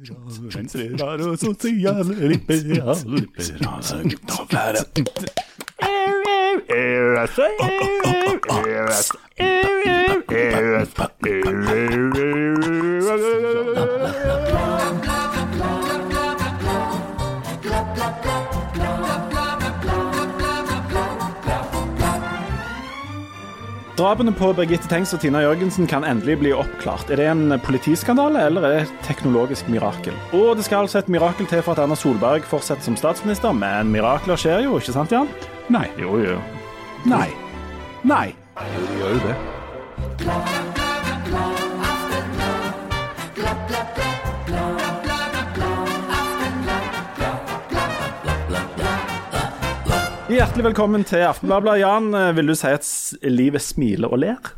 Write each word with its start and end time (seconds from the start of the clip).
Liberal, 0.00 1.36
social, 1.36 2.04
liberal, 2.04 2.56
liberal, 2.56 4.02
gutta 4.02 4.34
være 4.50 4.84
Eras, 6.68 7.38
eras, 8.58 9.10
eras, 10.28 11.00
Drapene 24.00 24.32
på 24.32 24.46
Birgitte 24.56 24.88
Tengs 24.88 25.10
og 25.12 25.20
Tina 25.20 25.42
Jørgensen 25.44 25.84
kan 25.84 26.06
endelig 26.08 26.38
bli 26.40 26.54
oppklart. 26.56 27.10
Er 27.12 27.20
det 27.20 27.26
en 27.28 27.52
politiskandale 27.60 28.46
eller 28.48 28.64
er 28.64 28.72
det 28.72 28.78
et 28.86 28.94
teknologisk 29.04 29.68
mirakel? 29.68 30.16
Og 30.32 30.54
det 30.56 30.64
skal 30.64 30.86
altså 30.86 31.02
et 31.02 31.10
mirakel 31.12 31.44
til 31.50 31.60
for 31.60 31.76
at 31.76 31.84
Erna 31.84 31.98
Solberg 32.00 32.48
fortsetter 32.48 32.88
som 32.88 32.96
statsminister, 32.96 33.52
men 33.52 33.92
mirakler 33.92 34.40
skjer 34.40 34.64
jo, 34.64 34.80
ikke 34.80 34.96
sant 34.96 35.12
Jan? 35.12 35.28
Nei. 35.68 35.84
Jo, 36.00 36.16
jo. 36.16 36.40
Nei. 37.12 37.28
Nei. 38.08 38.26
Jo, 38.72 38.88
det 38.88 39.00
gjør 39.04 39.16
jo 39.18 39.22
det. 39.28 40.69
Hjertelig 50.30 50.62
velkommen 50.68 51.02
til 51.02 51.24
Aftenbladet. 51.26 51.80
Jan, 51.80 52.12
vil 52.36 52.52
du 52.52 52.54
si 52.54 52.68
at 52.70 52.86
livet 53.26 53.64
smiler 53.64 54.12
og 54.14 54.20
ler? 54.22 54.50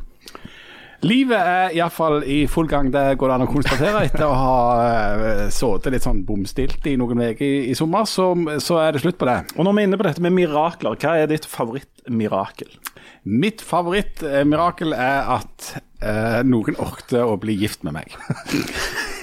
Livet 1.01 1.39
er 1.39 1.73
iallfall 1.79 2.19
i 2.29 2.43
full 2.45 2.69
gang, 2.69 2.91
det 2.93 3.17
går 3.17 3.31
det 3.31 3.37
an 3.39 3.45
å 3.47 3.49
konstatere. 3.49 4.03
Etter 4.05 4.27
å 4.27 4.35
ha 4.37 4.59
uh, 4.77 5.47
sittet 5.49 5.95
litt 5.95 6.05
sånn 6.05 6.21
bomstilt 6.29 6.85
i 6.91 6.93
noen 7.01 7.25
uker 7.25 7.47
i, 7.47 7.71
i 7.73 7.79
sommer, 7.79 8.05
så, 8.05 8.29
så 8.61 8.83
er 8.83 8.93
det 8.93 9.01
slutt 9.01 9.17
på 9.23 9.31
det. 9.31 9.39
Og 9.57 9.65
når 9.65 9.79
vi 9.79 9.83
er 9.83 9.89
inne 9.89 10.01
på 10.03 10.07
dette 10.11 10.27
med 10.27 10.37
mirakler, 10.37 11.01
hva 11.01 11.17
er 11.23 11.33
ditt 11.33 11.49
favorittmirakel? 11.49 12.77
Mitt 13.25 13.65
favorittmirakel 13.65 14.93
er 14.93 15.33
at 15.39 15.73
eh, 16.05 16.43
noen 16.45 16.77
orket 16.85 17.17
å 17.25 17.41
bli 17.41 17.57
gift 17.65 17.89
med 17.89 17.97
meg. 17.97 18.13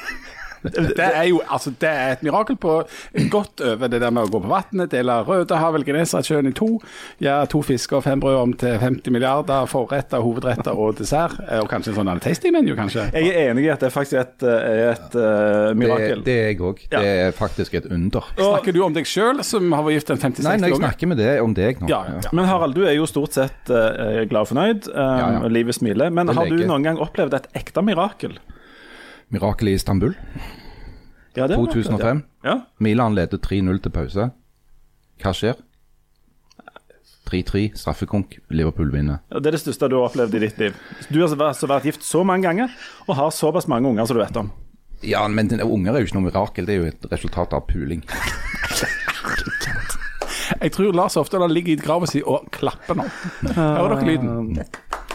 Det 0.63 1.05
er 1.05 1.27
jo 1.29 1.41
altså, 1.47 1.71
det 1.79 1.89
er 1.89 2.15
et 2.15 2.23
mirakel 2.25 2.57
på 2.59 2.79
godt 3.31 3.61
over 3.65 3.91
det 3.91 4.02
der 4.02 4.13
med 4.13 4.27
å 4.27 4.31
gå 4.31 4.41
på 4.43 4.52
vannet, 4.52 4.91
dele 4.91 5.19
Rødehavet, 5.27 5.85
Genesaretsjøen 5.88 6.49
i 6.49 6.53
to, 6.55 6.69
gjøre 7.23 7.49
to 7.52 7.61
fisker 7.65 7.99
og 7.99 8.05
fem 8.07 8.21
brød 8.23 8.39
om 8.39 8.55
til 8.59 8.77
50 8.81 9.13
milliarder, 9.15 9.67
forretter, 9.69 10.23
hovedretter 10.23 10.75
og 10.75 10.97
dessert, 10.99 11.37
eh, 11.47 11.61
og 11.63 11.69
kanskje 11.71 11.93
en 11.93 11.99
sånn 12.02 12.23
tasting-menu, 12.23 12.73
kanskje. 12.80 13.07
Jeg 13.15 13.33
er 13.33 13.52
enig 13.52 13.67
i 13.67 13.71
at 13.73 13.83
det 13.83 13.91
faktisk 13.93 14.19
er 14.19 14.25
et, 14.25 14.47
er 14.49 14.83
et 14.93 15.17
uh, 15.19 15.71
mirakel. 15.77 16.23
det 16.25 16.35
er 16.35 16.52
jeg 16.52 16.61
òg. 16.65 16.83
Ja. 16.89 17.03
Det 17.03 17.13
er 17.25 17.37
faktisk 17.37 17.77
et 17.80 17.89
under. 17.91 18.27
Snakker 18.37 18.75
du 18.75 18.81
om 18.85 18.95
deg 18.95 19.07
sjøl, 19.09 19.43
som 19.47 19.71
har 19.75 19.85
vært 19.87 19.99
gift 19.99 20.13
en 20.15 20.21
50-60 20.21 20.49
Nei, 20.49 20.57
nei, 20.63 20.73
jeg 20.73 20.81
snakker 20.81 21.11
med 21.11 21.21
det 21.21 21.31
om 21.43 21.55
deg 21.57 21.83
nå. 21.83 21.91
Ja, 21.91 22.03
ja. 22.17 22.33
Men 22.35 22.49
Harald, 22.49 22.77
du 22.77 22.85
er 22.87 22.95
jo 22.97 23.07
stort 23.09 23.37
sett 23.37 23.71
uh, 23.71 24.23
glad 24.30 24.43
og 24.43 24.52
fornøyd. 24.53 24.89
Um, 24.93 25.19
Ja, 25.19 25.31
ja. 25.33 25.52
Livet 25.52 25.75
smiler. 25.75 26.13
Men 26.13 26.31
har 26.33 26.49
du 26.49 26.63
noen 26.63 26.85
gang 26.85 27.02
opplevd 27.02 27.35
et 27.39 27.52
ekte 27.59 27.83
mirakel? 27.85 28.37
Mirakel 29.30 29.67
i 29.69 29.73
Istanbul, 29.77 30.16
Ja, 31.35 31.45
det 31.47 31.55
har 31.55 31.66
jeg 31.66 31.73
2005. 31.73 32.23
Ja. 32.44 32.55
Milan 32.81 33.16
leder 33.16 33.38
3-0 33.38 33.81
til 33.83 33.91
pause. 33.94 34.30
Hva 35.21 35.33
skjer? 35.38 35.59
3-3, 37.30 37.67
straffekonk, 37.77 38.39
Liverpool 38.49 38.89
vinner. 38.91 39.19
Ja, 39.30 39.38
Det 39.39 39.52
er 39.52 39.58
det 39.58 39.61
største 39.61 39.89
du 39.91 39.99
har 39.99 40.08
opplevd 40.09 40.33
i 40.33 40.41
ditt 40.47 40.58
liv. 40.58 40.80
Du 41.13 41.19
har 41.21 41.36
vært 41.38 41.86
gift 41.86 42.03
så 42.03 42.23
mange 42.25 42.47
ganger 42.47 42.73
og 43.05 43.16
har 43.19 43.30
såpass 43.30 43.67
mange 43.69 43.88
unger 43.91 44.05
som 44.09 44.17
du 44.17 44.23
vet 44.23 44.39
om. 44.41 44.49
Ja, 45.05 45.27
men 45.27 45.47
unger 45.61 45.93
er 45.93 46.02
jo 46.02 46.09
ikke 46.09 46.17
noe 46.17 46.25
mirakel, 46.27 46.66
det 46.66 46.73
er 46.75 46.81
jo 46.81 46.89
et 46.89 47.05
resultat 47.11 47.53
av 47.53 47.67
puling. 47.69 48.02
Jeg 50.59 50.71
tror 50.73 50.95
Lars 50.97 51.16
Oftedal 51.21 51.52
ligger 51.53 51.75
i 51.75 51.80
grava 51.80 52.08
si 52.09 52.23
og 52.25 52.49
klapper 52.52 52.97
nå. 52.97 53.05
Hører 53.53 53.93
dere 53.93 54.08
lyden? 54.09 54.58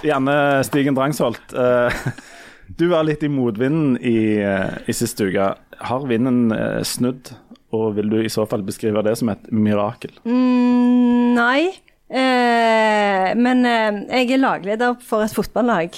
Gjerne 0.05 0.37
Stigen 0.65 0.95
Drangsholt, 0.97 1.53
eh, 1.59 1.99
du 2.69 2.87
var 2.89 3.05
litt 3.07 3.23
i 3.23 3.29
motvinden 3.29 3.97
i, 4.01 4.39
eh, 4.41 4.79
i 4.89 4.93
siste 4.97 5.27
uke. 5.29 5.51
Har 5.85 6.07
vinden 6.09 6.53
eh, 6.53 6.83
snudd, 6.87 7.33
og 7.75 7.95
vil 7.97 8.09
du 8.13 8.19
i 8.23 8.31
så 8.33 8.47
fall 8.49 8.63
beskrive 8.67 9.03
det 9.05 9.17
som 9.19 9.29
et 9.33 9.51
mirakel? 9.53 10.13
Mm, 10.25 11.35
nei, 11.37 11.71
eh, 12.09 13.35
men 13.37 13.65
eh, 13.67 14.01
jeg 14.21 14.37
er 14.37 14.43
lagleder 14.43 14.97
for 15.05 15.25
et 15.27 15.35
fotballag. 15.35 15.97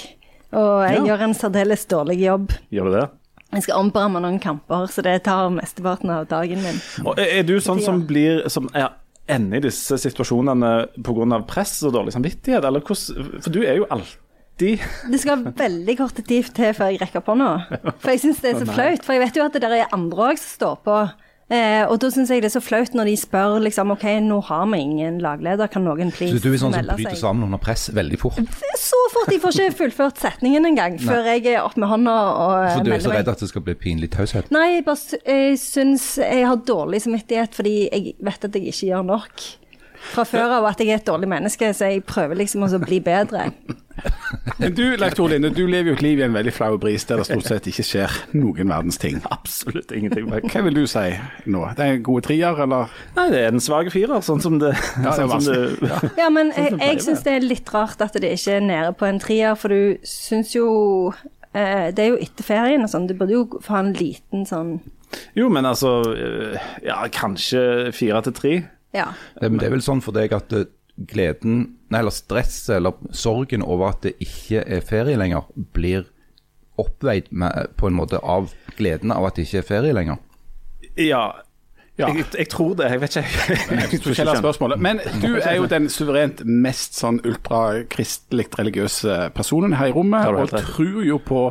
Og 0.57 0.83
jeg 0.87 0.99
Ja. 0.99 1.05
gjør 1.11 1.23
en 1.27 1.33
særdeles 1.35 1.85
dårlig 1.91 2.19
jobb. 2.23 2.51
Gjør 2.71 2.85
du 2.87 2.91
det? 2.99 3.09
Jeg 3.53 3.63
skal 3.63 3.79
omberamme 3.79 4.19
noen 4.23 4.39
kamper, 4.43 4.87
så 4.91 5.03
det 5.03 5.23
tar 5.23 5.49
mesteparten 5.49 6.09
av 6.11 6.27
dagen 6.27 6.61
min. 6.63 6.79
Og 7.05 7.19
er, 7.19 7.43
du 7.47 7.59
sånn 7.63 7.81
som 7.83 8.01
blir 8.07 8.47
som 8.51 8.67
er 8.75 8.89
ender 9.29 9.57
i 9.57 9.65
disse 9.67 9.97
situasjonene 9.99 10.87
pga. 11.03 11.41
press 11.47 11.83
og 11.83 11.93
dårlig 11.93 12.13
samvittighet, 12.15 12.63
eller 12.63 12.79
hvordan 12.81 13.41
For 13.43 13.49
du 13.51 13.61
er 13.63 13.75
jo 13.77 13.85
alltid 13.91 14.17
Det 15.11 15.21
skal 15.21 15.45
veldig 15.45 15.97
kort 15.99 16.17
tid 16.17 16.51
til 16.57 16.73
før 16.73 16.91
jeg 16.93 17.01
rekker 17.03 17.23
på 17.25 17.37
noe. 17.37 17.61
For 18.01 18.13
jeg 18.13 18.25
syns 18.25 18.41
det 18.43 18.53
er 18.55 18.59
så 18.63 18.67
flaut. 18.73 19.05
For 19.05 19.17
jeg 19.17 19.25
vet 19.27 19.39
jo 19.39 19.45
at 19.45 19.55
det 19.55 19.63
der 19.63 19.79
er 19.83 19.95
andre 19.95 20.31
òg 20.31 20.41
som 20.41 20.53
står 20.57 20.77
på. 20.87 20.99
Eh, 21.47 21.85
og 21.87 21.95
da 22.03 22.09
syns 22.11 22.27
jeg 22.27 22.41
det 22.43 22.49
er 22.49 22.55
så 22.57 22.59
flaut 22.59 22.91
når 22.97 23.07
de 23.07 23.13
spør 23.15 23.53
liksom 23.63 23.93
OK, 23.93 24.03
nå 24.19 24.41
har 24.49 24.65
vi 24.67 24.81
ingen 24.83 25.21
lagleder, 25.23 25.69
kan 25.71 25.85
noen 25.87 26.09
please 26.11 26.35
Så 26.35 26.43
du 26.43 26.49
er 26.51 26.59
sånn 26.59 26.75
som 26.75 26.89
bryter 26.89 27.13
seg? 27.13 27.21
sammen 27.21 27.45
under 27.45 27.61
press 27.63 27.85
veldig 27.95 28.19
fort? 28.19 28.41
Så 28.75 28.99
fort 29.13 29.31
jeg 29.31 29.39
får 29.45 29.55
ikke 29.55 29.77
fullført 29.77 30.19
setningen 30.19 30.67
engang, 30.67 30.97
før 30.99 31.29
jeg 31.31 31.45
er 31.53 31.61
opp 31.61 31.79
med 31.79 31.87
hånda 31.87 32.17
og 32.33 32.51
For 32.73 32.83
du 32.83 32.91
er 32.97 33.05
så 33.05 33.15
redd 33.15 33.31
at 33.31 33.45
det 33.45 33.47
skal 33.53 33.63
bli 33.63 33.77
pinlig 33.79 34.11
taushet? 34.17 34.51
Nei, 34.51 34.65
jeg 34.73 34.85
bare 34.89 35.21
jeg 35.23 35.55
syns 35.63 36.09
jeg 36.19 36.43
har 36.49 36.59
dårlig 36.67 37.05
samvittighet 37.07 37.55
fordi 37.55 37.77
jeg 37.85 38.17
vet 38.27 38.51
at 38.51 38.59
jeg 38.59 38.67
ikke 38.73 38.91
gjør 38.91 39.07
nok 39.13 39.47
fra 40.11 40.27
før 40.27 40.59
av, 40.59 40.67
at 40.67 40.83
jeg 40.83 40.91
er 40.91 40.99
et 40.99 41.07
dårlig 41.07 41.31
menneske, 41.31 41.71
så 41.71 41.93
jeg 41.93 42.03
prøver 42.07 42.43
liksom 42.43 42.67
å 42.67 42.69
bli 42.83 42.99
bedre. 43.03 43.47
Men 44.61 44.73
du, 44.73 44.83
Leif 44.97 45.17
Linde, 45.19 45.49
du 45.53 45.63
lever 45.69 45.91
jo 45.91 45.95
et 45.97 46.01
liv 46.05 46.19
i 46.19 46.23
en 46.25 46.33
veldig 46.35 46.53
flau 46.55 46.77
bris 46.81 47.03
der 47.09 47.19
det 47.21 47.27
stort 47.29 47.45
sett 47.49 47.67
ikke 47.69 47.85
skjer 47.85 48.13
noen 48.37 48.69
verdens 48.71 48.97
ting. 49.01 49.19
absolutt 49.33 49.91
ingenting. 49.95 50.27
Hva 50.29 50.63
vil 50.65 50.77
du 50.77 50.83
si 50.89 51.05
nå? 51.49 51.63
Det 51.77 51.85
er 51.85 51.97
en 51.97 52.03
gode 52.05 52.25
trier, 52.27 52.61
eller? 52.65 52.91
Nei, 53.17 53.27
det 53.33 53.41
er 53.43 53.51
en 53.53 53.63
svak 53.63 53.91
firer, 53.93 54.21
sånn 54.25 54.41
som 54.43 54.57
det, 54.61 54.73
Ja, 55.03 55.13
sånn 55.17 55.33
som 55.35 55.47
det 55.47 56.01
Ja, 56.19 56.29
men 56.33 56.51
Sånn 56.55 56.79
jeg, 56.79 56.81
jeg 56.81 57.01
syns 57.05 57.25
det 57.25 57.35
er 57.37 57.45
litt 57.45 57.71
rart 57.73 58.01
at 58.03 58.17
det 58.17 58.33
ikke 58.37 58.57
er 58.59 58.65
nede 58.65 58.93
på 58.97 59.07
en 59.09 59.19
trier, 59.23 59.57
for 59.59 59.73
du 59.73 59.97
syns 60.07 60.53
jo 60.55 60.67
eh, 61.53 61.89
Det 61.95 62.05
er 62.05 62.13
jo 62.13 62.21
etter 62.23 62.47
ferien 62.47 62.85
og 62.85 62.91
sånn, 62.93 63.07
du 63.09 63.15
burde 63.17 63.35
jo 63.35 63.45
få 63.63 63.81
en 63.81 63.93
liten 63.97 64.45
sånn 64.49 64.77
Jo, 65.37 65.49
men 65.53 65.67
altså 65.69 65.99
eh, 66.13 66.71
Ja, 66.87 67.01
kanskje 67.13 67.91
fire 67.95 68.23
til 68.25 68.35
tre. 68.37 68.55
Ja. 68.95 69.11
Det, 69.37 69.49
men 69.51 69.59
det 69.61 69.69
er 69.69 69.75
vel 69.77 69.85
sånn 69.85 70.01
for 70.03 70.15
deg 70.17 70.33
at 70.35 70.53
eh, 70.57 70.67
gleden, 70.97 71.76
nei, 71.87 72.01
eller 72.01 72.13
stresset 72.13 72.75
eller 72.77 72.97
sorgen 73.15 73.63
over 73.65 73.93
at 73.93 74.05
det 74.05 74.15
ikke 74.23 74.63
er 74.63 74.85
ferie 74.85 75.19
lenger, 75.19 75.47
blir 75.75 76.07
oppveid 76.77 77.31
med, 77.31 77.73
på 77.77 77.89
en 77.89 77.97
måte 77.97 78.19
av 78.21 78.51
gleden 78.77 79.13
av 79.13 79.25
at 79.27 79.37
det 79.37 79.47
ikke 79.47 79.61
er 79.63 79.69
ferie 79.71 79.97
lenger? 79.97 80.21
Ja. 80.97 81.23
Ja. 81.97 82.11
Jeg, 82.13 82.25
jeg 82.37 82.49
tror 82.49 82.75
det. 82.77 82.91
Jeg 82.91 83.01
vet 83.01 83.15
ikke. 83.17 83.55
Jeg 83.73 84.01
tror 84.03 84.13
ikke 84.13 84.25
det 84.29 84.37
spørsmålet. 84.37 84.81
Men 84.85 84.99
du 85.23 85.39
er 85.41 85.55
jo 85.57 85.65
den 85.69 85.89
suverent 85.89 86.43
mest 86.45 86.97
sånn 86.99 87.17
ultrakristelig 87.25 88.45
religiøse 88.57 89.31
personen 89.35 89.73
her 89.79 89.89
i 89.89 89.95
rommet, 89.95 90.27
og 90.29 90.53
tror 90.53 91.01
jo 91.07 91.17
på 91.17 91.41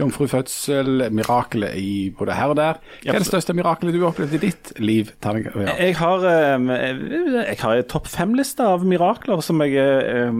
jomfrufødsel, 0.00 1.04
mirakelet 1.12 1.76
i 1.76 1.90
både 2.16 2.32
her 2.38 2.54
og 2.54 2.56
der. 2.56 2.78
Hva 3.02 3.12
er 3.12 3.20
det 3.20 3.28
største 3.28 3.52
mirakelet 3.56 3.92
du 3.92 4.00
har 4.00 4.14
opplevd 4.14 4.38
i 4.38 4.40
ditt 4.46 4.72
liv? 4.80 5.12
Ja. 5.20 5.74
Jeg 5.76 5.98
har, 6.00 6.24
jeg 6.24 7.58
har 7.60 7.82
en 7.82 7.90
topp 7.90 8.08
fem-liste 8.08 8.64
av 8.64 8.86
mirakler 8.88 9.44
som, 9.44 9.60
jeg, 9.60 10.32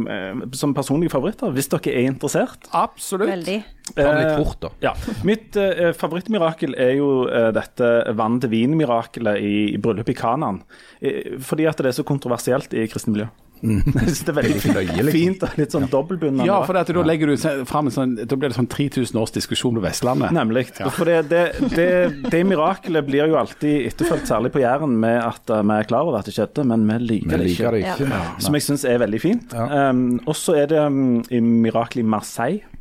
som 0.56 0.72
personlige 0.76 1.12
favoritter, 1.12 1.52
hvis 1.52 1.68
dere 1.74 1.92
er 1.92 2.08
interessert. 2.08 2.70
Absolutt. 2.72 3.28
Veldig. 3.28 3.60
Ta 3.96 4.06
det 4.06 4.16
litt 4.20 4.30
Eh, 4.30 4.44
fort, 4.44 4.60
da. 4.60 4.70
Ja. 4.84 4.94
Mitt 5.26 5.56
eh, 5.60 5.90
favorittmirakel 5.96 6.74
er 6.78 6.96
jo 6.98 7.10
eh, 7.28 7.50
dette 7.56 7.92
vann-til-vin-mirakelet 8.16 9.40
i, 9.40 9.54
i 9.74 9.78
bryllupet 9.82 10.14
i 10.14 10.18
Kanan. 10.20 10.62
Eh, 11.00 11.36
fordi 11.42 11.68
at 11.70 11.80
det 11.80 11.92
er 11.92 12.00
så 12.00 12.06
kontroversielt 12.06 12.74
i 12.74 12.86
kristent 12.90 13.16
miljø. 13.16 13.30
Mm. 13.62 13.82
det 14.24 14.28
er 14.28 14.36
veldig 14.36 14.60
fint, 14.62 14.74
løye, 14.76 14.94
liksom. 14.96 15.12
fint 15.12 15.42
og 15.44 15.56
litt 15.60 15.74
sånn 15.74 15.86
dobbeltbundet. 15.92 16.46
Ja, 16.48 16.60
for 16.64 16.76
da 16.76 17.04
legger 17.04 17.28
du 17.28 17.34
fram 17.68 17.90
en 17.90 17.92
sånn 17.94 18.14
Da 18.16 18.38
blir 18.38 18.52
det 18.52 18.56
sånn 18.56 18.70
3000 18.72 19.20
års 19.20 19.34
diskusjon 19.34 19.76
på 19.76 19.82
Vestlandet. 19.84 20.32
Nemlig. 20.32 20.70
For 20.96 21.08
det, 21.08 21.18
det, 21.28 21.42
det, 21.74 21.88
det 22.32 22.42
mirakelet 22.48 23.04
blir 23.08 23.28
jo 23.28 23.38
alltid 23.40 23.90
etterfulgt, 23.90 24.30
særlig 24.30 24.54
på 24.54 24.64
Jæren, 24.64 24.96
med 25.02 25.18
at 25.20 25.52
eh, 25.52 25.64
vi 25.66 25.76
er 25.76 25.90
klar 25.90 26.08
over 26.08 26.22
at 26.22 26.30
det 26.30 26.36
skjedde, 26.36 26.64
men 26.72 26.88
vi 26.88 26.98
liker 27.04 27.36
det 27.36 27.52
ikke. 27.52 27.74
det 27.76 27.84
ikke. 27.84 28.10
Ja. 28.10 28.24
Som 28.40 28.56
jeg 28.56 28.68
syns 28.70 28.86
er 28.88 29.00
veldig 29.04 29.22
fint. 29.22 29.56
Ja. 29.56 29.90
Um, 29.90 30.20
og 30.24 30.36
så 30.38 30.56
er 30.62 30.70
det 30.70 30.80
um, 30.80 31.20
i 31.28 31.42
mirakelet 31.44 32.06
i 32.06 32.12
Marseille. 32.16 32.79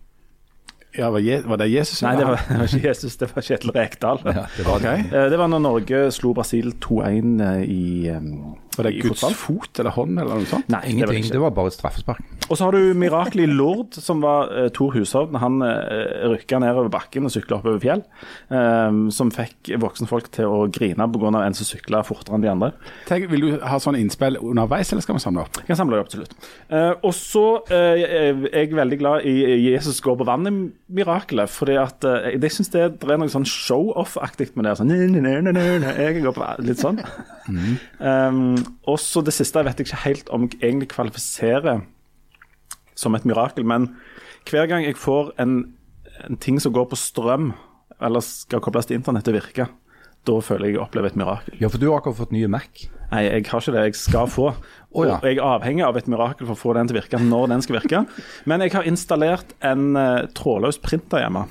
Ja, 0.97 1.09
var, 1.13 1.19
Je 1.21 1.35
var 1.45 1.57
det 1.61 1.67
Jesus? 1.69 2.01
Nei, 2.01 2.15
det 2.17 2.25
var, 2.25 2.39
det 2.49 2.57
var 2.57 2.65
ikke 2.71 2.87
Jesus, 2.87 3.17
det 3.21 3.27
var 3.35 3.45
Kjetil 3.45 3.71
Rekdal. 3.75 4.21
Ja, 4.25 4.45
det 4.57 4.65
var 4.65 4.79
det. 4.81 4.93
Eh, 5.13 5.27
Det 5.29 5.37
var 5.37 5.47
når 5.51 5.61
Norge 5.61 5.99
slo 6.15 6.33
Brasil 6.33 6.71
2-1 6.81 7.43
i, 7.67 8.09
um, 8.09 8.55
Var 8.77 8.87
det 8.89 8.93
i 8.97 9.01
Guds 9.03 9.19
fotball. 9.21 9.35
fot 9.37 9.79
eller 9.83 9.91
hånd 9.91 10.17
eller 10.19 10.41
noe 10.41 10.49
sånt? 10.49 10.69
Nei, 10.73 10.81
det 10.87 10.99
var 11.05 11.13
det 11.13 11.19
Ingenting. 11.19 11.31
Det 11.37 11.41
var 11.45 11.53
bare 11.59 11.67
et 11.73 11.77
straffespark. 11.77 12.23
Og 12.49 12.57
så 12.57 12.67
har 12.67 12.75
du 12.75 12.97
mirakelet 12.97 13.47
i 13.47 13.53
Lourdes, 13.53 14.01
som 14.03 14.23
var 14.25 14.49
uh, 14.51 14.67
Tor 14.73 14.93
Hushovd 14.95 15.37
han 15.39 15.61
uh, 15.63 16.33
rykka 16.33 16.59
nedover 16.61 16.91
bakken 16.93 17.29
og 17.29 17.33
sykla 17.33 17.59
oppover 17.59 17.79
fjell. 17.83 18.03
eh, 18.49 18.97
som 19.13 19.31
fikk 19.33 19.71
voksne 19.81 20.07
folk 20.09 20.29
til 20.33 20.49
å 20.49 20.59
grine 20.73 21.07
pga. 21.11 21.31
en 21.43 21.57
som 21.57 21.67
sykla 21.67 22.01
fortere 22.07 22.37
enn 22.37 22.45
de 22.45 22.51
andre. 22.51 22.71
Tenk, 23.07 23.29
vil 23.31 23.45
du 23.45 23.59
ha 23.65 23.79
sånne 23.81 23.99
innspill 24.01 24.39
underveis, 24.41 24.91
eller 24.93 25.05
skal 25.05 25.17
vi 25.17 25.23
samle 25.23 25.43
opp? 25.45 25.59
Jeg 25.61 25.69
kan 25.69 25.79
samle 25.79 25.97
det 25.97 26.05
absolutt. 26.05 26.35
Uh, 26.71 26.93
og 27.05 27.13
så 27.15 27.45
eh, 27.73 28.03
er 28.05 28.41
jeg 28.53 28.75
veldig 28.77 28.99
glad 29.01 29.27
i 29.29 29.35
Jesus 29.69 30.01
går 30.05 30.19
på 30.19 30.27
vannet-mirakelet. 30.29 31.49
fordi 31.49 31.77
at 31.81 32.05
eh, 32.07 32.31
jeg 32.37 32.55
syns 32.55 32.73
det, 32.73 32.85
det 33.01 33.11
er 33.11 33.21
noe 33.21 33.31
sånn 33.31 33.47
show-off-aktig 33.47 34.51
med 34.55 34.67
det. 34.67 34.77
Sånn, 34.79 34.91
«Nei, 34.91 35.07
nei, 35.13 35.39
nei, 35.41 35.53
nei, 35.55 35.67
nei, 35.83 35.93
jeg 35.99 36.23
går 36.23 36.35
på 36.35 36.43
vannet», 36.43 36.65
Litt 36.69 36.81
sånn. 36.81 36.99
Um, 37.99 38.57
og 38.89 38.99
så 39.01 39.23
det 39.25 39.33
siste 39.35 39.61
jeg 39.61 39.69
vet 39.69 39.81
jeg 39.81 39.89
ikke 39.89 40.03
helt 40.05 40.33
om 40.35 40.49
jeg 40.49 40.59
egentlig 40.61 40.91
kvalifiserer 40.91 41.85
som 42.99 43.15
et 43.15 43.27
mirakel, 43.27 43.67
men 43.67 43.89
hver 44.49 44.69
gang 44.69 44.85
jeg 44.85 44.99
får 44.99 45.33
en, 45.41 45.59
en 46.27 46.39
ting 46.43 46.59
som 46.61 46.75
går 46.75 46.89
på 46.91 46.99
strøm, 46.99 47.53
eller 47.99 48.23
skal 48.23 48.63
kobles 48.63 48.87
til 48.89 48.99
internett 48.99 49.27
til 49.27 49.35
virke, 49.35 49.67
da 50.27 50.39
føler 50.43 50.69
jeg 50.69 50.75
jeg 50.75 50.83
opplever 50.83 51.11
et 51.11 51.19
mirakel. 51.19 51.55
Ja, 51.61 51.69
for 51.71 51.81
du 51.81 51.89
har 51.89 52.01
akkurat 52.01 52.19
fått 52.19 52.33
nye 52.35 52.49
Mac. 52.51 52.83
Nei, 53.09 53.23
jeg 53.25 53.45
har 53.49 53.63
ikke 53.63 53.73
det. 53.73 53.85
Jeg 53.87 53.97
skal 53.97 54.27
få. 54.29 54.49
oh, 54.51 55.05
ja. 55.07 55.17
Og 55.17 55.25
jeg 55.25 55.39
er 55.39 55.45
avhengig 55.47 55.85
av 55.87 55.97
et 55.97 56.09
mirakel 56.11 56.45
for 56.45 56.55
å 56.55 56.59
få 56.59 56.75
den 56.77 56.89
til 56.89 56.97
å 56.97 56.99
virke 56.99 57.21
når 57.23 57.47
den 57.53 57.63
skal 57.65 57.79
virke. 57.79 58.03
Men 58.49 58.65
jeg 58.65 58.75
har 58.75 58.89
installert 58.89 59.55
en 59.65 59.95
uh, 59.97 60.27
trådløs 60.37 60.81
printer 60.83 61.23
hjemme. 61.23 61.47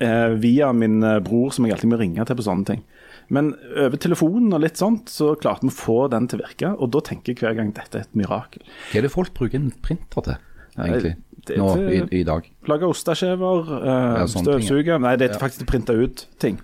Uh, 0.00 0.32
via 0.40 0.70
min 0.76 1.02
uh, 1.04 1.18
bror, 1.24 1.52
som 1.54 1.66
jeg 1.66 1.76
alltid 1.76 1.92
må 1.92 2.00
ringe 2.00 2.24
til 2.24 2.38
på 2.38 2.46
sånne 2.46 2.70
ting. 2.70 2.84
Men 3.32 3.54
over 3.76 3.96
telefonen 3.96 4.52
og 4.52 4.60
litt 4.64 4.76
sånt, 4.80 5.08
så 5.08 5.34
klarte 5.40 5.64
vi 5.66 5.72
å 5.72 5.76
få 5.78 5.98
den 6.12 6.26
til 6.28 6.40
å 6.40 6.44
virke. 6.48 6.72
Og 6.78 6.90
da 6.92 7.00
tenker 7.00 7.32
jeg 7.34 7.40
hver 7.42 7.54
gang 7.56 7.72
dette 7.76 7.98
er 8.00 8.08
et 8.08 8.14
mirakel. 8.18 8.62
Hva 8.90 8.98
er 9.00 9.06
det 9.06 9.12
folk 9.14 9.32
bruker 9.34 9.56
en 9.60 9.70
printer 9.84 10.26
til, 10.28 10.36
egentlig? 10.78 11.14
det 11.44 11.56
er 11.56 11.60
Nå 11.60 11.68
i, 11.76 11.98
til- 12.00 12.14
i 12.20 12.22
dag. 12.24 12.46
Lage 12.68 12.88
osteskjever, 12.88 13.66
eh, 13.84 14.20
Ja, 14.20 14.26
støvsuge 14.32 14.98
Nei, 15.00 15.16
det 15.20 15.30
er 15.30 15.38
faktisk 15.38 15.60
til 15.60 15.66
å 15.66 15.72
printe 15.72 15.96
ut 15.98 16.26
ting. 16.40 16.58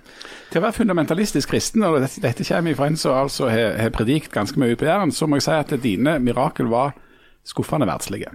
Til 0.50 0.60
å 0.60 0.64
være 0.64 0.78
fundamentalistisk 0.78 1.48
kristen, 1.52 1.82
og 1.84 2.00
dette, 2.00 2.20
dette 2.24 2.44
kommer 2.48 2.74
fra 2.78 2.86
en 2.88 2.96
som 2.96 3.12
altså 3.12 3.50
har, 3.52 3.76
har 3.76 3.90
predikt 3.90 4.32
ganske 4.32 4.56
mye 4.58 4.76
på 4.80 4.88
Jæren, 4.88 5.12
så 5.12 5.28
må 5.28 5.36
jeg 5.36 5.42
si 5.48 5.50
at 5.52 5.74
dine 5.82 6.18
mirakel 6.24 6.66
var 6.72 6.94
skuffende 7.50 7.88
verdslige. 7.88 8.30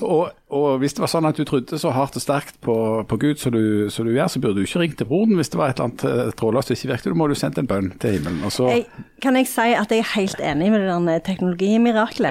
Og, 0.00 0.30
og 0.54 0.78
hvis 0.82 0.96
det 0.96 1.02
var 1.04 1.10
sånn 1.10 1.28
at 1.28 1.38
du 1.40 1.44
trodde 1.48 1.78
så 1.80 1.92
hardt 1.94 2.18
og 2.18 2.24
sterkt 2.24 2.60
på, 2.64 2.76
på 3.08 3.18
Gud 3.20 3.40
som 3.42 3.54
du, 3.54 3.88
du 3.88 4.12
gjør, 4.12 4.30
så 4.30 4.42
burde 4.42 4.60
du 4.60 4.68
ikke 4.68 4.82
ringt 4.84 4.98
til 5.00 5.08
broren 5.08 5.34
hvis 5.38 5.52
det 5.52 5.60
var 5.60 5.72
et 5.72 5.80
eller 5.80 5.90
annet 5.90 6.06
eh, 6.10 6.32
trådløst 6.38 6.70
som 6.70 6.78
ikke 6.78 6.92
virket. 6.92 7.10
Da 7.10 7.18
må 7.18 7.28
du 7.30 7.36
sendt 7.38 7.60
en 7.60 7.70
bønn 7.70 7.92
til 8.02 8.18
himmelen. 8.18 8.44
Jeg, 8.44 8.86
kan 9.24 9.38
jeg 9.40 9.50
si 9.50 9.68
at 9.74 9.92
jeg 9.92 10.04
er 10.04 10.10
helt 10.14 10.44
enig 10.52 10.70
med 10.74 10.84
det 10.84 10.90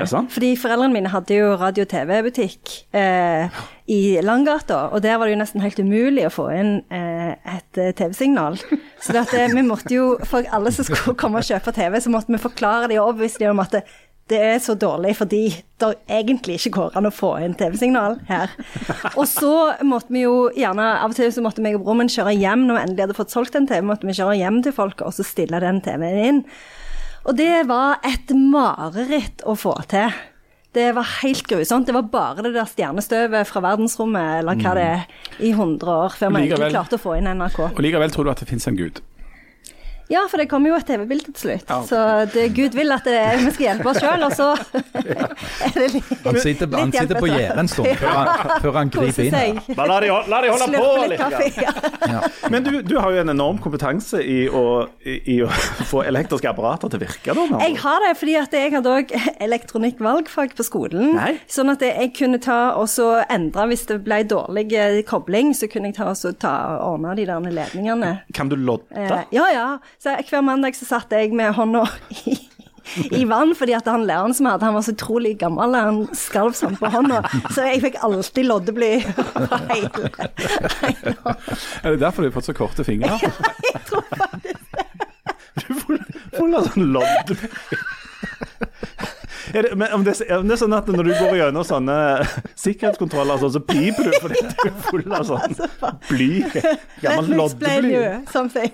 det 0.06 0.12
sant? 0.14 0.34
Fordi 0.34 0.54
foreldrene 0.60 0.94
mine 0.94 1.14
hadde 1.14 1.40
jo 1.40 1.54
radio- 1.60 1.88
og 1.88 1.90
TV-butikk 1.92 2.76
eh, 2.96 3.64
i 3.92 4.22
Langgata, 4.24 4.88
og 4.96 5.02
der 5.04 5.18
var 5.18 5.28
det 5.28 5.34
jo 5.34 5.40
nesten 5.42 5.64
helt 5.64 5.80
umulig 5.84 6.24
å 6.28 6.32
få 6.32 6.48
inn 6.56 6.74
eh, 6.94 7.34
et 7.58 7.80
eh, 7.82 7.92
TV-signal. 7.98 8.56
Så 9.04 9.16
det 9.16 9.26
eh, 9.36 9.52
vi 9.52 9.66
måtte 9.66 9.92
jo, 9.92 10.06
for 10.30 10.48
alle 10.56 10.72
som 10.72 10.88
skulle 10.88 11.18
komme 11.20 11.42
og 11.42 11.50
kjøpe 11.50 11.74
TV, 11.76 12.00
så 12.00 12.14
måtte 12.14 12.32
vi 12.32 12.40
forklare 12.40 12.88
dem 12.92 13.02
og 13.02 13.12
overbevise 13.12 13.44
dem 13.44 13.58
om 13.58 13.64
at 13.64 13.76
det, 13.76 13.84
det 14.32 14.40
er 14.40 14.60
så 14.64 14.76
dårlig 14.80 15.18
fordi 15.20 15.42
det 15.84 15.90
egentlig 16.08 16.56
ikke 16.60 16.74
går 16.78 16.98
an 17.00 17.10
å 17.10 17.14
få 17.14 17.34
inn 17.44 17.56
TV-signal 17.60 18.22
her. 18.30 18.54
Og 19.20 19.26
så 19.28 19.54
måtte 19.84 20.16
vi 20.16 20.24
jo 20.24 20.48
gjerne, 20.56 20.86
av 21.04 21.12
og 21.12 21.18
til 21.18 21.32
så 21.34 21.44
måtte 21.44 21.64
meg 21.64 21.76
og 21.76 21.84
broren 21.84 22.06
min 22.06 22.14
kjøre 22.14 22.36
hjem 22.38 22.64
når 22.68 22.78
vi 22.78 22.84
endelig 22.86 23.06
hadde 23.08 23.18
fått 23.20 23.36
solgt 23.36 23.58
en 23.60 23.68
TV, 23.68 23.84
måtte 23.86 24.08
vi 24.08 24.16
kjøre 24.16 24.38
hjem 24.40 24.62
til 24.64 24.76
folk 24.76 25.04
og 25.04 25.16
så 25.16 25.28
stille 25.28 25.60
den 25.64 25.84
TV-en 25.84 26.22
inn. 26.24 26.44
Og 27.28 27.36
det 27.40 27.66
var 27.70 28.00
et 28.08 28.32
mareritt 28.36 29.44
å 29.48 29.56
få 29.60 29.76
til. 29.92 30.12
Det 30.74 30.90
var 30.98 31.06
helt 31.22 31.46
grusomt. 31.48 31.86
Det 31.86 31.94
var 31.94 32.08
bare 32.12 32.44
det 32.48 32.56
der 32.56 32.68
stjernestøvet 32.68 33.48
fra 33.48 33.62
verdensrommet 33.62 34.40
eller 34.40 34.58
hva 34.58 34.74
det 34.76 34.86
er, 34.90 35.04
i 35.38 35.52
100 35.54 35.92
år 35.94 36.16
før 36.18 36.34
vi 36.34 36.48
egentlig 36.48 36.72
klarte 36.74 36.98
å 36.98 37.04
få 37.04 37.20
inn 37.20 37.30
NRK. 37.30 37.60
og 37.70 37.84
likevel 37.86 38.16
tror 38.16 38.26
du 38.26 38.34
at 38.34 38.42
det 38.42 38.50
finnes 38.50 38.66
en 38.72 38.80
Gud. 38.80 39.04
Ja, 40.14 40.24
for 40.30 40.42
det 40.42 40.48
kommer 40.52 40.70
jo 40.74 40.78
et 40.78 40.86
TV-bilde 40.88 41.32
til 41.34 41.42
slutt. 41.48 41.72
Så 41.90 42.00
det, 42.34 42.48
Gud 42.58 42.76
vil 42.78 42.94
at 42.94 43.08
det, 43.08 43.18
vi 43.42 43.52
skal 43.56 43.66
hjelpe 43.70 43.90
oss 43.94 44.00
sjøl, 44.04 44.26
og 44.28 44.36
så 44.38 44.50
er 45.66 45.78
det 45.78 45.88
litt, 45.96 46.12
Han 46.26 46.40
sitter, 46.44 46.70
han 46.78 46.92
litt 46.92 47.00
sitter 47.00 47.20
på 47.20 47.30
gjerdet 47.32 47.62
en 47.64 47.72
stund 47.72 47.90
før 48.00 48.14
han, 48.20 48.54
før 48.64 48.78
han 48.78 48.92
griper 48.94 49.30
inn. 49.30 49.62
Bare 49.78 49.88
la 49.90 49.98
de, 50.04 50.12
la 50.34 50.42
de 50.46 50.52
holde 50.54 50.84
på 50.84 51.08
litt. 51.14 51.24
kaffe. 51.24 51.50
Ja. 52.14 52.20
Men 52.52 52.66
du, 52.66 52.72
du 52.84 52.98
har 53.00 53.14
jo 53.16 53.22
en 53.24 53.32
enorm 53.32 53.58
kompetanse 53.64 54.20
i 54.28 54.44
å, 54.52 54.64
i, 55.08 55.14
i 55.34 55.38
å 55.46 55.48
få 55.92 56.02
elektriske 56.06 56.50
apparater 56.50 56.92
til 56.92 57.00
å 57.00 57.04
virke. 57.06 57.36
Da, 57.38 57.46
Jeg 57.64 57.78
har 57.82 58.04
det 58.04 58.12
fordi 58.20 58.36
at 58.42 58.54
jeg 58.58 58.74
hadde 58.76 58.92
òg 59.00 59.14
elektronikkvalgfag 59.46 60.54
på 60.58 60.66
skolen. 60.68 61.14
Nei. 61.18 61.32
Sånn 61.50 61.72
at 61.74 61.84
jeg 61.86 62.12
kunne 62.18 62.40
ta 62.44 62.60
og 62.80 62.90
så 62.92 63.08
endre 63.32 63.66
hvis 63.72 63.86
det 63.90 64.02
ble 64.06 64.20
dårlig 64.30 64.68
eh, 64.78 65.00
kobling, 65.08 65.54
så 65.58 65.70
kunne 65.72 65.92
jeg 65.92 65.98
ta 66.02 66.10
og 66.12 66.20
så 66.20 66.34
ta 66.36 66.54
ordne 66.84 67.16
de 67.18 67.26
der 67.30 67.48
ledningene. 67.56 68.12
Kan 68.36 68.52
du 68.52 68.58
lodde? 68.60 68.90
Eh, 69.00 69.24
ja, 69.36 69.48
ja. 69.54 69.68
Så 70.04 70.18
hver 70.28 70.42
mandag 70.44 70.76
så 70.76 70.84
satt 70.84 71.14
jeg 71.16 71.32
med 71.32 71.54
hånda 71.56 71.86
i, 72.28 72.34
i 73.16 73.24
vann, 73.30 73.54
fordi 73.56 73.72
at 73.78 73.88
han 73.88 74.04
læreren 74.04 74.34
som 74.36 74.50
jeg 74.50 74.58
hadde, 74.58 74.68
han 74.68 74.76
var 74.76 74.84
så 74.84 74.92
utrolig 74.98 75.38
gammel. 75.40 75.78
Han 75.80 76.02
skalv 76.18 76.58
sånn 76.60 76.76
på 76.76 76.90
hånda. 76.92 77.22
Så 77.56 77.64
jeg 77.70 77.80
fikk 77.86 78.02
alltid 78.04 78.50
loddebly 78.50 78.90
over 79.00 79.64
hele, 79.72 80.12
hele. 80.82 81.16
Er 81.24 81.96
det 81.96 82.02
derfor 82.04 82.26
du 82.26 82.28
har 82.28 82.36
fått 82.36 82.52
så 82.52 82.58
korte 82.58 82.84
fingre? 82.88 83.16
Jeg 83.74 83.86
tror 83.88 84.04
faktisk 84.12 84.76
det. 84.76 84.90
Du 85.54 85.68
får, 85.78 86.00
full 86.34 86.56
sånn 86.66 86.88
lodd. 86.96 87.32
Er 89.54 89.62
det, 89.62 89.76
men 89.78 89.92
om 89.94 90.04
det, 90.04 90.16
om 90.34 90.48
det 90.50 90.56
er 90.56 90.62
sånn 90.64 90.74
at 90.74 90.88
når 90.90 91.10
du 91.10 91.12
går 91.14 91.36
gjennom 91.38 91.66
sånne 91.68 91.96
sikkerhetskontroller, 92.58 93.38
sånn, 93.42 93.54
så 93.54 93.62
piper 93.62 94.10
du 94.10 94.16
fordi 94.24 94.42
du 94.50 94.64
er 94.66 94.78
full 94.88 95.14
av 95.14 95.28
sånn 95.30 95.54
bly? 96.10 96.30
Gammel 97.04 97.38
loddebly. 97.38 97.94
something. 98.34 98.74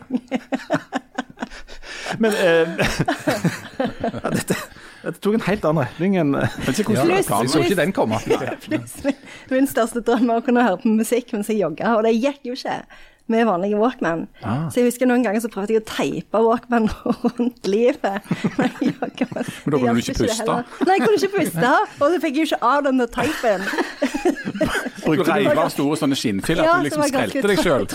Men 2.20 2.32
eh, 2.32 2.68
ja, 4.24 4.32
dette, 4.32 4.56
dette 5.04 5.20
tok 5.20 5.38
en 5.38 5.46
helt 5.46 5.68
annen 5.68 5.84
retning 5.84 6.18
enn 6.22 6.34
Ja, 6.40 6.48
jeg 6.72 7.28
så 7.28 7.64
ikke 7.64 7.80
den 7.80 7.94
komme. 7.96 8.20
Plutselig, 8.64 9.16
min 9.52 9.70
største 9.70 10.04
drøm 10.06 10.32
var 10.32 10.42
å 10.42 10.46
kunne 10.46 10.64
høre 10.66 10.80
på 10.82 10.96
musikk 10.96 11.36
mens 11.36 11.52
jeg 11.52 11.62
jogga, 11.64 11.98
og 11.98 12.08
det 12.08 12.16
gikk 12.18 12.40
jo 12.50 12.58
ikke 12.58 12.82
med 13.32 13.46
vanlige 13.50 13.80
Walkman. 13.80 14.28
Ah. 14.44 14.68
Så 14.70 14.82
jeg 14.82 14.90
husker 14.90 15.10
noen 15.10 15.24
ganger 15.26 15.44
så 15.44 15.52
prøvde 15.54 15.76
jeg 15.76 15.84
å 15.84 15.88
teipe 15.90 16.42
Walkman 16.46 16.90
rundt 17.26 17.70
livet. 17.70 18.30
når 18.58 18.70
jeg. 18.82 18.96
Men 19.30 19.74
da 19.74 19.82
kunne 19.82 19.96
du 19.98 20.04
ikke 20.04 20.18
puste. 20.24 20.60
Nei, 20.86 20.96
jeg 20.98 21.06
kunne 21.06 21.20
ikke 21.20 21.34
puste, 21.38 21.74
og 22.00 22.06
så 22.06 22.22
fikk 22.24 22.40
jeg 22.40 22.46
jo 22.46 22.50
ikke 22.52 22.62
av 22.74 22.86
den 22.88 23.06
teipen. 23.14 23.68
teipen. 23.70 24.80
Du 25.10 25.24
reiv 25.26 25.58
av 25.58 25.70
store 25.74 25.98
sånne 26.00 26.18
skinnfiller 26.20 26.68
Ja, 26.68 26.76
at 26.76 26.84
du 26.84 26.88
liksom 26.90 27.06
skrelte 27.10 27.50
deg 27.50 27.62
sjøl. 27.64 27.86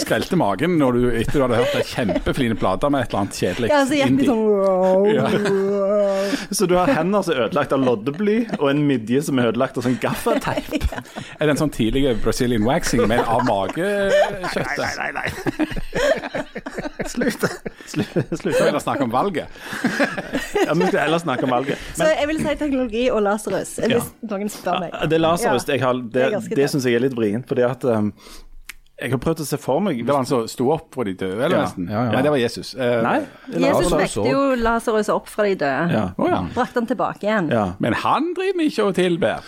Skrelte 0.00 0.38
magen 0.40 0.76
når 0.80 0.96
du, 0.96 1.04
etter 1.20 1.36
du 1.38 1.44
hadde 1.44 1.60
hørt 1.60 1.76
ei 1.78 1.84
kjempefine 1.86 2.56
plate 2.58 2.90
med 2.90 3.04
et 3.04 3.12
eller 3.12 3.22
annet 3.22 3.38
kjedelig 3.40 3.70
Ja, 3.70 3.82
så 3.86 3.98
indie. 4.06 4.26
sånn 4.26 4.42
wow, 4.48 5.06
Ja. 5.10 5.28
Så 6.54 6.66
du 6.70 6.76
har 6.78 6.90
hender 6.90 7.24
som 7.26 7.34
er 7.34 7.44
ødelagt 7.46 7.74
av 7.74 7.84
loddebly, 7.84 8.38
og 8.58 8.66
en 8.72 8.82
midje 8.88 9.22
som 9.26 9.38
er 9.40 9.50
ødelagt 9.52 9.78
av 9.78 9.86
sånn 9.86 9.98
gaffateip. 10.02 10.70
Er 11.40 11.46
det 11.48 11.54
en 11.54 11.60
sånn 11.60 11.72
tidlig 11.74 12.16
Brazilian 12.24 12.64
waxing 12.66 13.06
med 13.10 13.22
av 13.24 13.44
magekjøttet? 14.60 14.98
Nei, 15.00 15.10
nei, 15.10 15.20
nei. 15.20 16.50
Slutt. 17.10 17.44
Slutt. 17.86 18.12
Slutt. 18.40 18.56
Så 18.56 18.66
vil 18.68 18.80
snakke 18.84 19.06
om 19.06 19.12
valget. 19.14 19.48
Ja, 20.60 20.74
vi 20.76 20.86
skal 20.90 21.00
heller 21.06 21.18
snakke 21.22 21.46
om 21.46 21.50
valget. 21.54 21.80
Så 21.96 22.04
jeg 22.10 22.28
vil 22.28 22.38
si 22.42 22.52
teknologi 22.60 23.06
og 23.10 23.22
Lasarus, 23.24 23.72
hvis 23.80 24.10
noen 24.28 24.50
spør 24.52 24.82
meg. 24.84 24.94
Det 25.10 25.18
Lasarus 25.20 25.66
jeg 25.70 25.80
det 26.12 26.28
det, 26.30 26.56
det 26.58 26.66
syns 26.70 26.86
jeg 26.86 26.98
er 26.98 27.04
litt 27.06 27.16
vrient. 27.16 27.48
Fordi 27.48 27.64
at 27.66 27.86
um, 27.88 28.10
jeg 29.00 29.14
har 29.14 29.22
prøvd 29.22 29.40
å 29.40 29.46
se 29.48 29.56
for 29.60 29.80
meg 29.80 30.02
Det 30.02 30.12
var 30.12 30.20
han 30.20 30.28
som 30.28 30.44
sto 30.50 30.66
opp 30.74 30.90
fra 30.94 31.06
de 31.08 31.14
døde, 31.16 31.38
eller 31.40 31.56
Ja, 31.56 31.62
nesten? 31.64 31.88
ja, 31.88 32.02
ja. 32.04 32.12
Nei, 32.12 32.20
det 32.26 32.32
var 32.34 32.40
Jesus. 32.42 32.74
Eh, 32.76 32.98
Nei? 33.06 33.16
Jesus 33.56 33.94
vekte 33.96 34.26
jo 34.28 34.42
Lasarus 34.60 35.08
opp 35.14 35.30
fra 35.32 35.48
de 35.48 35.54
døde. 35.56 35.96
Ja. 35.96 36.04
Oh, 36.20 36.28
ja. 36.28 36.42
Brakte 36.54 36.82
han 36.82 36.90
tilbake 36.90 37.24
igjen. 37.26 37.48
ja. 37.54 37.66
Men 37.80 37.96
han 38.04 38.32
driver 38.36 38.60
vi 38.60 38.68
ikke 38.68 38.90
og 38.90 38.94
tilber. 39.00 39.40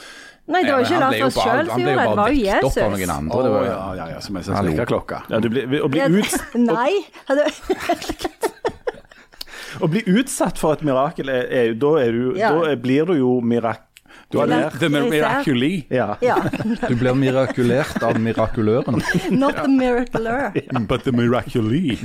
Nei, 0.51 0.63
det 0.67 0.73
var 0.73 0.81
jo 0.81 0.87
ikke 0.87 0.99
Han 0.99 1.13
oss 1.27 1.35
bare- 1.37 1.45
sjøl 1.47 1.67
som 1.67 1.73
Han 1.73 1.83
ble 1.83 1.83
gjorde 1.83 1.87
det, 1.87 1.93
jo 1.93 1.93
det 1.93 1.97
bare 1.97 2.17
var 2.17 2.29
jo 2.33 2.43
vekt 2.43 2.65
opp 2.65 2.77
av 2.83 2.91
noen 2.97 3.11
andre. 3.15 3.43
Det 3.43 3.51
var, 3.53 3.65
ja, 3.65 3.95
ja, 3.95 4.07
ja, 4.13 4.21
som 4.21 4.37
en 4.37 4.43
sånn 4.43 4.57
Hallo. 4.57 4.73
slikkerklokke. 4.73 5.21
ja 5.31 5.39
du 5.41 5.49
blir, 5.49 5.81
å, 5.83 5.89
bli 5.89 6.01
ut, 6.03 6.35
Nei. 6.73 6.93
Å 9.83 9.89
bli 9.89 10.03
utsatt 10.19 10.59
for 10.61 10.75
et 10.77 10.83
mirakel, 10.85 11.31
er, 11.33 11.47
er, 11.49 11.73
da, 11.81 11.93
er 12.03 12.13
du, 12.13 12.35
Ja. 12.39 12.51
da 12.53 12.67
er, 12.73 12.77
blir 12.77 13.07
du 13.09 13.15
jo 13.19 13.41
mirak... 13.41 13.89
Du 14.33 14.39
har 14.39 14.47
Eller- 14.49 14.71
The 14.81 14.89
Miraculi. 14.89 15.85
Ja. 15.93 16.17
ja. 16.25 16.37
du 16.89 16.95
blir 16.97 17.15
mirakulert 17.15 18.03
av 18.03 18.17
mirakuløren. 18.21 19.03
Not 19.31 19.57
the 19.61 19.69
miracler. 19.69 20.53
But 20.89 21.05
the 21.05 21.13
Miraculi. 21.13 21.99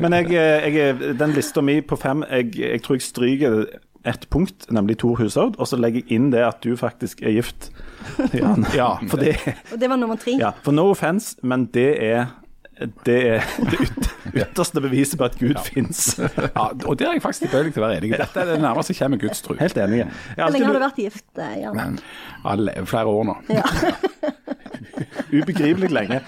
Men 0.00 0.12
jeg, 0.18 0.30
eh, 0.30 0.68
jeg, 0.70 1.16
den 1.18 1.34
lista 1.34 1.62
mi 1.62 1.80
på 1.82 1.98
fem, 1.98 2.22
jeg, 2.30 2.52
jeg 2.58 2.82
tror 2.84 2.98
jeg 3.00 3.02
stryker 3.06 3.58
ett 4.04 4.28
punkt, 4.30 4.66
nemlig 4.70 4.98
Tor 4.98 5.16
Hushovd, 5.16 5.58
og 5.58 5.68
så 5.70 5.78
legger 5.80 6.02
jeg 6.02 6.18
inn 6.18 6.30
det 6.34 6.42
at 6.46 6.62
du 6.64 6.76
faktisk 6.78 7.22
er 7.22 7.36
gift. 7.38 7.70
Ja, 8.34 8.54
Ja. 8.74 8.92
For 9.08 9.20
det 9.22 9.36
Og 9.72 9.78
det 9.78 9.88
var 9.88 9.96
nummer 10.00 10.16
tre. 10.18 10.36
Ja, 10.40 10.52
for 10.62 10.74
no 10.74 10.90
offense, 10.90 11.36
men 11.42 11.68
det 11.74 11.90
er 12.02 12.26
det 13.06 13.18
er, 13.28 13.42
det, 13.70 13.88
ytterste 14.34 14.80
beviset 14.80 15.18
på 15.20 15.26
at 15.28 15.36
Gud 15.38 15.58
fins. 15.62 16.16
Ja, 16.56 16.70
og 16.86 16.96
det 16.98 17.06
er 17.06 17.12
jeg 17.12 17.22
faktisk 17.22 17.44
tilbøyelig 17.46 17.74
til 17.76 17.82
å 17.82 17.86
være 17.86 17.98
enig. 18.00 18.10
Dette 18.16 18.42
er 18.42 18.48
det 18.48 18.56
nærmeste 18.62 18.94
jeg 18.94 18.98
kommer 19.02 19.20
gudstro. 19.20 19.56
Helt 19.60 19.78
enig. 19.78 20.06
Hvor 20.34 20.54
lenge 20.54 20.66
har 20.70 20.78
du 20.78 20.82
vært 20.82 21.00
gift, 21.04 21.26
eh, 21.36 21.52
Jan? 21.62 21.98
Alle, 22.48 22.74
flere 22.88 23.12
år 23.12 23.28
nå. 23.28 23.36
Ja. 23.52 23.62
ubegripelig 25.38 25.92
lenge. 25.92 26.22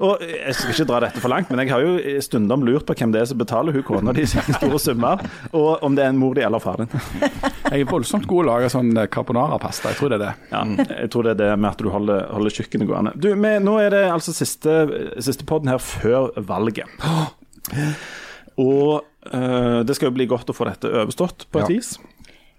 Og 0.00 0.20
Jeg 0.20 0.54
skal 0.54 0.72
ikke 0.74 0.86
dra 0.90 1.00
dette 1.06 1.20
for 1.22 1.32
langt, 1.32 1.50
men 1.50 1.60
jeg 1.62 1.70
har 1.72 1.80
jo 1.84 2.20
stundom 2.24 2.64
lurt 2.66 2.84
på 2.88 2.94
hvem 2.98 3.12
det 3.14 3.22
er 3.22 3.28
som 3.30 3.38
betaler 3.40 3.72
hun 3.76 3.82
kona 3.86 4.12
di 4.16 4.26
sine 4.28 4.56
store 4.58 4.78
summer, 4.82 5.22
og 5.56 5.82
om 5.86 5.96
det 5.96 6.04
er 6.04 6.12
en 6.12 6.18
mor 6.20 6.34
di 6.36 6.42
eller 6.44 6.60
far 6.62 6.76
din. 6.82 6.90
Jeg 7.72 7.82
er 7.82 7.88
voldsomt 7.90 8.28
god 8.30 8.44
til 8.44 8.46
å 8.46 8.52
lage 8.52 8.68
sånn 8.70 8.92
carbonara-pasta. 9.10 9.90
Jeg 9.90 9.98
tror 9.98 10.12
det 10.12 10.18
er 10.20 10.22
det. 10.22 10.34
Ja, 10.52 10.60
jeg 11.00 11.08
tror 11.10 11.26
det 11.26 11.32
er 11.34 11.38
det 11.40 11.48
med 11.58 11.70
at 11.72 11.80
du 11.82 11.88
holder, 11.90 12.20
holder 12.30 12.54
kjøkkenet 12.54 12.86
gående. 12.86 13.12
Du, 13.18 13.26
men 13.34 13.64
Nå 13.66 13.74
er 13.82 13.90
det 13.90 14.04
altså 14.06 14.30
siste, 14.36 14.76
siste 15.18 15.42
podden 15.48 15.72
her 15.72 15.82
før 15.82 16.30
valget. 16.46 16.86
Og 18.56 19.02
øh, 19.34 19.80
det 19.86 19.96
skal 19.98 20.08
jo 20.10 20.14
bli 20.16 20.28
godt 20.30 20.48
å 20.52 20.56
få 20.56 20.68
dette 20.70 20.88
overstått 21.02 21.48
på 21.50 21.60
et 21.64 21.66
Ja. 21.70 21.74
vis. 21.74 21.96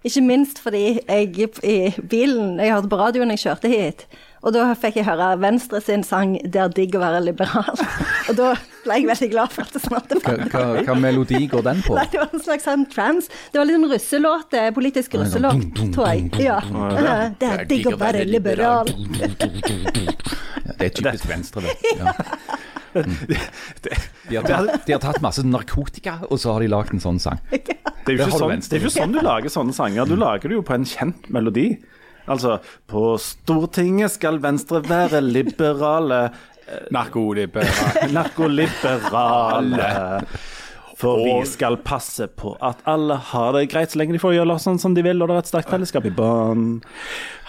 Ikke 0.06 0.22
minst 0.22 0.60
fordi 0.62 1.00
jeg 1.08 1.48
i 1.66 1.78
bilen 2.06 2.58
Jeg 2.62 2.70
hørte 2.70 2.88
på 2.92 2.98
radioen 3.00 3.32
jeg 3.34 3.40
kjørte 3.42 3.68
hit, 3.72 4.04
og 4.42 4.54
da 4.54 4.68
fikk 4.78 5.00
jeg 5.00 5.06
høre 5.08 5.32
Venstre 5.42 5.80
sin 5.82 6.04
sang 6.06 6.36
'Det 6.38 6.60
er 6.62 6.68
digg 6.74 6.94
å 6.94 7.02
være 7.02 7.20
liberal'. 7.24 7.82
Og 8.28 8.36
da 8.36 8.52
ble 8.84 8.98
jeg 8.98 9.08
veldig 9.08 9.28
glad 9.32 9.52
for 9.54 9.64
at 9.64 9.72
det 9.72 9.82
snart 9.82 10.12
er 10.12 10.20
ferdig. 10.20 10.50
hva, 10.52 10.82
hva 10.84 10.94
melodi 11.00 11.46
går 11.48 11.62
den 11.64 11.82
på? 11.82 11.94
Nei, 11.98 12.06
det 12.12 12.20
var 12.20 12.28
en 12.36 12.44
slags 12.44 12.68
sånn 12.68 12.84
trans. 12.92 13.30
Det 13.52 13.58
var 13.58 13.68
litt 13.68 13.78
sånn 13.78 13.90
russelåt, 13.90 14.54
eh, 14.54 14.70
politisk 14.76 15.16
russelåt, 15.18 15.64
tror 15.96 16.10
jeg. 16.12 16.28
Ja. 16.44 16.60
Det 17.40 17.48
er 17.48 17.64
digg 17.70 17.88
å 17.90 17.96
være 17.98 18.26
liberal. 18.28 18.92
Det 20.78 20.86
er 20.86 20.92
typisk 20.94 21.28
Venstre, 21.30 21.64
det. 21.64 21.96
Ja. 21.98 22.12
De, 22.98 24.36
har 24.36 24.44
tatt, 24.48 24.86
de 24.86 24.94
har 24.94 25.00
tatt 25.02 25.20
masse 25.22 25.42
narkotika, 25.44 26.18
og 26.28 26.40
så 26.40 26.54
har 26.54 26.64
de 26.64 26.70
lagd 26.72 26.94
en 26.96 27.02
sånn 27.02 27.20
sang. 27.22 27.38
Det 27.52 27.60
er 27.60 28.16
jo 28.16 28.24
ikke, 28.24 28.40
sånn, 28.40 28.64
det 28.64 28.78
er 28.78 28.82
ikke 28.82 28.94
sånn 28.94 29.14
du 29.14 29.20
lager 29.22 29.52
sånne 29.52 29.74
sanger. 29.76 30.08
Du 30.08 30.16
lager 30.18 30.50
det 30.50 30.56
jo 30.56 30.64
på 30.66 30.74
en 30.74 30.86
kjent 30.88 31.28
melodi. 31.32 31.68
Altså 32.28 32.58
På 32.90 33.16
Stortinget 33.22 34.14
skal 34.14 34.40
Venstre 34.42 34.82
være 34.84 35.20
liberale, 35.24 36.28
Narkoliberale. 36.94 38.12
narkoliberale. 38.16 39.88
For 40.98 41.20
vi 41.22 41.46
skal 41.46 41.76
passe 41.86 42.26
på 42.26 42.56
at 42.64 42.80
alle 42.90 43.14
har 43.30 43.52
det 43.54 43.68
greit 43.70 43.92
så 43.94 44.00
lenge 44.00 44.16
de 44.16 44.20
får 44.22 44.34
gjøre 44.34 44.56
sånn 44.60 44.80
som 44.82 44.96
de 44.96 45.04
vil, 45.06 45.22
og 45.22 45.30
det 45.30 45.36
er 45.36 45.44
et 45.44 45.50
sterkt 45.52 45.70
fellesskap 45.70 46.08
i 46.10 46.12
bånn. 46.14 46.64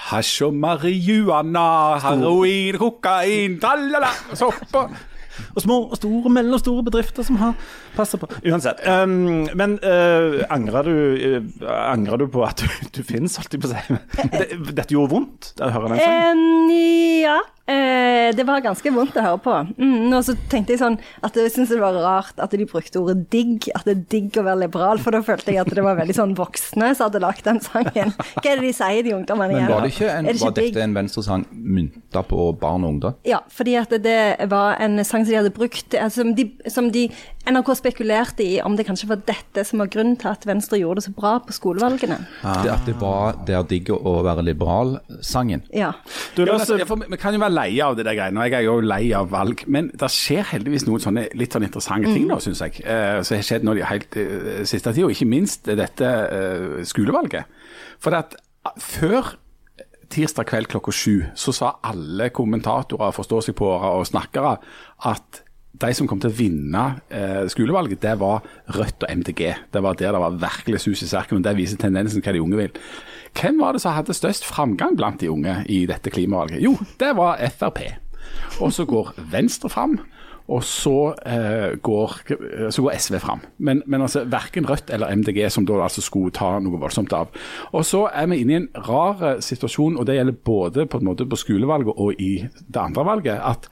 Hasj 0.09 0.43
og 0.45 0.53
marihuana, 0.61 1.65
heroin, 2.03 2.77
kokain, 2.79 3.57
tralala, 3.61 4.11
sopper. 4.37 4.93
Og 5.55 5.63
små 5.63 5.79
og 5.89 5.97
store, 5.99 6.33
mellomstore 6.39 6.85
bedrifter 6.87 7.25
som 7.27 7.39
har 7.41 7.55
passa 7.95 8.19
på. 8.21 8.29
Uansett. 8.45 8.81
Um, 8.87 9.47
men 9.59 9.77
uh, 9.83 10.41
angrer, 10.51 10.89
du, 10.89 10.95
uh, 11.39 11.69
angrer 11.69 12.23
du 12.23 12.27
på 12.31 12.43
at 12.47 12.63
du, 12.63 12.89
du 12.99 13.01
finnes, 13.05 13.37
holdt 13.39 13.55
jeg 13.55 13.63
på 13.63 13.71
å 13.71 13.75
si? 13.75 13.99
Dette 14.79 14.91
gjorde 14.93 15.13
vondt 15.13 15.53
Da 15.57 15.69
jeg 15.69 15.77
hører 15.77 15.95
den 15.95 16.03
sangen? 16.03 16.43
Um, 16.43 16.75
ja. 17.23 17.39
Eh, 17.69 18.35
det 18.35 18.45
var 18.47 18.63
ganske 18.65 18.91
vondt 18.93 19.17
å 19.19 19.23
høre 19.23 19.39
på. 19.43 19.55
Mm, 19.77 20.09
og 20.17 20.23
så 20.25 20.33
tenkte 20.49 20.73
jeg 20.73 20.81
sånn 20.81 20.97
at 21.25 21.35
jeg 21.37 21.51
syntes 21.53 21.73
det 21.75 21.81
var 21.81 21.97
rart 22.01 22.41
at 22.41 22.53
de 22.55 22.65
brukte 22.69 23.01
ordet 23.01 23.27
digg. 23.33 23.67
At 23.77 23.85
det 23.85 23.95
er 23.95 24.03
digg 24.15 24.39
å 24.41 24.45
være 24.47 24.63
liberal, 24.63 25.01
for 25.03 25.13
da 25.13 25.21
følte 25.25 25.53
jeg 25.53 25.61
at 25.61 25.69
det 25.77 25.85
var 25.85 25.99
veldig 25.99 26.15
sånn 26.17 26.33
voksne 26.37 26.91
som 26.95 27.07
hadde 27.07 27.21
lagd 27.21 27.45
den 27.45 27.61
sangen. 27.63 28.15
Hva 28.39 28.45
er 28.45 28.61
det 28.61 28.65
de 28.65 28.73
sier, 28.73 29.03
de 29.05 29.15
ungdommene 29.19 29.59
Men 29.59 29.69
var, 29.69 29.85
det 29.85 29.93
ikke 29.93 30.09
en, 30.09 30.29
det 30.29 30.37
ikke 30.37 30.47
var 30.47 30.57
dette 30.57 30.85
en 30.87 30.97
venstresang 30.97 31.45
mynta 31.51 32.25
på 32.25 32.49
barn 32.61 32.87
og 32.87 32.95
ungdom? 32.95 33.19
Ja, 33.27 33.43
fordi 33.53 33.77
at 33.79 33.93
det 34.01 34.19
var 34.49 34.79
en 34.81 35.03
sang 35.03 35.25
som 35.25 35.33
de 35.33 35.39
hadde 35.41 35.53
brukt, 35.53 35.93
altså, 35.93 36.23
som, 36.23 36.33
de, 36.37 36.49
som 36.73 36.89
de 36.93 37.05
NRK 37.49 37.69
spekulerte 37.77 38.45
i 38.45 38.57
om 38.61 38.75
det 38.77 38.85
kanskje 38.87 39.09
var 39.09 39.21
dette 39.25 39.63
som 39.65 39.81
var 39.81 39.89
grunnen 39.91 40.17
til 40.19 40.29
at 40.31 40.45
Venstre 40.47 40.77
gjorde 40.79 41.01
det 41.01 41.05
så 41.07 41.13
bra 41.15 41.31
på 41.43 41.55
skolevalgene. 41.55 42.19
Det 42.43 42.71
at 42.71 42.85
det 42.85 42.95
var 43.01 43.39
'Det 43.45 43.55
er 43.55 43.63
digg 43.63 43.89
å 43.89 44.13
være 44.23 44.43
liberal'-sangen. 44.45 45.61
Ja. 45.73 45.91
Du, 46.35 46.45
Ja, 46.45 46.53
altså, 46.53 46.85
for 46.85 46.95
vi 46.95 47.17
kan 47.17 47.33
jo 47.33 47.39
være 47.39 47.53
leie 47.53 47.83
av 47.83 47.95
det 47.95 48.05
der 48.05 48.15
greiene, 48.15 48.39
og 48.39 48.49
jeg 48.49 48.53
er 48.53 48.65
jo 48.65 48.79
lei 48.79 49.13
av 49.13 49.31
valg. 49.31 49.63
Men 49.67 49.89
det 49.89 50.09
skjer 50.11 50.43
heldigvis 50.43 50.85
noen 50.87 50.99
sånne 50.99 51.27
litt 51.33 51.53
sånn 51.53 51.63
interessante 51.63 52.13
ting 52.13 52.27
nå, 52.27 52.39
syns 52.39 52.61
jeg. 52.61 52.81
Uh, 52.85 53.23
som 53.23 53.35
har 53.35 53.43
skjedd 53.43 53.63
nå 53.63 53.73
de 53.73 53.83
helt 53.83 54.17
uh, 54.17 54.63
siste 54.63 54.93
tida, 54.93 55.05
og 55.05 55.11
ikke 55.11 55.29
minst 55.29 55.65
dette 55.65 56.05
uh, 56.05 56.83
skolevalget. 56.83 57.45
For 57.99 58.11
at 58.13 58.35
ah, 58.65 58.73
før 58.77 59.35
tirsdag 60.09 60.45
kveld 60.45 60.67
klokka 60.67 60.91
sju, 60.91 61.25
så 61.35 61.53
sa 61.53 61.75
alle 61.83 62.29
kommentatorer, 62.29 63.11
forståsigpåere 63.11 63.93
og 63.99 64.07
snakkere 64.07 64.57
at 65.05 65.43
de 65.79 65.93
som 65.95 66.09
kom 66.09 66.19
til 66.21 66.31
å 66.31 66.35
vinne 66.35 66.83
eh, 67.13 67.45
skolevalget, 67.51 68.01
det 68.03 68.17
var 68.19 68.43
Rødt 68.75 69.05
og 69.05 69.15
MDG. 69.21 69.43
Det 69.71 69.83
var 69.83 69.97
der 69.99 70.15
det 70.15 70.23
var 70.23 70.37
virkelig 70.41 70.83
sus 70.83 71.03
i 71.05 71.09
serken, 71.09 71.39
og 71.39 71.47
det 71.47 71.55
viser 71.57 71.79
tendensen 71.79 72.23
hva 72.25 72.35
de 72.35 72.43
unge 72.43 72.59
vil. 72.59 72.83
Hvem 73.39 73.59
var 73.61 73.75
det 73.75 73.83
som 73.83 73.95
hadde 73.95 74.15
størst 74.17 74.47
framgang 74.47 74.97
blant 74.99 75.21
de 75.21 75.29
unge 75.31 75.61
i 75.69 75.85
dette 75.89 76.11
klimavalget? 76.11 76.63
Jo, 76.63 76.75
det 76.99 77.13
var 77.19 77.39
Frp. 77.55 77.83
Og 78.59 78.73
så 78.75 78.85
går 78.89 79.13
Venstre 79.31 79.71
fram. 79.71 79.99
Og 80.49 80.63
så, 80.65 81.13
eh, 81.29 81.77
går, 81.77 82.13
så 82.73 82.81
går 82.81 82.95
SV 82.97 83.19
fram. 83.21 83.43
Men, 83.57 83.83
men 83.85 84.01
altså 84.01 84.23
verken 84.25 84.65
Rødt 84.65 84.89
eller 84.89 85.13
MDG, 85.15 85.43
som 85.51 85.65
da 85.65 85.77
altså 85.85 86.01
skulle 86.01 86.33
ta 86.33 86.55
noe 86.59 86.79
voldsomt 86.81 87.13
av. 87.13 87.29
Og 87.71 87.85
så 87.85 88.07
er 88.09 88.25
vi 88.31 88.41
inne 88.41 88.55
i 88.55 88.59
en 88.63 88.67
rar 88.87 89.21
eh, 89.21 89.43
situasjon, 89.45 89.99
og 89.99 90.07
det 90.09 90.17
gjelder 90.17 90.39
både 90.45 90.87
på, 90.89 90.97
en 90.97 91.11
måte 91.11 91.29
på 91.29 91.37
skolevalget 91.37 91.93
og 91.93 92.17
i 92.17 92.47
det 92.49 92.81
andre 92.81 93.05
valget. 93.05 93.37
at 93.37 93.69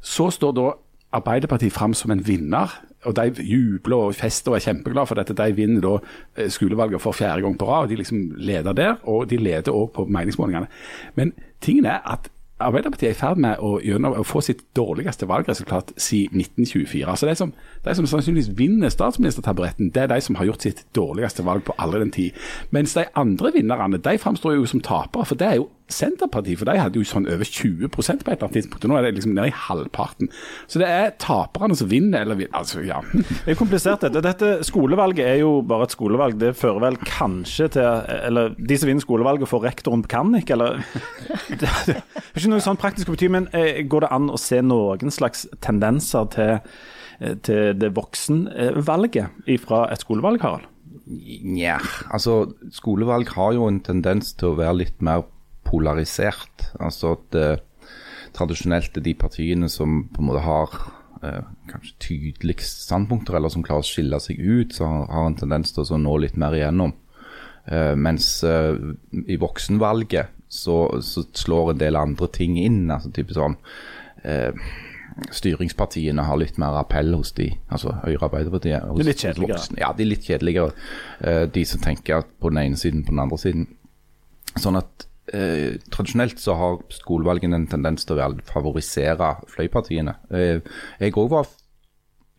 så 0.00 0.30
står 0.30 0.52
da 0.54 0.70
Arbeiderpartiet 1.12 1.72
fram 1.72 1.94
som 1.96 2.12
en 2.12 2.26
vinner, 2.26 2.72
og 3.04 3.14
de 3.16 3.44
jubler 3.46 4.08
og 4.08 4.16
fester 4.18 4.52
og 4.52 4.58
er 4.58 4.64
kjempeglade 4.66 5.08
for 5.08 5.20
dette. 5.20 5.36
De 5.36 5.54
vinner 5.56 5.84
da 5.84 5.94
eh, 6.36 6.50
skolevalget 6.52 7.00
for 7.00 7.16
fjerde 7.16 7.44
gang 7.44 7.54
på 7.58 7.68
rad, 7.68 7.86
og 7.86 7.92
de 7.92 8.00
liksom 8.00 8.32
leder 8.36 8.72
der. 8.76 8.98
Og 9.08 9.30
de 9.30 9.38
leder 9.40 9.72
òg 9.72 9.92
på 9.94 10.04
meningsmålingene. 10.04 10.68
Men 11.16 11.32
tingen 11.64 11.86
er 11.86 12.02
at 12.04 12.28
Arbeiderpartiet 12.58 13.12
er 13.12 13.14
i 13.14 13.18
ferd 13.18 13.38
med 13.38 13.60
å, 13.62 13.76
gjennom, 13.78 14.16
å 14.18 14.24
få 14.26 14.40
sitt 14.42 14.64
dårligste 14.74 15.28
valgresultat 15.30 15.92
siden 15.94 16.40
1924. 16.42 17.04
Altså 17.06 17.28
de 17.28 17.34
som, 17.38 17.52
de 17.84 17.94
som 17.94 18.08
sannsynligvis 18.10 18.50
vinner 18.58 18.90
statsministertaburetten, 18.90 19.92
det 19.94 20.02
er 20.02 20.10
de 20.10 20.18
som 20.24 20.34
har 20.40 20.48
gjort 20.48 20.66
sitt 20.66 20.82
dårligste 20.98 21.46
valg 21.46 21.62
på 21.68 21.76
alle 21.78 22.00
den 22.02 22.10
tid. 22.14 22.34
Mens 22.74 22.96
de 22.98 23.06
andre 23.14 23.52
vinnerne 23.54 24.02
de 24.02 24.16
framstår 24.18 24.56
jo 24.58 24.66
som 24.66 24.82
tapere, 24.82 25.28
for 25.30 25.38
det 25.38 25.46
er 25.46 25.60
jo 25.60 25.68
Senterpartiet. 25.88 26.58
For 26.60 26.68
de 26.68 26.76
hadde 26.78 27.00
jo 27.00 27.06
sånn 27.08 27.28
over 27.30 27.48
20 27.48 27.88
på 27.92 28.02
et 28.04 28.10
eller 28.12 28.44
annet 28.44 28.56
tidspunkt, 28.58 28.86
nå 28.88 28.98
er 28.98 29.06
det 29.06 29.14
liksom 29.16 29.34
nede 29.36 29.50
i 29.50 29.56
halvparten. 29.66 30.30
Så 30.68 30.82
det 30.82 30.88
er 30.92 31.14
taperne 31.20 31.76
som 31.78 31.90
vinner, 31.90 32.22
eller 32.22 32.38
vinner. 32.38 32.54
Altså, 32.58 32.82
ja. 32.84 33.00
Det 33.48 33.54
er 33.54 33.58
komplisert 33.58 34.04
dette. 34.04 34.22
Dette 34.24 34.50
skolevalget 34.66 35.24
er 35.24 35.40
jo 35.42 35.58
bare 35.66 35.88
et 35.88 35.94
skolevalg. 35.94 36.38
Det 36.40 36.54
fører 36.58 36.82
vel 36.84 36.98
kanskje 37.08 37.70
til 37.76 37.86
Eller 38.28 38.54
de 38.58 38.78
som 38.78 38.90
vinner 38.90 39.04
skolevalget, 39.04 39.48
får 39.48 39.64
rektoren 39.64 40.04
på 40.04 40.12
Kannik, 40.12 40.50
eller 40.50 40.82
Det 41.48 41.68
det 41.88 41.96
er 41.96 42.36
ikke 42.36 42.52
noe 42.52 42.64
sånn 42.64 42.80
praktisk 42.80 43.10
å 43.10 43.14
bety, 43.16 43.28
men 43.32 43.48
eh, 43.56 43.80
går 43.88 44.04
det 44.04 44.12
an 44.14 44.28
å 44.32 44.38
se 44.40 44.60
noen 44.64 45.12
slags 45.14 45.46
tendenser 45.64 46.28
til, 46.34 46.58
eh, 47.20 47.36
til 47.46 47.78
det 47.78 47.92
voksenvalget 47.96 49.48
fra 49.64 49.86
et 49.92 50.04
skolevalg, 50.04 50.42
Harald? 50.44 50.68
Nja, 51.08 51.78
altså 52.12 52.50
skolevalg 52.74 53.30
har 53.32 53.54
jo 53.56 53.68
en 53.68 53.80
tendens 53.84 54.34
til 54.36 54.52
å 54.52 54.58
være 54.58 54.82
litt 54.82 55.04
mer 55.04 55.24
polarisert. 55.68 56.70
Altså 56.80 57.14
at 57.18 57.36
eh, 57.38 57.56
tradisjonelt 58.36 58.96
er 58.98 59.04
de 59.06 59.14
partiene 59.18 59.68
som 59.72 60.06
på 60.12 60.22
en 60.22 60.28
måte 60.30 60.42
har 60.46 60.74
eh, 61.22 61.42
kanskje 61.70 61.94
tydeligst 62.08 62.86
standpunkter, 62.88 63.36
eller 63.38 63.52
som 63.52 63.64
klarer 63.66 63.84
å 63.84 63.88
skille 63.88 64.20
seg 64.24 64.40
ut, 64.40 64.74
så 64.76 64.88
har, 64.88 65.06
har 65.12 65.28
en 65.30 65.38
tendens 65.38 65.72
til 65.76 65.84
å 65.84 66.00
nå 66.00 66.16
litt 66.24 66.36
mer 66.40 66.56
igjennom. 66.58 66.92
Eh, 67.68 67.94
mens 68.00 68.30
eh, 68.48 68.74
i 69.28 69.36
voksenvalget 69.40 70.34
så, 70.48 70.76
så 71.04 71.26
slår 71.36 71.74
en 71.74 71.80
del 71.82 71.98
andre 72.00 72.28
ting 72.32 72.54
inn. 72.56 72.86
altså 72.90 73.10
type 73.12 73.34
sånn 73.36 73.58
eh, 74.24 74.54
Styringspartiene 75.34 76.22
har 76.22 76.38
litt 76.38 76.60
mer 76.62 76.76
appell 76.78 77.10
hos 77.18 77.32
de, 77.34 77.48
altså 77.74 77.90
Høyre 78.04 78.28
Arbeiderpartiet. 78.28 78.84
hos- 78.86 79.00
De 79.00 79.06
litt 79.08 79.18
kjedeligere. 79.24 79.64
Ja, 79.80 79.88
de 79.92 80.04
er 80.04 80.10
litt 80.12 80.24
kjedeligere. 80.28 80.72
Eh, 81.20 81.44
de 81.50 81.64
som 81.66 81.80
tenker 81.82 82.22
på 82.38 82.52
den 82.52 82.60
ene 82.62 82.78
siden, 82.78 83.02
på 83.04 83.10
den 83.10 83.18
andre 83.24 83.38
siden. 83.42 83.66
Sånn 84.62 84.78
at 84.78 85.07
eh, 85.34 85.78
tradisjonelt 85.92 86.40
så 86.40 86.56
har 86.58 86.80
skolevalgene 86.92 87.58
en 87.58 87.68
tendens 87.70 88.06
til 88.08 88.18
å 88.18 88.30
favorisere 88.48 89.34
fløypartiene. 89.52 90.16
Eh, 90.30 90.60
jeg 91.00 91.16
òg 91.16 91.30
var 91.32 91.50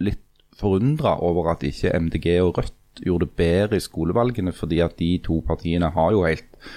litt 0.03 0.23
forundra 0.59 1.17
over 1.25 1.53
at 1.53 1.63
ikke 1.67 1.93
MDG 1.95 2.31
og 2.43 2.57
Rødt 2.59 3.03
gjorde 3.05 3.27
det 3.27 3.37
bedre 3.39 3.79
i 3.79 3.83
skolevalgene, 3.83 4.53
fordi 4.55 4.81
at 4.83 4.97
de 4.99 5.13
to 5.23 5.39
partiene 5.47 5.91
har 5.95 6.11
jo 6.15 6.25
helt 6.25 6.69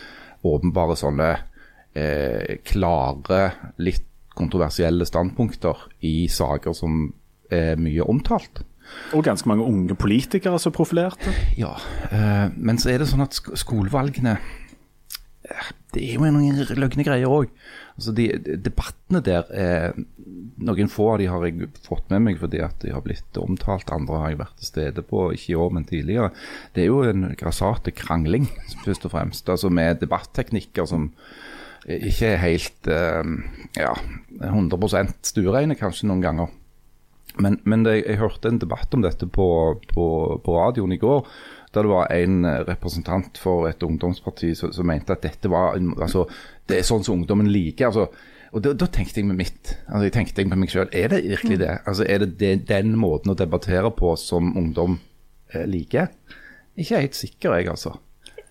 åpenbare 0.46 0.96
sånne 0.98 1.30
eh, 1.98 2.58
klare, 2.66 3.42
litt 3.82 4.08
kontroversielle 4.32 5.04
standpunkter 5.06 5.88
i 6.08 6.28
saker 6.30 6.76
som 6.76 7.10
er 7.52 7.76
mye 7.80 8.04
omtalt. 8.08 8.62
Og 9.12 9.24
ganske 9.24 9.48
mange 9.48 9.64
unge 9.64 9.94
politikere 9.94 10.58
som 10.60 10.72
er 10.72 10.76
profilerte. 10.76 11.34
Ja, 11.58 11.74
eh, 12.10 12.48
men 12.56 12.80
så 12.80 12.92
er 12.92 13.02
det 13.02 13.10
sånn 13.12 13.24
at 13.24 13.36
sk 13.36 13.54
skolevalgene 13.60 14.38
det 15.92 16.02
er 16.02 16.16
jo 16.16 16.30
noen 16.32 16.60
løgne 16.80 17.04
greier 17.04 17.30
òg. 17.30 17.50
Altså 17.96 18.14
de, 18.16 18.28
de, 18.40 18.56
debattene 18.64 19.20
der 19.24 19.48
eh, 19.52 20.02
Noen 20.62 20.88
få 20.88 21.10
av 21.12 21.18
de 21.20 21.26
har 21.28 21.42
jeg 21.44 21.68
fått 21.84 22.08
med 22.12 22.22
meg 22.24 22.38
fordi 22.40 22.60
at 22.64 22.78
de 22.84 22.92
har 22.94 23.02
blitt 23.04 23.38
omtalt. 23.40 23.90
Andre 23.92 24.20
har 24.22 24.32
jeg 24.32 24.40
vært 24.40 24.60
til 24.60 24.70
stede 24.70 25.04
på, 25.04 25.26
ikke 25.34 25.52
i 25.52 25.58
år, 25.58 25.72
men 25.76 25.86
tidligere. 25.88 26.30
Det 26.72 26.84
er 26.84 26.88
jo 26.88 27.02
en 27.04 27.32
grassate 27.38 27.92
krangling, 27.96 28.46
først 28.86 29.08
og 29.08 29.14
fremst. 29.16 29.50
Altså 29.52 29.72
med 29.72 30.00
debatteknikker 30.00 30.88
som 30.88 31.10
ikke 31.82 32.28
er 32.30 32.42
helt 32.44 32.90
eh, 32.90 33.32
ja, 33.80 33.94
100% 34.38 35.16
stuereine 35.32 35.76
kanskje 35.78 36.08
noen 36.08 36.22
ganger. 36.24 36.52
Men, 37.40 37.58
men 37.64 37.84
det, 37.86 38.02
jeg 38.02 38.20
hørte 38.20 38.50
en 38.52 38.60
debatt 38.60 38.92
om 38.94 39.02
dette 39.04 39.26
på, 39.26 39.48
på, 39.92 40.06
på 40.44 40.56
radioen 40.56 40.92
i 40.92 41.00
går 41.00 41.26
der 41.72 41.86
det 41.86 41.92
var 41.92 42.12
en 42.12 42.44
representant 42.68 43.38
for 43.40 43.68
et 43.70 43.82
ungdomsparti 43.82 44.52
som, 44.58 44.72
som 44.76 44.86
mente 44.86 45.14
at 45.14 45.24
dette 45.24 45.48
var 45.50 45.78
altså, 45.78 46.26
det 46.68 46.78
er 46.78 46.86
sånn 46.86 47.04
som 47.06 47.20
ungdommen 47.20 47.48
liker. 47.52 47.88
altså 47.88 48.10
og 48.52 48.60
da, 48.60 48.74
da, 48.76 48.86
tenkte 48.92 49.22
jeg 49.22 49.28
med 49.30 49.38
mitt, 49.40 49.70
altså 49.86 50.04
jeg 50.04 50.12
tenkte 50.12 50.44
på 50.44 50.58
meg 50.60 50.72
selv, 50.72 50.92
er 50.92 51.08
det 51.08 51.22
virkelig 51.24 51.58
det? 51.62 51.72
Altså 51.88 52.04
Er 52.04 52.20
det, 52.20 52.34
det 52.40 52.68
den 52.68 52.92
måten 53.00 53.32
å 53.32 53.36
debattere 53.38 53.88
på 53.96 54.12
som 54.20 54.52
ungdom 54.60 54.98
eh, 55.54 55.64
liker? 55.64 56.10
Ikke 56.76 57.00
helt 57.00 57.16
sikker, 57.16 57.56
jeg, 57.56 57.70
altså. 57.72 57.94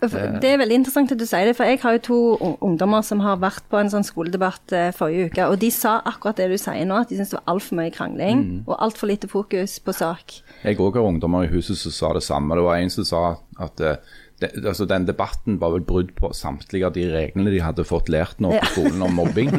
Det 0.02 0.50
er 0.50 0.58
veldig 0.58 0.80
interessant 0.80 1.12
at 1.14 1.20
du 1.20 1.28
sier 1.30 1.46
det, 1.46 1.54
for 1.58 1.70
jeg 1.70 1.78
har 1.84 1.98
jo 1.98 2.02
to 2.08 2.20
ungdommer 2.66 3.04
som 3.06 3.22
har 3.22 3.38
vært 3.42 3.68
på 3.70 3.78
en 3.78 3.92
sånn 3.92 4.06
skoledebatt 4.08 4.74
eh, 4.74 4.90
forrige 4.98 5.30
uke, 5.30 5.46
og 5.46 5.60
de 5.62 5.70
sa 5.74 6.00
akkurat 6.10 6.42
det 6.42 6.48
du 6.50 6.58
sier 6.58 6.88
nå, 6.90 7.04
at 7.04 7.12
de 7.12 7.20
syntes 7.20 7.36
det 7.36 7.38
var 7.38 7.54
altfor 7.54 7.78
mye 7.78 7.94
krangling 7.94 8.42
mm. 8.42 8.58
og 8.66 8.80
altfor 8.82 9.12
lite 9.12 9.30
fokus 9.30 9.78
på 9.84 9.94
sak. 9.94 10.40
Jeg 10.66 10.82
òg 10.82 10.98
har 10.98 11.06
ungdommer 11.06 11.46
i 11.46 11.52
huset 11.54 11.78
som 11.78 11.94
sa 11.94 12.14
det 12.18 12.26
samme. 12.26 12.58
Det 12.58 12.66
var 12.66 12.82
en 12.82 12.94
som 12.94 13.08
sa 13.08 13.24
at 13.62 13.86
uh, 13.86 14.18
det, 14.42 14.50
altså 14.66 14.88
Den 14.90 15.06
debatten 15.06 15.60
var 15.62 15.76
vel 15.76 15.84
brudd 15.86 16.14
på 16.18 16.32
samtlige 16.34 16.88
av 16.88 16.96
de 16.96 17.06
reglene 17.12 17.54
de 17.54 17.62
hadde 17.62 17.86
fått 17.86 18.10
lært 18.12 18.42
nå 18.42 18.54
på 18.56 18.70
skolen 18.74 19.04
om 19.06 19.14
mobbing. 19.20 19.52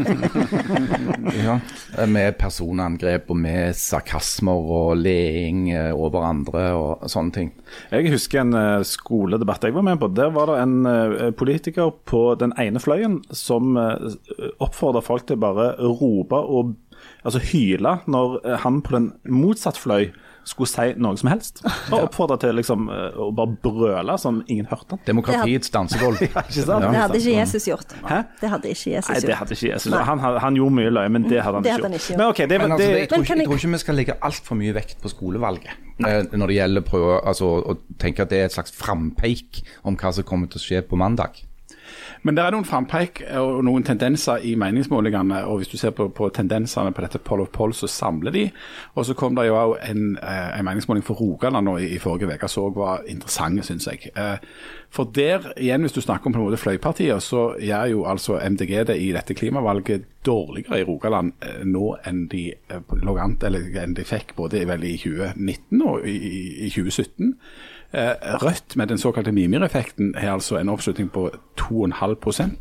ja, 1.47 1.59
med 2.11 2.37
personangrep 2.41 3.31
og 3.31 3.39
med 3.45 3.77
sarkasmer 3.79 4.73
og 4.79 4.97
leing 4.99 5.69
eh, 5.71 5.93
over 5.95 6.27
andre 6.27 6.65
og 6.79 7.07
sånne 7.13 7.37
ting. 7.37 7.53
Jeg 7.95 8.11
husker 8.15 8.43
en 8.43 8.59
eh, 8.59 8.87
skoledebatt 8.87 9.69
jeg 9.69 9.77
var 9.77 9.87
med 9.87 10.03
på. 10.03 10.11
Der 10.17 10.35
var 10.35 10.51
det 10.51 10.59
en 10.65 10.79
eh, 10.91 11.31
politiker 11.39 11.95
på 12.09 12.25
den 12.41 12.55
ene 12.59 12.83
fløyen 12.83 13.21
som 13.31 13.77
oppfordra 13.77 15.03
folk 15.05 15.29
til 15.29 15.39
bare 15.41 15.73
rope 15.79 16.37
og 16.37 16.75
altså 17.23 17.41
hyle 17.53 17.97
når 18.11 18.41
han 18.65 18.81
på 18.85 18.95
den 18.97 19.09
motsatte 19.31 19.81
fløy 19.83 20.11
skulle 20.45 20.71
si 20.71 20.87
noe 21.01 21.19
som 21.19 21.31
helst. 21.31 21.63
Og 21.93 22.09
oppfordra 22.09 22.39
til 22.43 22.57
liksom, 22.59 22.89
eh, 22.93 23.19
å 23.21 23.29
bare 23.37 23.55
brøle 23.63 24.17
som 24.21 24.41
ingen 24.51 24.67
hørte. 24.71 24.99
Demokratiets 25.07 25.71
dansegulv. 25.75 26.23
ja, 26.27 26.45
det 26.51 26.99
hadde 26.99 27.21
ikke 27.21 27.37
Jesus 27.37 27.69
gjort. 27.71 27.95
Hæ? 28.09 28.23
Det 28.41 28.51
hadde 28.51 28.73
ikke 28.73 28.95
Jesus 28.97 29.09
gjort. 29.09 29.15
Nei, 29.15 29.29
det 29.29 29.39
hadde 29.39 29.57
ikke 29.59 29.71
Jesus 29.71 29.93
gjort. 29.93 30.09
Han, 30.11 30.25
han, 30.47 30.59
gjorde 30.59 30.79
mye 30.81 30.93
løye, 30.99 31.13
men 31.15 31.29
det 31.29 31.41
hadde 31.45 31.61
han, 31.61 31.67
det 31.67 31.75
ikke, 31.75 31.87
hadde 31.87 31.93
gjort. 31.93 32.03
ikke 32.03 32.13
gjort. 32.13 32.23
Men, 32.23 32.35
okay, 32.35 32.51
det, 32.51 32.61
men 32.63 32.77
altså, 32.77 32.89
det, 32.89 32.99
jeg, 32.99 33.13
tror 33.13 33.27
ikke, 33.27 33.39
jeg, 33.39 33.49
tror 33.51 33.63
ikke, 33.63 33.73
vi 33.77 33.83
skal 33.85 33.99
legge 34.01 34.19
altfor 34.31 34.61
mye 34.63 34.77
vekt 34.77 34.99
på 35.03 35.13
skolevalget. 35.13 35.87
Eh, 36.03 36.19
når 36.33 36.51
det 36.51 36.59
gjelder 36.59 36.87
prøve, 36.87 37.17
altså, 37.23 37.55
å 37.63 37.79
tenke 38.03 38.27
at 38.27 38.35
det 38.35 38.43
er 38.43 38.51
et 38.51 38.57
slags 38.57 38.75
frampeik 38.75 39.63
om 39.87 39.99
hva 40.01 40.15
som 40.17 40.27
kommer 40.27 40.51
til 40.51 40.63
å 40.63 40.67
skje 40.67 40.85
på 40.89 40.99
mandag. 40.99 41.45
Men 42.23 42.37
det 42.37 42.45
er 42.45 42.55
noen 42.55 42.67
frampeik 42.67 43.21
og 43.39 43.65
noen 43.67 43.83
tendenser 43.87 44.45
i 44.47 44.55
meningsmålingene. 44.59 45.43
og 45.45 45.59
Hvis 45.59 45.73
du 45.73 45.77
ser 45.81 45.91
på, 45.91 46.07
på 46.15 46.29
tendensene 46.35 46.93
på 46.95 47.03
dette 47.03 47.19
Poll 47.19 47.43
of 47.43 47.51
Poll, 47.55 47.75
så 47.75 47.91
samler 47.91 48.35
de. 48.35 48.45
Og 48.95 49.07
så 49.07 49.17
kom 49.19 49.35
det 49.35 49.49
jo 49.49 49.57
òg 49.59 49.75
en, 49.89 50.17
eh, 50.23 50.59
en, 50.59 50.65
meningsmåling 50.65 51.03
for 51.07 51.19
Rogaland 51.19 51.67
nå 51.67 51.77
i, 51.83 51.91
i 51.97 51.99
forrige 52.03 52.31
uke 52.31 52.51
som 52.51 52.69
òg 52.69 52.79
var 52.79 53.03
interessant, 53.11 53.65
syns 53.67 53.89
jeg. 53.91 54.13
Eh, 54.15 54.39
for 54.93 55.11
der, 55.15 55.51
igjen 55.57 55.83
hvis 55.83 55.97
du 55.97 56.01
snakker 56.05 56.29
om 56.29 56.37
på 56.37 56.41
en 56.41 56.47
måte 56.47 56.61
fløypartier, 56.63 57.19
så 57.19 57.57
gjør 57.59 57.91
jo 57.91 58.07
altså 58.07 58.39
MDG 58.39 58.75
det 58.93 58.99
i 59.01 59.11
dette 59.17 59.35
klimavalget 59.35 60.07
dårligere 60.27 60.83
i 60.83 60.87
Rogaland 60.87 61.35
eh, 61.43 61.63
nå 61.67 61.97
enn 62.07 62.27
de 62.31 62.51
eller 62.71 63.79
enn 63.83 63.97
de 63.99 64.07
fikk 64.07 64.37
både 64.37 64.63
i 64.63 64.67
2019 64.69 65.83
og 65.83 66.07
i, 66.07 66.19
i 66.69 66.71
2017. 66.71 67.35
Eh, 67.93 68.15
Rødt 68.43 68.77
med 68.77 68.89
den 68.89 68.99
såkalte 68.99 69.33
Mimir-effekten 69.33 70.15
har 70.17 70.33
altså 70.33 70.57
en 70.57 70.69
oppslutning 70.73 71.11
på 71.13 71.31
2,5 71.61 72.15